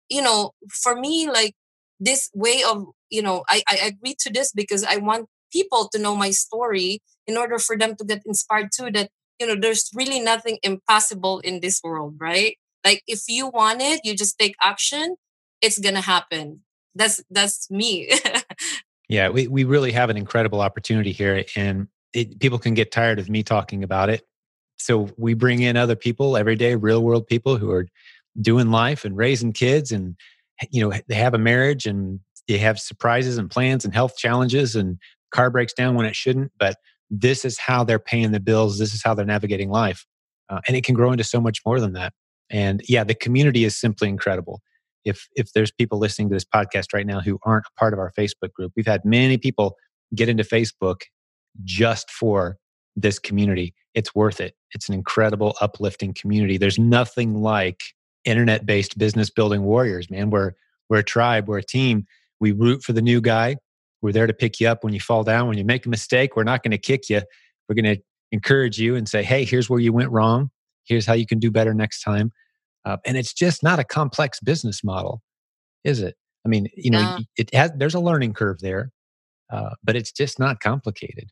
you 0.09 0.21
know 0.21 0.51
for 0.71 0.95
me 0.95 1.29
like 1.29 1.53
this 1.99 2.29
way 2.33 2.63
of 2.63 2.85
you 3.09 3.21
know 3.21 3.43
I, 3.49 3.61
I 3.69 3.75
agree 3.87 4.15
to 4.19 4.31
this 4.31 4.51
because 4.51 4.83
i 4.83 4.97
want 4.97 5.27
people 5.51 5.89
to 5.91 5.99
know 5.99 6.15
my 6.15 6.31
story 6.31 6.99
in 7.25 7.37
order 7.37 7.57
for 7.59 7.77
them 7.77 7.95
to 7.95 8.05
get 8.05 8.21
inspired 8.25 8.69
too 8.73 8.91
that 8.91 9.09
you 9.39 9.47
know 9.47 9.55
there's 9.59 9.89
really 9.93 10.19
nothing 10.19 10.59
impossible 10.63 11.39
in 11.39 11.59
this 11.59 11.81
world 11.83 12.15
right? 12.19 12.57
Like 12.85 13.03
if 13.07 13.21
you 13.27 13.47
want 13.47 13.81
it 13.81 14.01
you 14.03 14.15
just 14.15 14.37
take 14.39 14.55
action 14.61 15.15
it's 15.61 15.79
gonna 15.79 16.01
happen. 16.01 16.61
That's 16.95 17.23
that's 17.29 17.69
me. 17.69 18.11
Yeah 19.09 19.29
we, 19.29 19.47
we 19.47 19.63
really 19.63 19.93
have 19.93 20.09
an 20.09 20.17
incredible 20.17 20.59
opportunity 20.59 21.13
here 21.13 21.45
and 21.55 21.87
it, 22.17 22.39
people 22.39 22.57
can 22.57 22.73
get 22.73 22.91
tired 22.91 23.19
of 23.19 23.29
me 23.29 23.43
talking 23.43 23.83
about 23.83 24.09
it. 24.09 24.23
So 24.77 25.09
we 25.17 25.35
bring 25.35 25.61
in 25.61 25.77
other 25.77 25.95
people 25.95 26.35
every 26.35 26.55
day, 26.55 26.75
real 26.75 27.03
world 27.03 27.27
people 27.27 27.57
who 27.57 27.71
are 27.71 27.87
doing 28.41 28.71
life 28.71 29.05
and 29.05 29.15
raising 29.15 29.53
kids 29.53 29.91
and 29.91 30.15
you 30.71 30.81
know 30.81 30.95
they 31.07 31.15
have 31.15 31.33
a 31.33 31.39
marriage 31.39 31.85
and 31.85 32.19
they 32.47 32.57
have 32.57 32.79
surprises 32.79 33.37
and 33.37 33.49
plans 33.49 33.85
and 33.85 33.93
health 33.93 34.15
challenges 34.17 34.75
and 34.75 34.97
car 35.31 35.49
breaks 35.49 35.73
down 35.73 35.95
when 35.95 36.05
it 36.05 36.15
shouldn't 36.15 36.51
but 36.59 36.75
this 37.09 37.43
is 37.45 37.57
how 37.57 37.83
they're 37.83 37.99
paying 37.99 38.31
the 38.31 38.39
bills 38.39 38.77
this 38.77 38.93
is 38.93 39.03
how 39.03 39.13
they're 39.13 39.25
navigating 39.25 39.69
life 39.69 40.05
uh, 40.49 40.59
and 40.67 40.77
it 40.77 40.83
can 40.83 40.95
grow 40.95 41.11
into 41.11 41.23
so 41.23 41.41
much 41.41 41.61
more 41.65 41.79
than 41.79 41.93
that 41.93 42.13
and 42.49 42.81
yeah 42.87 43.03
the 43.03 43.15
community 43.15 43.63
is 43.63 43.75
simply 43.75 44.07
incredible 44.07 44.61
if 45.03 45.27
if 45.35 45.51
there's 45.53 45.71
people 45.71 45.97
listening 45.97 46.29
to 46.29 46.35
this 46.35 46.45
podcast 46.45 46.93
right 46.93 47.07
now 47.07 47.19
who 47.19 47.39
aren't 47.43 47.65
a 47.65 47.79
part 47.79 47.93
of 47.93 47.99
our 47.99 48.11
facebook 48.17 48.51
group 48.53 48.71
we've 48.75 48.87
had 48.87 49.03
many 49.03 49.37
people 49.37 49.75
get 50.15 50.29
into 50.29 50.43
facebook 50.43 51.01
just 51.63 52.11
for 52.11 52.57
this 52.95 53.19
community. 53.19 53.73
It's 53.93 54.13
worth 54.15 54.39
it. 54.39 54.55
It's 54.73 54.89
an 54.89 54.95
incredible, 54.95 55.55
uplifting 55.61 56.13
community. 56.13 56.57
There's 56.57 56.79
nothing 56.79 57.35
like 57.41 57.81
internet 58.25 58.65
based 58.65 58.97
business 58.97 59.29
building 59.29 59.63
warriors, 59.63 60.09
man. 60.09 60.29
We're, 60.29 60.53
we're 60.89 60.99
a 60.99 61.03
tribe, 61.03 61.47
we're 61.47 61.59
a 61.59 61.63
team. 61.63 62.05
We 62.39 62.51
root 62.51 62.83
for 62.83 62.93
the 62.93 63.01
new 63.01 63.21
guy. 63.21 63.57
We're 64.01 64.11
there 64.11 64.27
to 64.27 64.33
pick 64.33 64.59
you 64.59 64.67
up 64.67 64.83
when 64.83 64.93
you 64.93 64.99
fall 64.99 65.23
down. 65.23 65.47
When 65.47 65.57
you 65.57 65.65
make 65.65 65.85
a 65.85 65.89
mistake, 65.89 66.35
we're 66.35 66.43
not 66.43 66.63
going 66.63 66.71
to 66.71 66.77
kick 66.77 67.09
you. 67.09 67.21
We're 67.67 67.75
going 67.75 67.95
to 67.95 68.01
encourage 68.31 68.79
you 68.79 68.95
and 68.95 69.07
say, 69.07 69.23
hey, 69.23 69.43
here's 69.43 69.69
where 69.69 69.79
you 69.79 69.91
went 69.91 70.11
wrong. 70.11 70.49
Here's 70.83 71.05
how 71.05 71.13
you 71.13 71.25
can 71.25 71.39
do 71.39 71.51
better 71.51 71.73
next 71.73 72.01
time. 72.01 72.31
Uh, 72.85 72.97
and 73.05 73.17
it's 73.17 73.33
just 73.33 73.63
not 73.63 73.79
a 73.79 73.83
complex 73.83 74.39
business 74.39 74.83
model, 74.83 75.21
is 75.83 76.01
it? 76.01 76.15
I 76.45 76.49
mean, 76.49 76.67
you 76.75 76.91
know, 76.91 76.99
yeah. 76.99 77.19
it 77.37 77.53
has, 77.53 77.71
there's 77.77 77.95
a 77.95 77.99
learning 77.99 78.33
curve 78.33 78.59
there, 78.59 78.91
uh, 79.51 79.71
but 79.83 79.95
it's 79.95 80.11
just 80.11 80.39
not 80.39 80.61
complicated. 80.61 81.29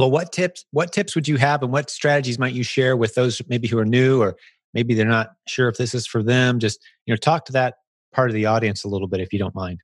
Well, 0.00 0.10
what 0.10 0.32
tips, 0.32 0.64
what 0.70 0.92
tips 0.92 1.14
would 1.14 1.28
you 1.28 1.36
have 1.36 1.62
and 1.62 1.72
what 1.72 1.90
strategies 1.90 2.38
might 2.38 2.54
you 2.54 2.62
share 2.62 2.96
with 2.96 3.14
those 3.14 3.40
maybe 3.48 3.68
who 3.68 3.78
are 3.78 3.84
new 3.84 4.22
or 4.22 4.36
maybe 4.72 4.94
they're 4.94 5.04
not 5.06 5.32
sure 5.46 5.68
if 5.68 5.76
this 5.76 5.94
is 5.94 6.06
for 6.06 6.22
them? 6.22 6.58
Just, 6.58 6.80
you 7.06 7.12
know, 7.12 7.16
talk 7.16 7.44
to 7.46 7.52
that 7.52 7.74
part 8.12 8.30
of 8.30 8.34
the 8.34 8.46
audience 8.46 8.82
a 8.84 8.88
little 8.88 9.08
bit 9.08 9.20
if 9.20 9.32
you 9.32 9.38
don't 9.38 9.54
mind. 9.54 9.80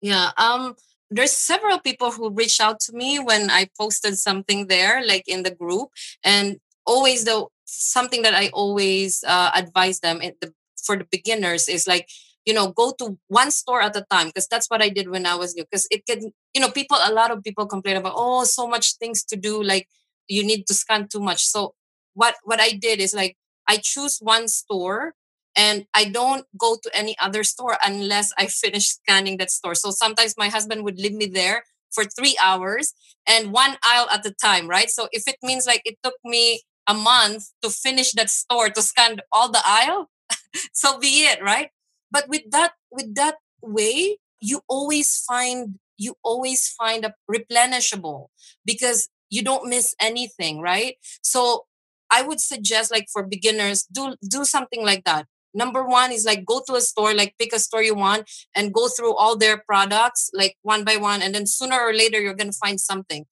Yeah. 0.00 0.32
Um, 0.36 0.74
there's 1.10 1.32
several 1.32 1.78
people 1.78 2.10
who 2.10 2.30
reached 2.30 2.60
out 2.60 2.80
to 2.80 2.92
me 2.92 3.18
when 3.18 3.50
I 3.50 3.68
posted 3.78 4.18
something 4.18 4.66
there, 4.66 5.04
like 5.06 5.24
in 5.26 5.44
the 5.44 5.54
group, 5.54 5.88
and 6.22 6.58
always 6.86 7.24
the 7.24 7.46
something 7.64 8.22
that 8.22 8.34
I 8.34 8.48
always 8.48 9.24
uh, 9.26 9.50
advise 9.54 10.00
them 10.00 10.18
the, 10.18 10.52
for 10.84 10.96
the 10.96 11.06
beginners 11.10 11.68
is 11.68 11.86
like 11.86 12.08
you 12.46 12.52
know 12.54 12.68
go 12.72 12.92
to 12.98 13.18
one 13.28 13.50
store 13.50 13.80
at 13.82 13.96
a 13.96 14.04
time 14.10 14.28
because 14.28 14.46
that's 14.48 14.68
what 14.68 14.82
I 14.82 14.88
did 14.88 15.08
when 15.08 15.26
I 15.26 15.34
was 15.34 15.54
new 15.54 15.64
because 15.64 15.86
it 15.90 16.06
can 16.06 16.32
you 16.54 16.60
know 16.60 16.70
people 16.70 16.98
a 17.02 17.12
lot 17.12 17.30
of 17.30 17.42
people 17.42 17.66
complain 17.66 17.96
about 17.96 18.14
oh 18.16 18.44
so 18.44 18.66
much 18.66 18.96
things 18.96 19.24
to 19.24 19.36
do 19.36 19.62
like 19.62 19.88
you 20.28 20.44
need 20.44 20.66
to 20.66 20.74
scan 20.74 21.08
too 21.08 21.20
much 21.20 21.44
so 21.46 21.74
what 22.14 22.36
what 22.44 22.60
I 22.60 22.70
did 22.70 23.00
is 23.00 23.14
like 23.14 23.36
I 23.68 23.78
choose 23.82 24.18
one 24.20 24.48
store 24.48 25.14
and 25.56 25.86
I 25.94 26.04
don't 26.04 26.46
go 26.58 26.76
to 26.82 26.90
any 26.96 27.16
other 27.18 27.44
store 27.44 27.78
unless 27.84 28.32
I 28.38 28.46
finish 28.46 28.88
scanning 28.88 29.36
that 29.38 29.50
store. 29.50 29.74
So 29.74 29.90
sometimes 29.90 30.34
my 30.36 30.48
husband 30.48 30.82
would 30.84 30.98
leave 30.98 31.12
me 31.14 31.26
there 31.26 31.62
for 31.92 32.04
three 32.04 32.36
hours 32.42 32.92
and 33.26 33.52
one 33.52 33.76
aisle 33.84 34.08
at 34.12 34.26
a 34.26 34.32
time, 34.32 34.68
right? 34.68 34.90
So 34.90 35.08
if 35.12 35.28
it 35.28 35.36
means 35.42 35.64
like 35.66 35.82
it 35.84 35.96
took 36.02 36.14
me 36.24 36.62
a 36.88 36.94
month 36.94 37.50
to 37.62 37.70
finish 37.70 38.12
that 38.12 38.30
store 38.30 38.68
to 38.70 38.82
scan 38.82 39.18
all 39.30 39.50
the 39.50 39.62
aisle, 39.64 40.10
so 40.72 40.98
be 40.98 41.24
it, 41.26 41.40
right? 41.42 41.70
But 42.14 42.28
with 42.28 42.48
that, 42.52 42.74
with 42.92 43.16
that 43.16 43.38
way, 43.60 44.18
you 44.40 44.60
always 44.68 45.24
find 45.26 45.80
you 45.96 46.14
always 46.22 46.68
find 46.68 47.04
a 47.04 47.14
replenishable 47.30 48.26
because 48.64 49.08
you 49.30 49.42
don't 49.42 49.68
miss 49.68 49.94
anything, 50.00 50.60
right? 50.60 50.96
So 51.22 51.66
I 52.10 52.22
would 52.22 52.40
suggest 52.40 52.92
like 52.92 53.06
for 53.12 53.24
beginners, 53.24 53.82
do 53.90 54.14
do 54.22 54.44
something 54.44 54.84
like 54.84 55.02
that. 55.04 55.26
Number 55.54 55.82
one 55.84 56.12
is 56.12 56.24
like 56.24 56.46
go 56.46 56.62
to 56.68 56.74
a 56.74 56.80
store 56.80 57.14
like 57.14 57.34
pick 57.38 57.52
a 57.52 57.58
store 57.58 57.82
you 57.82 57.96
want 57.96 58.30
and 58.54 58.72
go 58.72 58.86
through 58.88 59.14
all 59.14 59.36
their 59.36 59.58
products 59.58 60.30
like 60.32 60.56
one 60.62 60.84
by 60.84 60.96
one 60.96 61.20
and 61.20 61.34
then 61.34 61.46
sooner 61.46 61.80
or 61.80 61.92
later 61.92 62.20
you're 62.20 62.40
going 62.42 62.50
to 62.50 62.62
find 62.64 62.80
something. 62.80 63.26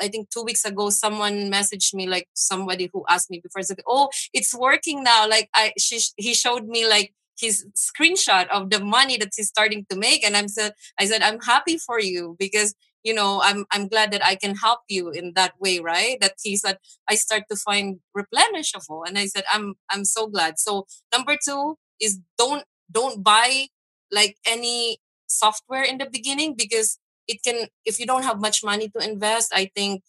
I 0.00 0.06
think 0.06 0.30
two 0.30 0.44
weeks 0.44 0.64
ago 0.64 0.90
someone 0.90 1.50
messaged 1.50 1.92
me 1.92 2.06
like 2.06 2.28
somebody 2.34 2.88
who 2.92 3.04
asked 3.08 3.30
me 3.30 3.40
before 3.42 3.62
said 3.62 3.82
oh 3.86 4.10
it's 4.32 4.54
working 4.54 5.02
now. 5.02 5.26
Like 5.28 5.48
i 5.54 5.72
she, 5.76 5.98
he 6.16 6.34
showed 6.34 6.68
me 6.68 6.86
like 6.86 7.14
his 7.38 7.66
screenshot 7.76 8.48
of 8.48 8.70
the 8.70 8.80
money 8.80 9.16
that 9.16 9.32
he's 9.36 9.48
starting 9.48 9.86
to 9.90 9.96
make 9.96 10.24
and 10.24 10.36
i'm 10.36 10.48
said 10.48 10.72
i 10.98 11.04
said 11.04 11.22
i'm 11.22 11.40
happy 11.40 11.78
for 11.78 12.00
you 12.00 12.36
because 12.38 12.74
you 13.04 13.14
know 13.14 13.40
i'm 13.42 13.64
i'm 13.72 13.88
glad 13.88 14.12
that 14.12 14.24
i 14.24 14.34
can 14.34 14.54
help 14.54 14.80
you 14.88 15.10
in 15.10 15.32
that 15.34 15.52
way 15.58 15.78
right? 15.80 16.20
That 16.20 16.34
he 16.42 16.56
said 16.56 16.78
i 17.08 17.14
start 17.14 17.44
to 17.50 17.56
find 17.56 18.00
replenishable 18.16 19.02
and 19.06 19.18
i 19.18 19.26
said 19.26 19.44
i'm 19.52 19.74
i'm 19.90 20.04
so 20.04 20.26
glad. 20.26 20.58
So 20.58 20.86
number 21.12 21.36
two 21.42 21.76
is 22.00 22.18
don't 22.36 22.64
don't 22.90 23.22
buy 23.22 23.66
like 24.10 24.36
any 24.46 24.98
software 25.26 25.82
in 25.82 25.98
the 25.98 26.08
beginning 26.10 26.54
because 26.56 26.98
it 27.26 27.42
can 27.44 27.68
if 27.84 28.00
you 28.00 28.06
don't 28.06 28.24
have 28.24 28.40
much 28.40 28.64
money 28.64 28.88
to 28.88 28.98
invest 29.04 29.52
i 29.54 29.70
think 29.74 30.02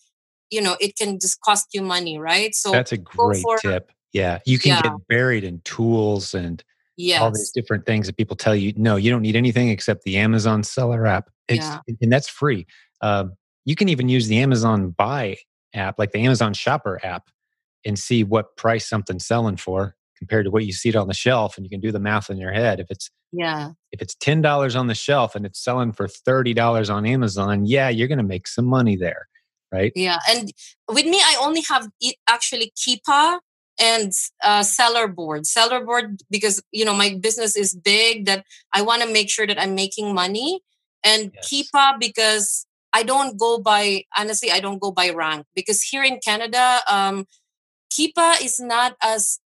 you 0.49 0.61
know 0.61 0.77
it 0.79 0.95
can 0.95 1.19
just 1.19 1.41
cost 1.41 1.67
you 1.73 1.81
money 1.81 2.17
right? 2.17 2.55
So 2.55 2.71
that's 2.71 2.91
a 2.91 2.97
great 2.97 3.41
for, 3.41 3.57
tip. 3.57 3.91
Yeah 4.13 4.39
you 4.45 4.57
can 4.57 4.69
yeah. 4.69 4.81
get 4.81 5.07
buried 5.07 5.43
in 5.43 5.61
tools 5.61 6.33
and 6.33 6.63
yes. 6.99 7.21
all 7.21 7.31
these 7.31 7.51
different 7.51 7.85
things 7.85 8.07
that 8.07 8.17
people 8.17 8.35
tell 8.35 8.55
you 8.55 8.73
no 8.75 8.95
you 8.95 9.09
don't 9.09 9.21
need 9.21 9.35
anything 9.35 9.69
except 9.69 10.03
the 10.03 10.17
amazon 10.17 10.63
seller 10.63 11.07
app. 11.07 11.29
It's, 11.47 11.65
yeah. 11.65 11.79
and 12.01 12.11
that's 12.11 12.29
free. 12.29 12.67
Um, 13.01 13.33
you 13.65 13.75
can 13.75 13.89
even 13.89 14.09
use 14.09 14.27
the 14.27 14.39
amazon 14.39 14.91
buy 14.91 15.37
app 15.73 15.97
like 15.97 16.11
the 16.11 16.19
amazon 16.19 16.53
shopper 16.53 16.99
app 17.03 17.29
and 17.85 17.97
see 17.97 18.23
what 18.23 18.57
price 18.57 18.87
something's 18.87 19.25
selling 19.25 19.55
for 19.55 19.95
compared 20.17 20.45
to 20.45 20.51
what 20.51 20.65
you 20.65 20.73
see 20.73 20.89
it 20.89 20.95
on 20.95 21.07
the 21.07 21.13
shelf 21.13 21.55
and 21.57 21.65
you 21.65 21.69
can 21.69 21.79
do 21.79 21.91
the 21.91 21.99
math 21.99 22.29
in 22.29 22.37
your 22.37 22.51
head. 22.51 22.79
If 22.79 22.87
it's 22.91 23.09
yeah. 23.31 23.71
if 23.91 24.01
it's 24.01 24.15
$10 24.15 24.77
on 24.77 24.87
the 24.87 24.95
shelf 24.95 25.35
and 25.35 25.45
it's 25.45 25.63
selling 25.63 25.93
for 25.93 26.07
$30 26.07 26.93
on 26.93 27.05
amazon 27.05 27.65
yeah 27.65 27.87
you're 27.87 28.07
going 28.07 28.17
to 28.17 28.23
make 28.23 28.47
some 28.47 28.65
money 28.65 28.95
there 28.95 29.27
right? 29.71 29.91
Yeah 29.95 30.17
and 30.27 30.51
with 30.87 31.05
me 31.05 31.19
i 31.19 31.37
only 31.41 31.63
have 31.69 31.87
actually 32.27 32.73
Keepa 32.75 33.39
and 33.79 34.11
uh, 34.43 34.63
seller 34.63 35.07
board 35.07 35.45
seller 35.45 35.83
board 35.83 36.21
because 36.29 36.61
you 36.71 36.83
know 36.85 36.93
my 36.93 37.17
business 37.21 37.55
is 37.55 37.73
big 37.73 38.25
that 38.25 38.45
i 38.73 38.81
want 38.81 39.01
to 39.01 39.11
make 39.11 39.29
sure 39.29 39.47
that 39.47 39.59
i'm 39.59 39.75
making 39.75 40.13
money 40.13 40.61
and 41.03 41.31
yes. 41.33 41.49
Keepa 41.49 41.99
because 41.99 42.65
i 42.93 43.03
don't 43.03 43.37
go 43.39 43.59
by 43.59 44.03
honestly 44.17 44.51
i 44.51 44.59
don't 44.59 44.79
go 44.79 44.91
by 44.91 45.09
rank 45.09 45.45
because 45.55 45.81
here 45.81 46.03
in 46.03 46.19
canada 46.19 46.79
um 46.87 47.25
Keepa 47.91 48.43
is 48.43 48.59
not 48.59 48.95
as 49.01 49.39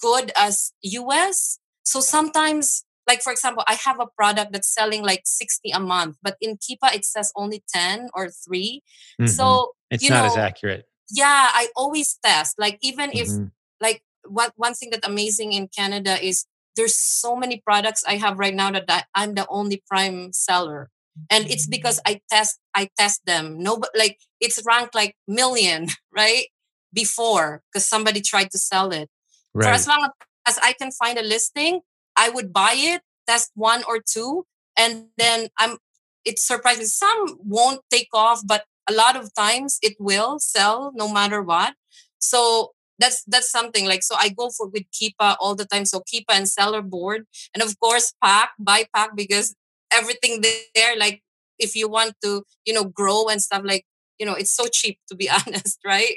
good 0.00 0.32
as 0.36 0.72
us 0.82 1.58
so 1.84 2.00
sometimes 2.00 2.84
like 3.06 3.22
for 3.22 3.32
example 3.32 3.62
i 3.68 3.74
have 3.74 4.00
a 4.00 4.06
product 4.16 4.52
that's 4.52 4.72
selling 4.72 5.02
like 5.02 5.22
60 5.24 5.70
a 5.70 5.80
month 5.80 6.16
but 6.22 6.36
in 6.40 6.56
Keepa 6.56 6.94
it 6.94 7.04
says 7.04 7.32
only 7.36 7.62
10 7.72 8.08
or 8.14 8.30
3 8.30 8.82
mm-hmm. 9.20 9.26
so 9.26 9.72
it's 9.90 10.08
not 10.08 10.22
know, 10.22 10.26
as 10.26 10.36
accurate 10.36 10.86
yeah 11.10 11.50
i 11.52 11.68
always 11.76 12.18
test 12.24 12.56
like 12.58 12.78
even 12.82 13.10
mm-hmm. 13.10 13.44
if 13.44 13.50
like 13.80 14.02
what 14.28 14.52
one 14.56 14.74
thing 14.74 14.90
that 14.90 15.06
amazing 15.06 15.52
in 15.52 15.68
Canada 15.68 16.22
is 16.24 16.46
there's 16.76 16.96
so 16.96 17.36
many 17.36 17.60
products 17.64 18.04
I 18.06 18.16
have 18.16 18.38
right 18.38 18.54
now 18.54 18.70
that 18.70 19.06
I'm 19.14 19.34
the 19.34 19.46
only 19.48 19.82
prime 19.88 20.32
seller. 20.32 20.90
And 21.30 21.50
it's 21.50 21.64
mm-hmm. 21.64 21.70
because 21.70 22.00
I 22.06 22.20
test 22.30 22.58
I 22.74 22.90
test 22.98 23.24
them. 23.24 23.58
No 23.58 23.78
but 23.78 23.90
like 23.96 24.18
it's 24.40 24.62
ranked 24.66 24.94
like 24.94 25.16
million, 25.26 25.88
right? 26.16 26.46
Before 26.92 27.62
because 27.72 27.86
somebody 27.86 28.20
tried 28.20 28.50
to 28.52 28.58
sell 28.58 28.92
it. 28.92 29.08
Right. 29.54 29.64
For 29.64 29.70
as 29.70 29.88
long 29.88 30.10
as 30.46 30.58
I 30.62 30.72
can 30.72 30.90
find 30.92 31.18
a 31.18 31.22
listing, 31.22 31.80
I 32.16 32.28
would 32.30 32.52
buy 32.52 32.74
it, 32.76 33.02
test 33.26 33.50
one 33.54 33.82
or 33.88 34.00
two, 34.00 34.46
and 34.78 35.06
then 35.16 35.48
I'm 35.58 35.78
it's 36.24 36.46
surprising. 36.46 36.86
Some 36.86 37.38
won't 37.38 37.80
take 37.90 38.08
off, 38.12 38.42
but 38.46 38.64
a 38.88 38.92
lot 38.92 39.16
of 39.16 39.34
times 39.34 39.78
it 39.82 39.96
will 39.98 40.38
sell 40.38 40.92
no 40.94 41.12
matter 41.12 41.42
what. 41.42 41.74
So 42.18 42.72
that's 42.98 43.22
that's 43.24 43.50
something 43.50 43.86
like 43.86 44.02
so 44.02 44.14
I 44.18 44.30
go 44.30 44.50
for 44.50 44.68
with 44.68 44.84
Keepa 44.92 45.36
all 45.40 45.54
the 45.54 45.66
time. 45.66 45.84
So 45.84 46.00
Keepa 46.00 46.32
and 46.32 46.48
seller 46.48 46.82
board, 46.82 47.26
and 47.54 47.62
of 47.62 47.78
course 47.80 48.14
PAC 48.22 48.50
buy 48.58 48.84
PAC 48.94 49.10
because 49.16 49.54
everything 49.92 50.42
there 50.74 50.96
like 50.96 51.22
if 51.58 51.74
you 51.76 51.88
want 51.88 52.14
to 52.22 52.42
you 52.64 52.74
know 52.74 52.84
grow 52.84 53.28
and 53.28 53.40
stuff 53.40 53.62
like 53.64 53.84
you 54.18 54.26
know 54.26 54.34
it's 54.34 54.54
so 54.54 54.66
cheap 54.72 54.98
to 55.08 55.14
be 55.14 55.28
honest, 55.46 55.78
right? 55.84 56.14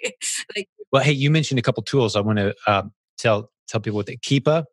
like 0.55 0.67
well, 0.91 1.03
hey, 1.03 1.11
you 1.11 1.30
mentioned 1.30 1.59
a 1.59 1.61
couple 1.61 1.84
tools. 1.84 2.15
I 2.15 2.21
want 2.21 2.39
to 2.39 2.55
uh, 2.65 2.84
tell 3.17 3.51
tell 3.67 3.82
people 3.82 3.97
what 3.97 4.07
the 4.07 4.17
Keepa. 4.17 4.65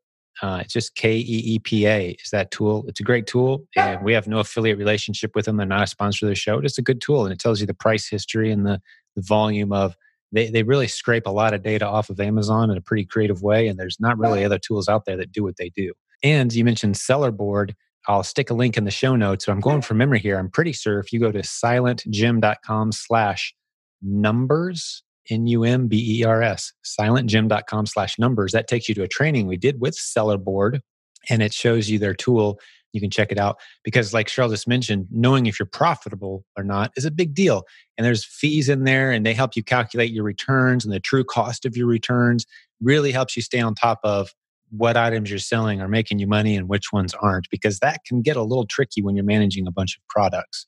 Uh, 0.42 0.58
it's 0.62 0.72
just 0.72 0.94
K 0.94 1.16
E 1.16 1.22
E 1.22 1.58
P 1.58 1.86
A 1.86 2.10
is 2.22 2.30
that 2.30 2.50
tool. 2.50 2.84
It's 2.88 3.00
a 3.00 3.02
great 3.02 3.26
tool, 3.26 3.66
and 3.74 4.02
we 4.02 4.12
have 4.12 4.26
no 4.26 4.38
affiliate 4.38 4.78
relationship 4.78 5.34
with 5.34 5.46
them. 5.46 5.56
They're 5.56 5.66
not 5.66 5.84
a 5.84 5.86
sponsor 5.86 6.26
of 6.26 6.30
the 6.30 6.34
show. 6.34 6.58
It's 6.58 6.78
a 6.78 6.82
good 6.82 7.00
tool, 7.00 7.24
and 7.24 7.32
it 7.32 7.38
tells 7.38 7.60
you 7.60 7.66
the 7.66 7.74
price 7.74 8.06
history 8.06 8.52
and 8.52 8.66
the, 8.66 8.80
the 9.14 9.22
volume 9.22 9.72
of 9.72 9.96
they, 10.36 10.50
they 10.50 10.62
really 10.62 10.88
scrape 10.88 11.26
a 11.26 11.30
lot 11.30 11.54
of 11.54 11.62
data 11.62 11.86
off 11.86 12.10
of 12.10 12.20
Amazon 12.20 12.70
in 12.70 12.76
a 12.76 12.80
pretty 12.80 13.04
creative 13.04 13.42
way. 13.42 13.68
And 13.68 13.78
there's 13.78 13.98
not 13.98 14.18
really 14.18 14.44
other 14.44 14.58
tools 14.58 14.88
out 14.88 15.04
there 15.04 15.16
that 15.16 15.32
do 15.32 15.42
what 15.42 15.56
they 15.56 15.70
do. 15.70 15.92
And 16.22 16.52
you 16.52 16.64
mentioned 16.64 16.96
Seller 16.96 17.30
Board. 17.30 17.74
I'll 18.08 18.22
stick 18.22 18.50
a 18.50 18.54
link 18.54 18.76
in 18.76 18.84
the 18.84 18.90
show 18.90 19.16
notes. 19.16 19.46
So 19.46 19.52
I'm 19.52 19.60
going 19.60 19.82
from 19.82 19.98
memory 19.98 20.20
here. 20.20 20.38
I'm 20.38 20.50
pretty 20.50 20.72
sure 20.72 21.00
if 21.00 21.12
you 21.12 21.18
go 21.18 21.32
to 21.32 21.40
silentjim.com 21.40 22.92
slash 22.92 23.54
numbers, 24.00 25.02
N-U-M-B-E-R-S, 25.28 26.72
silentjim.com 26.84 27.86
slash 27.86 28.18
numbers, 28.18 28.52
that 28.52 28.68
takes 28.68 28.88
you 28.88 28.94
to 28.94 29.02
a 29.02 29.08
training 29.08 29.46
we 29.46 29.56
did 29.56 29.80
with 29.80 29.94
Seller 29.94 30.38
Board. 30.38 30.80
And 31.28 31.42
it 31.42 31.52
shows 31.52 31.90
you 31.90 31.98
their 31.98 32.14
tool 32.14 32.60
you 32.96 33.00
can 33.00 33.10
check 33.10 33.30
it 33.30 33.38
out 33.38 33.58
because 33.84 34.12
like 34.12 34.26
cheryl 34.26 34.50
just 34.50 34.66
mentioned 34.66 35.06
knowing 35.12 35.46
if 35.46 35.60
you're 35.60 35.66
profitable 35.66 36.44
or 36.56 36.64
not 36.64 36.90
is 36.96 37.04
a 37.04 37.10
big 37.10 37.34
deal 37.34 37.62
and 37.96 38.04
there's 38.04 38.24
fees 38.24 38.68
in 38.68 38.84
there 38.84 39.12
and 39.12 39.24
they 39.24 39.34
help 39.34 39.54
you 39.54 39.62
calculate 39.62 40.10
your 40.10 40.24
returns 40.24 40.84
and 40.84 40.92
the 40.92 40.98
true 40.98 41.22
cost 41.22 41.64
of 41.64 41.76
your 41.76 41.86
returns 41.86 42.46
really 42.80 43.12
helps 43.12 43.36
you 43.36 43.42
stay 43.42 43.60
on 43.60 43.74
top 43.74 44.00
of 44.02 44.30
what 44.70 44.96
items 44.96 45.30
you're 45.30 45.38
selling 45.38 45.80
are 45.80 45.88
making 45.88 46.18
you 46.18 46.26
money 46.26 46.56
and 46.56 46.68
which 46.68 46.92
ones 46.92 47.14
aren't 47.20 47.48
because 47.50 47.78
that 47.78 48.00
can 48.06 48.22
get 48.22 48.36
a 48.36 48.42
little 48.42 48.66
tricky 48.66 49.02
when 49.02 49.14
you're 49.14 49.24
managing 49.24 49.66
a 49.66 49.70
bunch 49.70 49.96
of 49.96 50.02
products. 50.08 50.66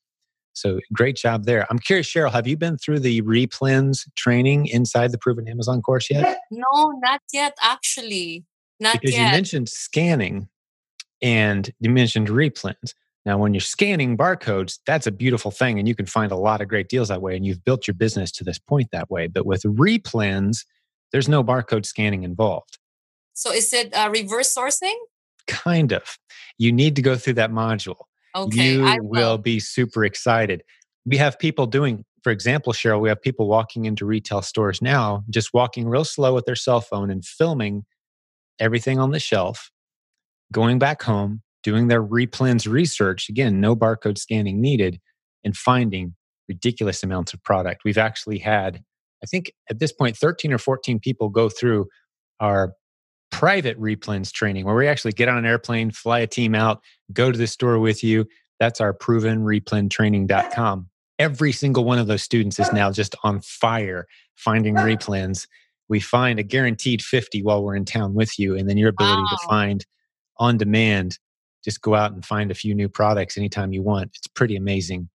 So 0.52 0.80
great 0.92 1.16
job 1.16 1.44
there. 1.44 1.66
I'm 1.70 1.78
curious 1.78 2.12
cheryl 2.12 2.32
have 2.32 2.46
you 2.46 2.56
been 2.56 2.78
through 2.78 3.00
the 3.00 3.22
replens 3.22 4.06
training 4.16 4.66
inside 4.66 5.12
the 5.12 5.18
proven 5.18 5.48
amazon 5.48 5.82
course 5.82 6.10
yet? 6.10 6.38
No 6.50 6.92
not 7.02 7.20
yet 7.32 7.56
actually. 7.62 8.44
Not 8.80 9.00
because 9.00 9.12
yet. 9.12 9.26
you 9.26 9.32
mentioned 9.32 9.68
scanning 9.68 10.48
and 11.22 11.70
you 11.80 11.90
mentioned 11.90 12.28
replens. 12.28 12.94
Now, 13.26 13.36
when 13.36 13.52
you're 13.52 13.60
scanning 13.60 14.16
barcodes, 14.16 14.78
that's 14.86 15.06
a 15.06 15.10
beautiful 15.10 15.50
thing, 15.50 15.78
and 15.78 15.86
you 15.86 15.94
can 15.94 16.06
find 16.06 16.32
a 16.32 16.36
lot 16.36 16.60
of 16.60 16.68
great 16.68 16.88
deals 16.88 17.08
that 17.08 17.20
way. 17.20 17.36
And 17.36 17.44
you've 17.44 17.64
built 17.64 17.86
your 17.86 17.94
business 17.94 18.32
to 18.32 18.44
this 18.44 18.58
point 18.58 18.88
that 18.92 19.10
way. 19.10 19.26
But 19.26 19.44
with 19.44 19.62
replens, 19.64 20.64
there's 21.12 21.28
no 21.28 21.44
barcode 21.44 21.84
scanning 21.84 22.22
involved. 22.22 22.78
So, 23.34 23.52
is 23.52 23.72
it 23.72 23.92
uh, 23.94 24.10
reverse 24.10 24.54
sourcing? 24.54 24.94
Kind 25.46 25.92
of. 25.92 26.18
You 26.58 26.72
need 26.72 26.96
to 26.96 27.02
go 27.02 27.16
through 27.16 27.34
that 27.34 27.50
module. 27.50 28.04
Okay, 28.34 28.74
you 28.74 28.84
I 28.84 28.98
will 29.00 29.32
will. 29.32 29.38
be 29.38 29.60
super 29.60 30.04
excited. 30.04 30.62
We 31.06 31.16
have 31.16 31.38
people 31.38 31.66
doing, 31.66 32.04
for 32.22 32.30
example, 32.30 32.72
Cheryl, 32.72 33.00
we 33.00 33.08
have 33.08 33.20
people 33.20 33.48
walking 33.48 33.84
into 33.84 34.04
retail 34.04 34.42
stores 34.42 34.82
now, 34.82 35.24
just 35.30 35.54
walking 35.54 35.88
real 35.88 36.04
slow 36.04 36.34
with 36.34 36.44
their 36.44 36.56
cell 36.56 36.80
phone 36.80 37.10
and 37.10 37.24
filming 37.24 37.84
everything 38.58 38.98
on 38.98 39.10
the 39.10 39.20
shelf, 39.20 39.70
going 40.52 40.78
back 40.78 41.02
home, 41.02 41.42
doing 41.62 41.88
their 41.88 42.02
replens 42.02 42.70
research. 42.70 43.28
Again, 43.28 43.60
no 43.60 43.76
barcode 43.76 44.18
scanning 44.18 44.60
needed, 44.60 45.00
and 45.44 45.56
finding 45.56 46.14
ridiculous 46.48 47.02
amounts 47.02 47.34
of 47.34 47.42
product. 47.42 47.82
We've 47.84 47.98
actually 47.98 48.38
had, 48.38 48.82
I 49.22 49.26
think 49.26 49.52
at 49.70 49.78
this 49.78 49.92
point, 49.92 50.16
13 50.16 50.52
or 50.52 50.58
14 50.58 50.98
people 50.98 51.28
go 51.28 51.48
through 51.48 51.86
our 52.40 52.72
private 53.30 53.78
replens 53.78 54.32
training 54.32 54.64
where 54.64 54.74
we 54.74 54.88
actually 54.88 55.12
get 55.12 55.28
on 55.28 55.38
an 55.38 55.44
airplane, 55.44 55.90
fly 55.90 56.20
a 56.20 56.26
team 56.26 56.54
out, 56.54 56.80
go 57.12 57.30
to 57.30 57.38
the 57.38 57.46
store 57.46 57.78
with 57.78 58.02
you. 58.02 58.26
That's 58.58 58.80
our 58.80 58.94
provenreplentraining.com. 58.94 60.88
Every 61.18 61.52
single 61.52 61.84
one 61.84 61.98
of 61.98 62.06
those 62.06 62.22
students 62.22 62.58
is 62.58 62.72
now 62.72 62.90
just 62.90 63.14
on 63.24 63.40
fire 63.40 64.06
finding 64.36 64.76
replens. 64.76 65.46
We 65.88 66.00
find 66.00 66.38
a 66.38 66.42
guaranteed 66.42 67.02
50 67.02 67.42
while 67.42 67.62
we're 67.62 67.74
in 67.76 67.84
town 67.84 68.14
with 68.14 68.38
you, 68.38 68.56
and 68.56 68.68
then 68.68 68.76
your 68.78 68.90
ability 68.90 69.22
to 69.30 69.38
find 69.48 69.84
on 70.38 70.58
demand, 70.58 71.18
just 71.64 71.82
go 71.82 71.94
out 71.94 72.12
and 72.12 72.24
find 72.24 72.50
a 72.50 72.54
few 72.54 72.74
new 72.74 72.88
products 72.88 73.36
anytime 73.36 73.72
you 73.72 73.82
want. 73.82 74.10
It's 74.14 74.26
pretty 74.26 74.56
amazing. 74.56 75.08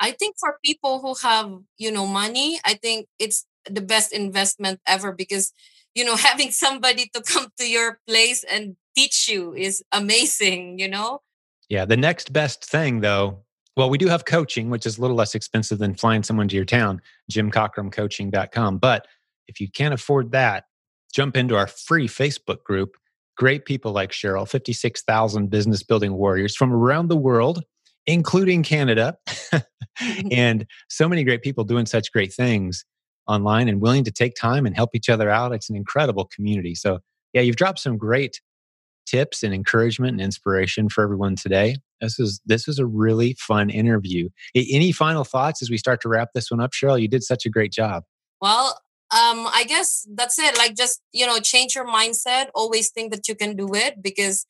I 0.00 0.12
think 0.12 0.36
for 0.38 0.58
people 0.64 1.00
who 1.00 1.14
have, 1.26 1.52
you 1.78 1.90
know, 1.90 2.06
money, 2.06 2.58
I 2.64 2.74
think 2.74 3.06
it's 3.18 3.46
the 3.68 3.80
best 3.80 4.12
investment 4.12 4.80
ever 4.86 5.12
because, 5.12 5.52
you 5.94 6.04
know, 6.04 6.16
having 6.30 6.50
somebody 6.50 7.10
to 7.14 7.22
come 7.22 7.48
to 7.58 7.68
your 7.68 8.00
place 8.06 8.44
and 8.44 8.76
teach 8.96 9.28
you 9.28 9.54
is 9.54 9.82
amazing, 9.92 10.78
you 10.78 10.88
know? 10.88 11.20
Yeah. 11.68 11.84
The 11.84 11.96
next 11.96 12.32
best 12.32 12.64
thing, 12.64 13.00
though, 13.00 13.44
well, 13.76 13.90
we 13.90 13.98
do 13.98 14.06
have 14.08 14.24
coaching, 14.24 14.70
which 14.70 14.86
is 14.86 14.98
a 14.98 15.00
little 15.00 15.16
less 15.16 15.34
expensive 15.34 15.78
than 15.78 15.94
flying 15.94 16.22
someone 16.22 16.48
to 16.48 16.56
your 16.56 16.64
town, 16.64 17.00
jimcockrumcoaching.com. 17.30 18.78
But 18.78 19.06
if 19.48 19.60
you 19.60 19.68
can't 19.68 19.94
afford 19.94 20.32
that, 20.32 20.64
jump 21.12 21.36
into 21.36 21.56
our 21.56 21.66
free 21.66 22.06
Facebook 22.06 22.62
group. 22.62 22.96
Great 23.36 23.64
people 23.64 23.92
like 23.92 24.10
Cheryl, 24.10 24.48
56,000 24.48 25.50
business 25.50 25.82
building 25.82 26.14
warriors 26.14 26.54
from 26.54 26.72
around 26.72 27.08
the 27.08 27.16
world, 27.16 27.62
including 28.06 28.62
Canada, 28.62 29.16
mm-hmm. 29.28 30.28
and 30.30 30.66
so 30.88 31.08
many 31.08 31.24
great 31.24 31.42
people 31.42 31.64
doing 31.64 31.86
such 31.86 32.12
great 32.12 32.32
things 32.32 32.84
online 33.26 33.68
and 33.68 33.80
willing 33.80 34.04
to 34.04 34.12
take 34.12 34.34
time 34.34 34.66
and 34.66 34.76
help 34.76 34.90
each 34.94 35.08
other 35.08 35.30
out. 35.30 35.52
It's 35.52 35.70
an 35.70 35.76
incredible 35.76 36.28
community. 36.34 36.74
So, 36.74 37.00
yeah, 37.32 37.40
you've 37.40 37.56
dropped 37.56 37.80
some 37.80 37.96
great 37.96 38.40
tips 39.06 39.42
and 39.42 39.52
encouragement 39.52 40.12
and 40.12 40.20
inspiration 40.20 40.88
for 40.88 41.02
everyone 41.02 41.36
today. 41.36 41.76
This 42.00 42.18
is 42.18 42.40
this 42.46 42.66
was 42.66 42.78
a 42.78 42.86
really 42.86 43.36
fun 43.38 43.70
interview. 43.70 44.28
Any 44.54 44.92
final 44.92 45.24
thoughts 45.24 45.62
as 45.62 45.70
we 45.70 45.78
start 45.78 46.00
to 46.02 46.08
wrap 46.08 46.28
this 46.34 46.50
one 46.50 46.60
up, 46.60 46.72
Cheryl? 46.72 47.00
You 47.00 47.08
did 47.08 47.22
such 47.22 47.46
a 47.46 47.50
great 47.50 47.72
job. 47.72 48.04
Well, 48.40 48.78
um, 49.14 49.46
I 49.46 49.62
guess 49.62 50.06
that's 50.12 50.40
it. 50.40 50.58
Like 50.58 50.74
just, 50.74 51.00
you 51.12 51.24
know, 51.24 51.38
change 51.38 51.76
your 51.76 51.86
mindset. 51.86 52.48
Always 52.52 52.90
think 52.90 53.12
that 53.12 53.28
you 53.28 53.36
can 53.36 53.54
do 53.54 53.72
it 53.72 54.02
because, 54.02 54.44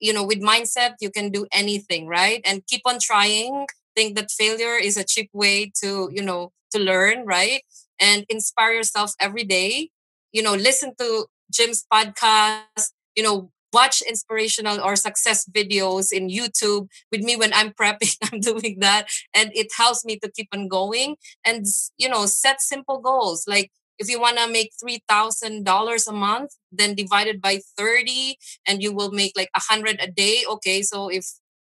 you 0.00 0.12
know, 0.12 0.24
with 0.24 0.42
mindset, 0.42 0.94
you 1.00 1.10
can 1.10 1.30
do 1.30 1.46
anything, 1.52 2.08
right? 2.08 2.40
And 2.44 2.66
keep 2.66 2.80
on 2.86 2.98
trying. 3.00 3.66
Think 3.94 4.16
that 4.16 4.32
failure 4.32 4.74
is 4.74 4.96
a 4.96 5.04
cheap 5.04 5.30
way 5.32 5.70
to, 5.80 6.10
you 6.12 6.22
know, 6.22 6.50
to 6.72 6.80
learn, 6.80 7.24
right? 7.24 7.62
And 8.00 8.26
inspire 8.28 8.72
yourself 8.72 9.12
every 9.20 9.44
day. 9.44 9.90
You 10.32 10.42
know, 10.42 10.54
listen 10.54 10.92
to 10.98 11.26
Jim's 11.52 11.84
podcast, 11.92 12.90
you 13.14 13.22
know, 13.22 13.52
watch 13.72 14.02
inspirational 14.02 14.80
or 14.80 14.96
success 14.96 15.48
videos 15.48 16.12
in 16.12 16.28
YouTube 16.28 16.88
with 17.12 17.20
me 17.20 17.36
when 17.36 17.52
I'm 17.52 17.70
prepping. 17.80 18.16
I'm 18.32 18.40
doing 18.40 18.78
that. 18.80 19.06
And 19.34 19.52
it 19.54 19.68
helps 19.76 20.04
me 20.04 20.18
to 20.18 20.30
keep 20.32 20.48
on 20.52 20.66
going 20.66 21.14
and 21.44 21.64
you 21.96 22.08
know 22.08 22.26
set 22.26 22.60
simple 22.60 22.98
goals 22.98 23.44
like 23.46 23.70
if 24.00 24.10
you 24.10 24.20
want 24.20 24.38
to 24.38 24.48
make 24.48 24.72
$3000 24.82 26.08
a 26.08 26.12
month 26.12 26.52
then 26.72 26.96
divided 26.96 27.40
by 27.42 27.60
30 27.78 28.36
and 28.66 28.82
you 28.82 28.92
will 28.94 29.12
make 29.12 29.32
like 29.36 29.50
100 29.54 29.98
a 30.02 30.10
day 30.10 30.44
okay? 30.50 30.82
So 30.82 31.08
if 31.10 31.26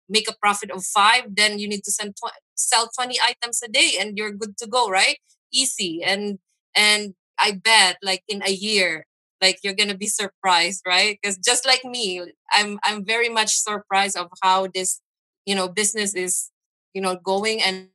make 0.10 0.30
a 0.30 0.36
profit 0.42 0.72
of 0.72 0.84
five 0.86 1.24
then 1.36 1.60
you 1.60 1.68
need 1.68 1.84
to 1.84 1.92
send 1.92 2.16
tw- 2.16 2.40
sell 2.56 2.90
20 2.98 3.18
items 3.24 3.62
a 3.64 3.70
day 3.70 3.94
and 4.00 4.18
you're 4.18 4.32
good 4.34 4.58
to 4.60 4.68
go 4.68 4.90
right? 4.90 5.18
Easy. 5.54 6.02
And 6.06 6.40
and 6.76 7.16
i 7.40 7.52
bet 7.52 7.98
like 8.04 8.24
in 8.28 8.44
a 8.46 8.52
year 8.52 9.06
like 9.42 9.58
you're 9.64 9.74
gonna 9.74 9.98
be 9.98 10.08
surprised 10.08 10.84
right? 10.88 11.18
Because 11.22 11.38
just 11.38 11.66
like 11.66 11.84
me 11.86 12.22
i'm 12.54 12.80
i'm 12.84 13.06
very 13.06 13.30
much 13.30 13.56
surprised 13.58 14.18
of 14.18 14.28
how 14.44 14.68
this 14.68 15.02
you 15.46 15.56
know 15.56 15.68
business 15.68 16.14
is 16.16 16.52
you 16.94 17.02
know 17.02 17.16
going. 17.24 17.62
And 17.62 17.90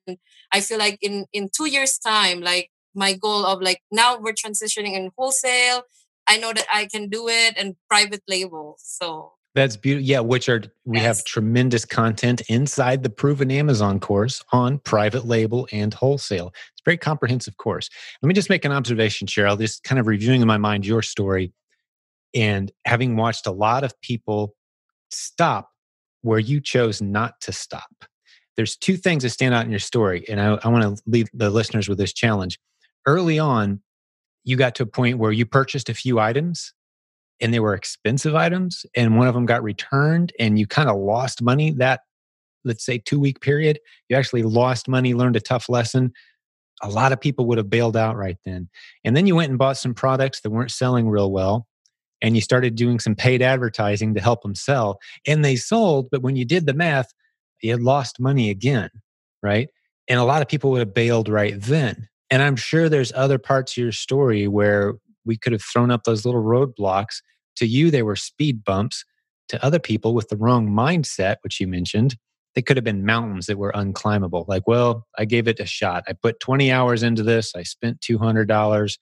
I 0.52 0.60
feel 0.60 0.78
like 0.78 0.98
in 1.02 1.26
in 1.32 1.48
two 1.56 1.66
years 1.70 1.98
time, 1.98 2.40
like 2.40 2.70
my 2.94 3.14
goal 3.14 3.44
of 3.46 3.60
like 3.60 3.80
now 3.90 4.18
we're 4.18 4.32
transitioning 4.34 4.94
in 4.94 5.10
wholesale. 5.16 5.82
I 6.26 6.38
know 6.38 6.52
that 6.52 6.66
I 6.72 6.86
can 6.86 7.08
do 7.08 7.28
it 7.28 7.54
and 7.56 7.76
private 7.88 8.22
label. 8.26 8.76
So 8.78 9.32
That's 9.54 9.76
beautiful. 9.76 10.06
Yeah, 10.06 10.20
which 10.20 10.48
are 10.48 10.62
we 10.84 10.98
have 10.98 11.24
tremendous 11.24 11.84
content 11.84 12.40
inside 12.48 13.02
the 13.02 13.10
proven 13.10 13.50
Amazon 13.50 14.00
course 14.00 14.42
on 14.52 14.78
private 14.78 15.26
label 15.26 15.68
and 15.70 15.92
wholesale. 15.92 16.48
It's 16.72 16.80
a 16.80 16.84
very 16.86 16.98
comprehensive 16.98 17.56
course. 17.58 17.90
Let 18.22 18.28
me 18.28 18.34
just 18.34 18.50
make 18.50 18.64
an 18.64 18.72
observation, 18.72 19.26
Cheryl, 19.26 19.58
just 19.58 19.84
kind 19.84 19.98
of 19.98 20.06
reviewing 20.06 20.40
in 20.40 20.48
my 20.48 20.58
mind 20.58 20.86
your 20.86 21.02
story 21.02 21.52
and 22.34 22.72
having 22.84 23.16
watched 23.16 23.46
a 23.46 23.52
lot 23.52 23.84
of 23.84 23.98
people 24.00 24.54
stop 25.10 25.70
where 26.22 26.38
you 26.38 26.60
chose 26.60 27.00
not 27.00 27.40
to 27.42 27.52
stop. 27.52 28.04
There's 28.56 28.76
two 28.76 28.96
things 28.96 29.22
that 29.22 29.30
stand 29.30 29.54
out 29.54 29.64
in 29.64 29.70
your 29.70 29.80
story, 29.80 30.24
and 30.28 30.40
I, 30.40 30.58
I 30.62 30.68
want 30.68 30.96
to 30.96 31.02
leave 31.06 31.28
the 31.34 31.50
listeners 31.50 31.88
with 31.88 31.98
this 31.98 32.12
challenge. 32.12 32.58
Early 33.06 33.38
on, 33.38 33.80
you 34.44 34.56
got 34.56 34.74
to 34.76 34.82
a 34.82 34.86
point 34.86 35.18
where 35.18 35.32
you 35.32 35.46
purchased 35.46 35.88
a 35.88 35.94
few 35.94 36.18
items 36.18 36.72
and 37.40 37.52
they 37.52 37.60
were 37.60 37.74
expensive 37.74 38.34
items 38.34 38.86
and 38.96 39.16
one 39.16 39.26
of 39.26 39.34
them 39.34 39.46
got 39.46 39.62
returned 39.62 40.32
and 40.38 40.58
you 40.58 40.66
kind 40.66 40.88
of 40.88 40.96
lost 40.96 41.42
money 41.42 41.72
that 41.72 42.00
let's 42.64 42.84
say 42.84 42.98
2 42.98 43.18
week 43.20 43.40
period. 43.40 43.78
You 44.08 44.16
actually 44.16 44.42
lost 44.42 44.88
money 44.88 45.14
learned 45.14 45.36
a 45.36 45.40
tough 45.40 45.68
lesson. 45.68 46.12
A 46.82 46.88
lot 46.88 47.12
of 47.12 47.20
people 47.20 47.46
would 47.46 47.58
have 47.58 47.70
bailed 47.70 47.96
out 47.96 48.16
right 48.16 48.38
then. 48.44 48.68
And 49.04 49.16
then 49.16 49.26
you 49.26 49.36
went 49.36 49.50
and 49.50 49.58
bought 49.58 49.76
some 49.76 49.94
products 49.94 50.40
that 50.40 50.50
weren't 50.50 50.70
selling 50.70 51.08
real 51.08 51.30
well 51.30 51.66
and 52.22 52.34
you 52.34 52.40
started 52.40 52.74
doing 52.74 52.98
some 52.98 53.14
paid 53.14 53.42
advertising 53.42 54.14
to 54.14 54.20
help 54.20 54.42
them 54.42 54.54
sell 54.54 54.98
and 55.26 55.44
they 55.44 55.56
sold 55.56 56.08
but 56.10 56.22
when 56.22 56.36
you 56.36 56.44
did 56.44 56.66
the 56.66 56.74
math 56.74 57.12
you 57.60 57.70
had 57.70 57.82
lost 57.82 58.20
money 58.20 58.50
again 58.50 58.90
right? 59.42 59.68
And 60.08 60.18
a 60.18 60.24
lot 60.24 60.40
of 60.40 60.48
people 60.48 60.70
would 60.70 60.80
have 60.80 60.94
bailed 60.94 61.28
right 61.28 61.54
then 61.58 62.08
and 62.34 62.42
i'm 62.42 62.56
sure 62.56 62.88
there's 62.88 63.12
other 63.14 63.38
parts 63.38 63.72
of 63.72 63.76
your 63.78 63.92
story 63.92 64.48
where 64.48 64.94
we 65.24 65.36
could 65.36 65.52
have 65.52 65.62
thrown 65.62 65.90
up 65.90 66.04
those 66.04 66.24
little 66.24 66.42
roadblocks. 66.42 67.22
To 67.56 67.66
you, 67.66 67.90
they 67.90 68.02
were 68.02 68.16
speed 68.16 68.64
bumps. 68.64 69.04
To 69.48 69.64
other 69.64 69.78
people 69.78 70.14
with 70.14 70.30
the 70.30 70.36
wrong 70.36 70.68
mindset, 70.68 71.36
which 71.42 71.60
you 71.60 71.66
mentioned, 71.66 72.16
they 72.54 72.62
could 72.62 72.78
have 72.78 72.84
been 72.84 73.04
mountains 73.04 73.46
that 73.46 73.58
were 73.58 73.72
unclimbable. 73.72 74.48
Like, 74.48 74.66
well, 74.66 75.06
I 75.18 75.26
gave 75.26 75.46
it 75.46 75.60
a 75.60 75.66
shot. 75.66 76.04
I 76.08 76.14
put 76.14 76.40
20 76.40 76.72
hours 76.72 77.02
into 77.02 77.22
this. 77.22 77.52
I 77.54 77.62
spent 77.62 78.00
$200. 78.00 78.98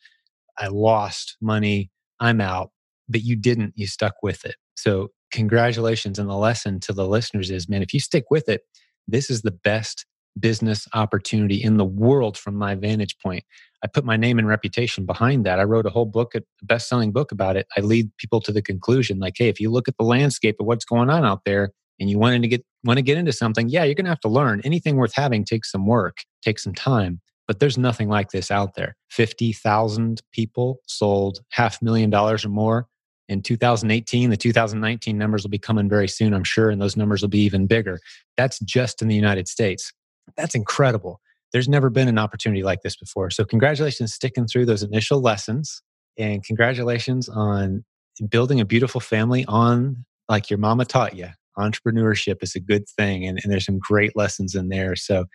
I 0.59 0.67
lost 0.67 1.37
money. 1.41 1.91
I'm 2.19 2.41
out. 2.41 2.71
But 3.09 3.23
you 3.23 3.37
didn't. 3.37 3.75
You 3.77 3.87
stuck 3.87 4.15
with 4.23 4.45
it. 4.45 4.57
So, 4.77 5.11
congratulations. 5.31 6.19
And 6.19 6.29
the 6.29 6.35
lesson 6.35 6.81
to 6.81 6.93
the 6.93 7.07
listeners 7.07 7.51
is 7.51 7.69
man, 7.69 7.83
if 7.83 7.95
you 7.95 8.01
stick 8.01 8.25
with 8.31 8.49
it, 8.49 8.63
this 9.07 9.31
is 9.31 9.43
the 9.43 9.53
best 9.53 10.07
business 10.39 10.89
opportunity 10.95 11.63
in 11.63 11.77
the 11.77 11.85
world 11.85 12.39
from 12.39 12.55
my 12.55 12.75
vantage 12.75 13.19
point. 13.19 13.45
I 13.85 13.89
put 13.89 14.05
my 14.05 14.17
name 14.17 14.39
and 14.39 14.47
reputation 14.47 15.05
behind 15.05 15.45
that. 15.45 15.59
I 15.59 15.65
wrote 15.65 15.87
a 15.87 15.91
whole 15.91 16.07
book, 16.07 16.35
a 16.35 16.43
best 16.63 16.89
selling 16.89 17.13
book 17.13 17.33
about 17.33 17.57
it. 17.57 17.67
I 17.77 17.81
lead 17.81 18.11
people 18.17 18.41
to 18.43 18.53
the 18.53 18.63
conclusion 18.63 19.19
like, 19.19 19.35
hey, 19.37 19.49
if 19.49 19.61
you 19.61 19.71
look 19.71 19.89
at 19.89 19.97
the 19.99 20.05
landscape 20.05 20.57
of 20.61 20.67
what's 20.67 20.85
going 20.85 21.11
on 21.11 21.25
out 21.25 21.45
there 21.45 21.71
and 21.99 22.09
you 22.09 22.19
wanted 22.19 22.43
to 22.43 22.49
get 22.49 22.65
want 22.85 22.99
to 22.99 23.03
get 23.03 23.19
into 23.19 23.33
something, 23.33 23.69
yeah, 23.69 23.85
you're 23.85 23.95
gonna 23.95 24.09
have 24.09 24.21
to 24.21 24.29
learn. 24.29 24.61
Anything 24.65 24.97
worth 24.97 25.15
having 25.15 25.45
takes 25.45 25.71
some 25.71 25.87
work, 25.87 26.19
takes 26.43 26.63
some 26.63 26.75
time. 26.75 27.21
But 27.49 27.59
there's 27.59 27.77
nothing 27.77 28.09
like 28.09 28.31
this 28.31 28.51
out 28.51 28.77
there. 28.77 28.97
50,000 29.11 30.23
people 30.33 30.79
sold 30.87 31.41
half 31.51 31.83
million 31.83 32.09
dollars 32.09 32.45
or 32.45 32.49
more 32.51 32.87
in 33.29 33.43
2018. 33.43 34.31
The 34.31 34.37
2019 34.37 35.19
numbers 35.19 35.43
will 35.43 35.51
be 35.51 35.59
coming 35.59 35.89
very 35.89 36.09
soon, 36.09 36.35
I'm 36.35 36.45
sure, 36.45 36.71
and 36.71 36.81
those 36.81 36.97
numbers 36.97 37.23
will 37.23 37.29
be 37.29 37.41
even 37.41 37.67
bigger. 37.67 37.99
That's 38.37 38.59
just 38.61 39.03
in 39.03 39.09
the 39.09 39.15
United 39.15 39.49
States. 39.49 39.93
That's 40.37 40.55
incredible 40.55 41.21
there's 41.53 41.69
never 41.69 41.91
been 41.91 42.09
an 42.09 42.19
opportunity 42.19 42.63
like 42.63 42.83
this 42.83 42.97
before. 42.97 43.31
So, 43.31 43.45
congratulations 43.45 44.15
sticking 44.15 44.47
through 44.47 44.67
those 44.67 44.83
initial 44.83 45.21
lessons, 45.21 45.83
and 46.19 46.43
congratulations 46.43 47.29
on 47.29 47.85
building 48.29 48.61
a 48.61 48.65
beautiful 48.65 49.01
family 49.01 49.45
on 49.47 50.05
like 50.29 50.51
your 50.51 50.59
mama 50.59 50.85
taught 50.85 51.17
you. 51.17 51.29
entrepreneurship 51.59 52.43
is 52.43 52.55
a 52.55 52.61
good 52.61 52.89
thing, 52.89 53.27
and, 53.27 53.39
and 53.43 53.53
there's 53.53 53.67
some 53.67 53.79
great 53.79 54.17
lessons 54.17 54.55
in 54.55 54.69
there. 54.69 54.97
So, 54.97 55.27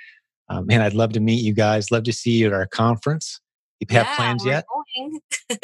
um, 0.50 0.66
man, 0.66 0.82
I'd 0.82 0.94
love 0.94 1.14
to 1.14 1.20
meet 1.20 1.44
you 1.44 1.54
guys. 1.54 1.92
Love 1.92 2.04
to 2.04 2.14
see 2.14 2.32
you 2.32 2.48
at 2.48 2.54
our 2.54 2.68
conference. 2.68 3.40
You 3.80 3.88
have 3.92 4.08
Yeah, 4.08 4.16
plans 4.16 4.46
yet? 4.46 4.66
going. 4.68 5.20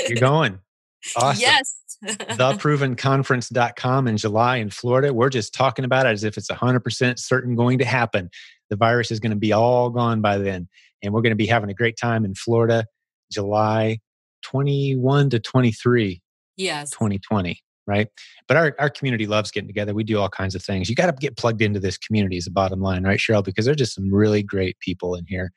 You're 0.08 0.20
going. 0.20 0.60
Awesome. 1.18 1.42
Yes. 1.42 1.76
theprovenconference.com 2.06 4.08
in 4.08 4.16
July 4.16 4.56
in 4.56 4.70
Florida. 4.70 5.14
We're 5.14 5.30
just 5.30 5.54
talking 5.54 5.84
about 5.84 6.06
it 6.06 6.12
as 6.12 6.24
if 6.24 6.38
it's 6.38 6.50
100% 6.50 7.20
certain 7.20 7.56
going 7.56 7.78
to 7.80 7.86
happen. 7.86 8.30
The 8.74 8.78
virus 8.78 9.12
is 9.12 9.20
going 9.20 9.30
to 9.30 9.38
be 9.38 9.54
all 9.54 9.92
gone 9.92 10.20
by 10.20 10.40
then. 10.40 10.68
And 11.04 11.14
we're 11.14 11.22
going 11.22 11.30
to 11.30 11.36
be 11.36 11.46
having 11.46 11.70
a 11.70 11.76
great 11.76 11.96
time 11.96 12.26
in 12.26 12.34
Florida, 12.34 12.86
July 13.32 14.00
21 14.42 15.30
to 15.30 15.40
23, 15.40 16.20
yes. 16.58 16.90
2020. 16.90 17.60
Right. 17.86 18.08
But 18.48 18.58
our, 18.58 18.76
our 18.80 18.90
community 18.90 19.28
loves 19.28 19.52
getting 19.52 19.68
together. 19.68 19.94
We 19.94 20.04
do 20.04 20.18
all 20.18 20.30
kinds 20.30 20.56
of 20.56 20.64
things. 20.64 20.90
You 20.90 20.96
got 20.96 21.06
to 21.06 21.12
get 21.12 21.38
plugged 21.38 21.62
into 21.62 21.80
this 21.80 22.00
community, 22.00 22.38
is 22.38 22.46
the 22.46 22.52
bottom 22.52 22.82
line, 22.82 23.04
right, 23.04 23.20
Cheryl? 23.20 23.44
Because 23.44 23.66
there's 23.66 23.78
just 23.78 23.94
some 23.94 24.12
really 24.12 24.42
great 24.42 24.80
people 24.80 25.14
in 25.14 25.26
here. 25.28 25.52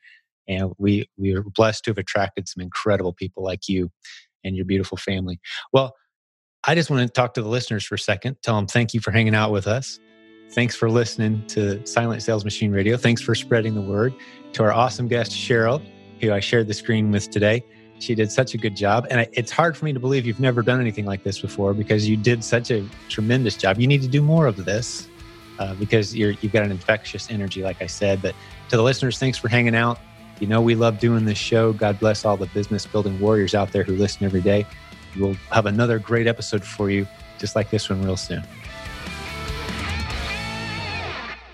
And 0.47 0.73
we, 0.77 1.09
we 1.17 1.33
are 1.33 1.41
blessed 1.41 1.85
to 1.85 1.91
have 1.91 1.97
attracted 1.97 2.47
some 2.47 2.61
incredible 2.61 3.13
people 3.13 3.43
like 3.43 3.67
you 3.67 3.89
and 4.43 4.55
your 4.55 4.65
beautiful 4.65 4.97
family. 4.97 5.39
Well, 5.73 5.95
I 6.65 6.75
just 6.75 6.91
want 6.91 7.01
to 7.07 7.11
talk 7.11 7.33
to 7.33 7.41
the 7.41 7.49
listeners 7.49 7.83
for 7.83 7.95
a 7.95 7.99
second, 7.99 8.37
tell 8.43 8.57
them 8.57 8.67
thank 8.67 8.93
you 8.93 8.99
for 8.99 9.09
hanging 9.09 9.33
out 9.33 9.51
with 9.51 9.65
us. 9.65 9.99
Thanks 10.51 10.75
for 10.75 10.89
listening 10.89 11.45
to 11.47 11.85
Silent 11.85 12.23
Sales 12.23 12.43
Machine 12.43 12.71
Radio. 12.71 12.97
Thanks 12.97 13.21
for 13.21 13.35
spreading 13.35 13.75
the 13.75 13.81
word. 13.81 14.13
To 14.53 14.63
our 14.63 14.71
awesome 14.71 15.07
guest, 15.07 15.31
Cheryl, 15.31 15.81
who 16.21 16.31
I 16.31 16.39
shared 16.39 16.67
the 16.67 16.73
screen 16.73 17.11
with 17.11 17.29
today. 17.29 17.63
She 17.99 18.15
did 18.15 18.31
such 18.31 18.53
a 18.53 18.57
good 18.57 18.75
job. 18.75 19.07
And 19.09 19.21
I, 19.21 19.27
it's 19.33 19.51
hard 19.51 19.75
for 19.75 19.85
me 19.85 19.93
to 19.93 19.99
believe 19.99 20.25
you've 20.25 20.39
never 20.39 20.61
done 20.61 20.79
anything 20.79 21.05
like 21.05 21.23
this 21.23 21.39
before 21.39 21.73
because 21.73 22.07
you 22.07 22.15
did 22.15 22.43
such 22.43 22.71
a 22.71 22.87
tremendous 23.09 23.55
job. 23.55 23.79
You 23.79 23.87
need 23.87 24.01
to 24.03 24.07
do 24.07 24.21
more 24.21 24.47
of 24.47 24.65
this 24.65 25.07
uh, 25.59 25.73
because 25.75 26.15
you're, 26.15 26.31
you've 26.41 26.53
got 26.53 26.63
an 26.63 26.71
infectious 26.71 27.29
energy, 27.29 27.61
like 27.61 27.81
I 27.81 27.87
said. 27.87 28.21
But 28.21 28.35
to 28.69 28.77
the 28.77 28.83
listeners, 28.83 29.17
thanks 29.17 29.37
for 29.37 29.49
hanging 29.49 29.75
out. 29.75 29.99
You 30.39 30.47
know, 30.47 30.61
we 30.61 30.75
love 30.75 30.99
doing 30.99 31.25
this 31.25 31.37
show. 31.37 31.73
God 31.73 31.99
bless 31.99 32.23
all 32.23 32.37
the 32.37 32.45
business 32.47 32.85
building 32.85 33.19
warriors 33.19 33.55
out 33.55 33.71
there 33.71 33.83
who 33.83 33.95
listen 33.95 34.25
every 34.25 34.41
day. 34.41 34.65
We'll 35.17 35.33
have 35.51 35.65
another 35.65 35.97
great 35.97 36.27
episode 36.27 36.63
for 36.63 36.91
you, 36.91 37.07
just 37.39 37.55
like 37.55 37.71
this 37.71 37.89
one, 37.89 38.03
real 38.03 38.17
soon. 38.17 38.43